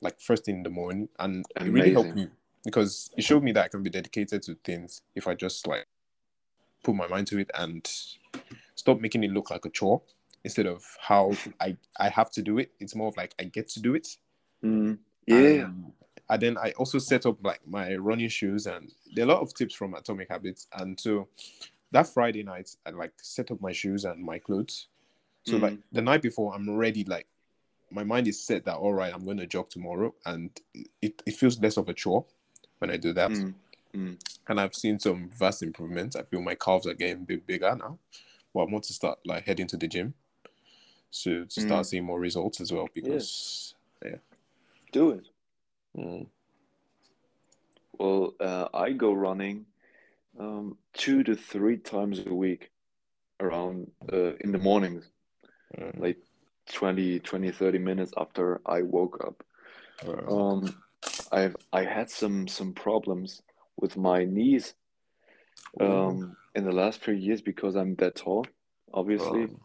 like 0.01 0.19
first 0.21 0.45
thing 0.45 0.57
in 0.57 0.63
the 0.63 0.69
morning, 0.69 1.09
and 1.19 1.45
it 1.59 1.71
really 1.71 1.91
helped 1.91 2.15
me 2.15 2.27
because 2.63 3.11
it 3.17 3.23
showed 3.23 3.43
me 3.43 3.51
that 3.51 3.65
I 3.65 3.67
can 3.67 3.83
be 3.83 3.89
dedicated 3.89 4.41
to 4.43 4.55
things 4.63 5.01
if 5.13 5.27
I 5.27 5.35
just 5.35 5.67
like 5.67 5.87
put 6.83 6.95
my 6.95 7.07
mind 7.07 7.27
to 7.27 7.37
it 7.39 7.51
and 7.53 7.85
stop 8.75 9.01
making 9.01 9.23
it 9.25 9.31
look 9.31 9.49
like 9.51 9.65
a 9.65 9.69
chore 9.69 10.01
instead 10.43 10.67
of 10.67 10.83
how 11.01 11.33
I 11.59 11.75
I 11.97 12.07
have 12.09 12.31
to 12.31 12.41
do 12.41 12.57
it. 12.59 12.71
It's 12.79 12.95
more 12.95 13.09
of 13.09 13.17
like 13.17 13.33
I 13.39 13.43
get 13.43 13.67
to 13.69 13.79
do 13.81 13.93
it. 13.95 14.07
Mm. 14.63 14.97
yeah 15.27 15.65
And, 15.65 15.91
and 16.29 16.41
then 16.41 16.57
I 16.57 16.71
also 16.77 16.99
set 16.99 17.25
up 17.25 17.37
like 17.43 17.61
my 17.67 17.95
running 17.95 18.29
shoes 18.29 18.65
and 18.67 18.91
there 19.13 19.25
are 19.25 19.29
a 19.29 19.33
lot 19.33 19.41
of 19.41 19.53
tips 19.53 19.75
from 19.75 19.93
Atomic 19.93 20.29
Habits. 20.29 20.67
And 20.73 20.99
so 20.99 21.27
that 21.91 22.07
Friday 22.07 22.43
night, 22.43 22.75
I 22.85 22.89
like 22.91 23.13
set 23.21 23.51
up 23.51 23.61
my 23.61 23.71
shoes 23.71 24.05
and 24.05 24.23
my 24.23 24.39
clothes. 24.39 24.87
So 25.43 25.57
like 25.57 25.73
Mm. 25.73 25.83
the 25.91 26.01
night 26.01 26.21
before, 26.23 26.55
I'm 26.55 26.69
ready. 26.75 27.03
Like 27.03 27.27
my 27.91 28.03
mind 28.03 28.27
is 28.27 28.41
set 28.41 28.65
that 28.65 28.77
all 28.77 28.93
right, 28.93 29.13
I'm 29.13 29.23
going 29.23 29.37
to 29.37 29.45
jog 29.45 29.69
tomorrow, 29.69 30.13
and 30.25 30.49
it, 31.01 31.21
it 31.25 31.35
feels 31.35 31.59
less 31.61 31.77
of 31.77 31.87
a 31.87 31.93
chore 31.93 32.25
when 32.79 32.89
I 32.89 32.97
do 32.97 33.13
that. 33.13 33.31
Mm. 33.31 33.53
Mm. 33.93 34.17
And 34.47 34.59
I've 34.59 34.73
seen 34.75 34.99
some 34.99 35.29
vast 35.29 35.61
improvements. 35.61 36.15
I 36.15 36.23
feel 36.23 36.41
my 36.41 36.55
calves 36.55 36.87
are 36.87 36.95
getting 36.95 37.21
a 37.21 37.25
bit 37.25 37.45
bigger 37.45 37.75
now. 37.75 37.99
Well, 38.53 38.67
I 38.67 38.71
want 38.71 38.85
to 38.85 38.93
start 38.93 39.19
like 39.25 39.45
heading 39.45 39.67
to 39.67 39.77
the 39.77 39.87
gym, 39.87 40.15
so 41.11 41.43
to 41.45 41.61
start 41.61 41.85
Mm. 41.85 41.85
seeing 41.85 42.03
more 42.03 42.19
results 42.19 42.59
as 42.59 42.73
well. 42.73 42.89
Because 42.93 43.75
do 44.91 45.11
it 45.11 45.27
Mm. 45.97 46.27
well 47.97 48.33
uh, 48.39 48.67
I 48.73 48.91
go 48.91 49.13
running 49.13 49.65
um, 50.39 50.77
two 50.93 51.23
to 51.23 51.35
three 51.35 51.77
times 51.77 52.19
a 52.25 52.33
week 52.33 52.69
around 53.39 53.91
uh, 54.11 54.35
in 54.41 54.51
the 54.51 54.57
mornings, 54.57 55.09
Mm. 55.77 55.99
like 55.99 56.17
20, 56.71 57.19
20, 57.19 57.51
30 57.51 57.79
minutes 57.79 58.11
after 58.17 58.61
I 58.65 58.81
woke 58.81 59.23
up. 59.25 59.43
Wow. 60.05 60.37
Um, 60.37 60.83
I've 61.31 61.55
I 61.73 61.83
had 61.83 62.09
some 62.09 62.47
some 62.47 62.73
problems 62.73 63.41
with 63.77 63.97
my 63.97 64.25
knees 64.25 64.73
Ooh. 65.81 65.85
um, 65.85 66.37
in 66.55 66.63
the 66.63 66.71
last 66.71 66.99
few 67.01 67.13
years 67.13 67.41
because 67.41 67.75
I'm 67.75 67.95
that 67.95 68.15
tall, 68.15 68.45
obviously. 68.93 69.45
Wow. 69.47 69.59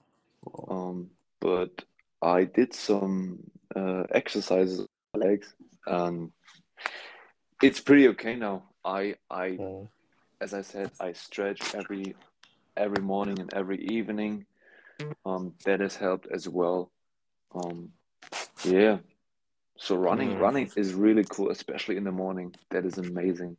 Wow. 0.44 0.76
Um, 0.76 1.10
but 1.40 1.84
I 2.22 2.44
did 2.44 2.74
some 2.74 3.38
uh, 3.76 4.04
exercises 4.10 4.80
on 4.80 4.86
my 4.86 4.89
legs, 5.14 5.54
Um, 5.86 6.32
it's 7.62 7.80
pretty 7.80 8.08
okay 8.08 8.36
now. 8.36 8.62
I 8.84 9.16
I 9.30 9.56
Wow. 9.58 9.88
as 10.40 10.54
I 10.54 10.62
said, 10.62 10.90
I 11.00 11.12
stretch 11.12 11.74
every 11.74 12.14
every 12.76 13.02
morning 13.02 13.38
and 13.40 13.52
every 13.54 13.78
evening. 13.86 14.46
Um, 15.24 15.54
that 15.64 15.80
has 15.80 15.96
helped 15.96 16.26
as 16.30 16.48
well. 16.48 16.90
Um, 17.54 17.92
yeah. 18.64 18.98
So 19.78 19.96
running 19.96 20.36
Mm. 20.36 20.40
running 20.40 20.70
is 20.76 20.94
really 20.94 21.24
cool, 21.24 21.50
especially 21.50 21.96
in 21.96 22.04
the 22.04 22.12
morning. 22.12 22.54
That 22.70 22.84
is 22.84 22.98
amazing. 22.98 23.56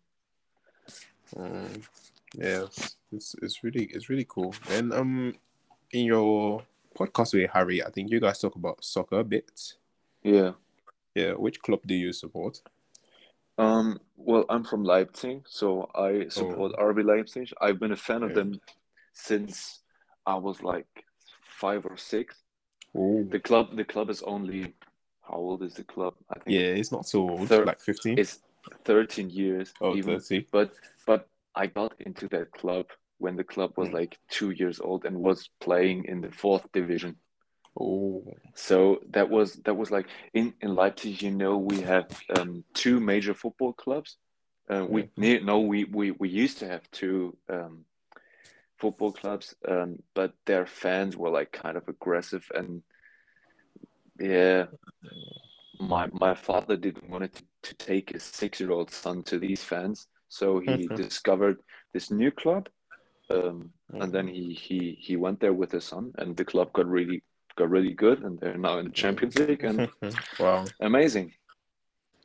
Mm. 1.35 1.83
Yeah, 2.35 2.63
it's, 2.63 2.95
it's 3.11 3.35
it's 3.41 3.63
really 3.63 3.85
it's 3.85 4.09
really 4.09 4.25
cool. 4.27 4.53
And 4.69 4.93
um, 4.93 5.35
in 5.91 6.05
your 6.05 6.63
podcast 6.95 7.33
with 7.33 7.49
Harry, 7.51 7.83
I 7.83 7.89
think 7.89 8.09
you 8.11 8.19
guys 8.19 8.39
talk 8.39 8.55
about 8.55 8.83
soccer 8.83 9.19
a 9.19 9.23
bit. 9.23 9.73
Yeah. 10.23 10.53
Yeah, 11.15 11.33
which 11.33 11.61
club 11.61 11.81
do 11.85 11.93
you 11.93 12.13
support? 12.13 12.61
Um, 13.57 13.99
well, 14.15 14.45
I'm 14.49 14.63
from 14.63 14.83
Leipzig, 14.83 15.43
so 15.47 15.89
I 15.93 16.27
support 16.29 16.73
RB 16.73 17.03
Leipzig. 17.03 17.51
I've 17.59 17.79
been 17.79 17.91
a 17.91 17.97
fan 17.97 18.23
of 18.23 18.31
Oh. 18.31 18.35
Them 18.35 18.61
since 19.13 19.81
I 20.25 20.35
was 20.35 20.63
like 20.63 20.87
five 21.43 21.85
or 21.85 21.97
six. 21.97 22.35
Oh, 22.95 23.23
The 23.23 23.39
club, 23.39 23.75
the 23.75 23.83
club 23.85 24.09
is 24.09 24.21
only, 24.23 24.73
how 25.21 25.35
old 25.35 25.63
is 25.63 25.75
the 25.75 25.83
club? 25.83 26.15
I 26.29 26.39
think 26.39 26.47
yeah, 26.57 26.79
it's 26.79 26.91
not 26.91 27.05
so 27.05 27.29
old, 27.29 27.49
Thir- 27.49 27.65
like 27.65 27.81
15. 27.81 28.17
it's 28.17 28.39
13 28.85 29.29
years 29.29 29.73
Oh, 29.81 29.95
even. 29.95 30.19
30. 30.19 30.47
But 30.51 30.73
but 31.05 31.27
I 31.55 31.67
got 31.67 31.93
into 31.99 32.27
that 32.29 32.51
club 32.51 32.85
when 33.17 33.35
the 33.35 33.43
club 33.43 33.73
was 33.77 33.89
Mm. 33.89 33.93
like 33.93 34.17
two 34.29 34.51
years 34.51 34.79
old 34.79 35.05
and 35.05 35.17
was 35.17 35.49
playing 35.59 36.05
in 36.05 36.21
the 36.21 36.31
fourth 36.31 36.65
division. 36.71 37.17
Oh, 37.79 38.23
So 38.53 38.99
that 39.11 39.29
was 39.29 39.53
that 39.63 39.75
was 39.75 39.91
like 39.91 40.07
in 40.33 40.53
in 40.61 40.75
Leipzig, 40.75 41.21
you 41.21 41.31
know, 41.31 41.57
we 41.57 41.81
have 41.81 42.07
um, 42.37 42.63
two 42.73 42.99
major 42.99 43.33
football 43.33 43.73
clubs. 43.73 44.17
Uh, 44.69 44.85
we 44.87 45.09
ne- 45.17 45.39
no, 45.39 45.59
we, 45.59 45.85
we 45.85 46.11
we 46.11 46.29
used 46.29 46.59
to 46.59 46.67
have 46.67 46.89
two 46.91 47.35
um, 47.49 47.85
football 48.77 49.11
clubs, 49.11 49.55
um, 49.67 50.01
but 50.13 50.33
their 50.45 50.65
fans 50.65 51.15
were 51.15 51.29
like 51.29 51.51
kind 51.51 51.77
of 51.77 51.87
aggressive 51.87 52.45
and 52.53 52.83
yeah. 54.19 54.65
My 55.79 56.07
my 56.13 56.35
father 56.35 56.77
didn't 56.77 57.09
want 57.09 57.33
to, 57.33 57.43
to 57.63 57.73
take 57.75 58.11
his 58.11 58.23
six 58.23 58.59
year 58.59 58.71
old 58.71 58.91
son 58.91 59.23
to 59.23 59.39
these 59.39 59.63
fans, 59.63 60.07
so 60.29 60.59
he 60.59 60.87
discovered 60.95 61.57
this 61.93 62.11
new 62.11 62.29
club, 62.29 62.69
um, 63.31 63.71
and 63.89 64.13
then 64.13 64.27
he, 64.27 64.53
he 64.53 64.95
he 65.01 65.15
went 65.15 65.39
there 65.39 65.53
with 65.53 65.71
his 65.71 65.85
son, 65.85 66.13
and 66.19 66.37
the 66.37 66.45
club 66.45 66.71
got 66.73 66.87
really 66.87 67.23
got 67.61 67.69
really 67.69 67.93
good, 67.93 68.23
and 68.23 68.39
they're 68.39 68.57
now 68.57 68.79
in 68.79 68.85
the 68.85 68.91
Champions 68.91 69.37
League, 69.37 69.63
and 69.63 69.87
wow. 70.39 70.65
amazing. 70.79 71.31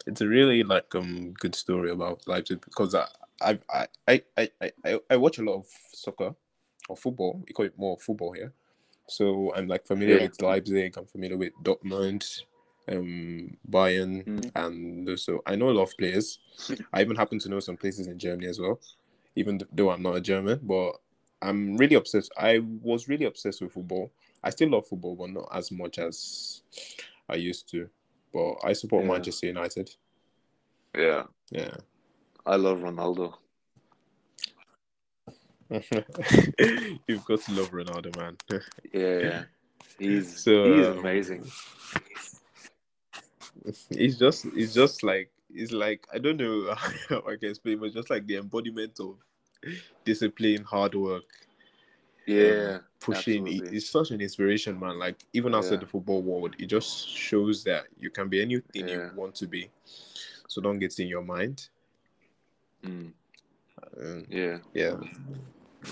It's 0.07 0.20
a 0.20 0.26
really 0.26 0.62
like 0.62 0.95
um 0.95 1.32
good 1.39 1.55
story 1.55 1.91
about 1.91 2.26
Leipzig 2.26 2.61
because 2.64 2.95
I 2.95 3.07
I 3.41 3.59
I 4.09 4.22
I 4.39 4.51
I, 4.84 5.01
I, 5.11 5.16
watch 5.16 5.39
a 5.39 5.43
lot 5.43 5.57
of 5.57 5.66
soccer 5.93 6.34
or 6.89 6.97
football. 6.97 7.43
We 7.47 7.53
call 7.53 7.66
it 7.66 7.78
more 7.78 7.99
football 7.99 8.32
here. 8.32 8.53
So 9.09 9.53
I'm 9.55 9.68
like 9.68 9.87
familiar 9.87 10.16
Yeah. 10.16 10.22
with 10.22 10.41
Leipzig. 10.41 10.97
I'm 10.97 11.07
familiar 11.07 11.37
with 11.37 11.53
Dortmund, 11.62 12.22
um, 12.89 13.57
Bayern, 13.68 14.24
Mm. 14.24 14.51
and 14.55 15.18
so 15.20 15.43
I 15.45 15.55
know 15.57 15.70
a 15.70 15.76
lot 15.78 15.89
of 15.91 15.97
players. 15.99 16.39
I 16.93 17.03
even 17.03 17.16
happen 17.16 17.39
to 17.41 17.49
know 17.49 17.61
some 17.61 17.76
places 17.76 18.07
in 18.07 18.18
Germany 18.18 18.47
as 18.49 18.59
well, 18.59 18.80
even 19.34 19.61
though 19.72 19.91
I'm 19.91 20.03
not 20.03 20.16
a 20.16 20.20
German. 20.20 20.61
But 20.62 20.93
I'm 21.43 21.76
really 21.76 21.97
obsessed. 21.97 22.32
I 22.39 22.61
was 22.82 23.09
really 23.09 23.26
obsessed 23.26 23.61
with 23.61 23.72
football. 23.72 24.11
I 24.43 24.51
still 24.51 24.70
love 24.70 24.87
football, 24.87 25.16
but 25.16 25.30
not 25.30 25.49
as 25.53 25.70
much 25.72 25.99
as 25.99 26.62
I 27.28 27.34
used 27.37 27.68
to. 27.70 27.89
But 28.32 28.57
I 28.64 28.72
support 28.72 29.05
Yeah. 29.05 29.12
Manchester 29.12 29.47
United. 29.47 29.91
Yeah, 30.97 31.24
Yeah. 31.51 31.76
I 32.45 32.57
love 32.57 32.78
Ronaldo. 32.78 33.34
You've 37.09 37.24
got 37.24 37.41
to 37.41 37.53
love 37.53 37.70
Ronaldo, 37.70 38.16
man. 38.16 38.37
Yeah, 38.93 39.18
yeah. 39.18 39.45
He's 39.99 40.39
So, 40.45 40.72
he's 40.72 40.87
um, 40.87 40.99
amazing. 40.99 41.51
He's 43.91 44.18
just, 44.18 44.47
he's 44.55 44.74
just 44.74 45.03
like, 45.03 45.30
he's 45.53 45.72
like, 45.72 46.07
I 46.12 46.18
don't 46.18 46.37
know 46.37 46.74
how 47.09 47.22
I 47.26 47.37
can 47.37 47.51
explain, 47.51 47.78
but 47.78 47.93
just 47.93 48.11
like 48.11 48.26
the 48.26 48.37
embodiment 48.37 49.01
of 49.01 49.16
discipline, 50.05 50.62
hard 50.62 50.95
work, 50.95 51.24
Yeah, 52.27 52.79
pushing. 53.01 53.47
He- 53.47 53.53
absolutely. 53.55 53.74
He's 53.74 53.89
such 53.89 54.11
an 54.11 54.20
inspiration, 54.20 54.79
man. 54.79 54.99
Like 54.99 55.24
even 55.33 55.55
outside 55.55 55.74
Yeah. 55.74 55.81
the 55.81 55.87
football 55.87 56.22
world, 56.22 56.57
it 56.59 56.66
just 56.66 57.09
shows 57.09 57.62
that 57.64 57.87
you 57.99 58.11
can 58.11 58.29
be 58.29 58.43
anything 58.43 58.89
you 58.89 59.11
want 59.14 59.35
to 59.37 59.47
be. 59.47 59.70
So 60.49 60.61
don't 60.61 60.79
get 60.79 60.99
in 60.99 61.09
your 61.09 61.22
mind. 61.22 61.68
Mm, 62.85 63.12
Um, 63.99 64.27
yeah, 64.29 64.59
yeah, 64.74 64.97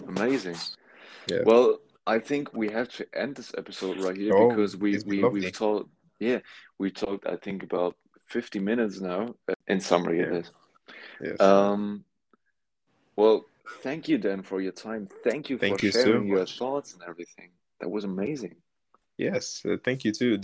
amazing. 0.09 0.57
yeah. 1.27 1.43
Well, 1.45 1.79
I 2.07 2.19
think 2.19 2.53
we 2.53 2.71
have 2.71 2.89
to 2.97 3.07
end 3.15 3.37
this 3.37 3.53
episode 3.57 3.99
right 3.99 4.17
here 4.17 4.35
Oh, 4.35 4.49
because 4.49 4.77
we 4.77 4.99
we 5.07 5.23
lovely. 5.23 5.41
we've 5.41 5.53
told 5.53 5.89
yeah 6.21 6.41
we 6.79 6.91
talked 6.91 7.27
I 7.27 7.37
think 7.37 7.63
about 7.63 7.97
50 8.27 8.59
minutes 8.59 9.01
now 9.01 9.35
uh, 9.49 9.55
in 9.69 9.81
summary 9.81 10.21
of 10.21 10.29
Yeah. 10.29 10.35
this. 10.39 10.51
yes. 11.21 11.41
Um, 11.41 12.05
well, 13.17 13.47
thank 13.83 14.09
you 14.09 14.19
Dan 14.19 14.43
for 14.43 14.61
your 14.61 14.73
time. 14.73 15.09
Thank 15.23 15.51
you 15.51 15.59
Thank 15.59 15.81
for 15.81 15.87
you 15.87 15.93
so 15.93 16.05
sharing 16.05 16.29
your 16.29 16.47
thoughts 16.47 16.95
and 16.95 17.03
everything. 17.03 17.51
That 17.81 17.91
was 17.91 18.05
amazing. 18.05 18.57
yes. 19.19 19.63
Uh, 19.65 19.77
thank 19.85 20.05
you 20.05 20.13
too. 20.13 20.39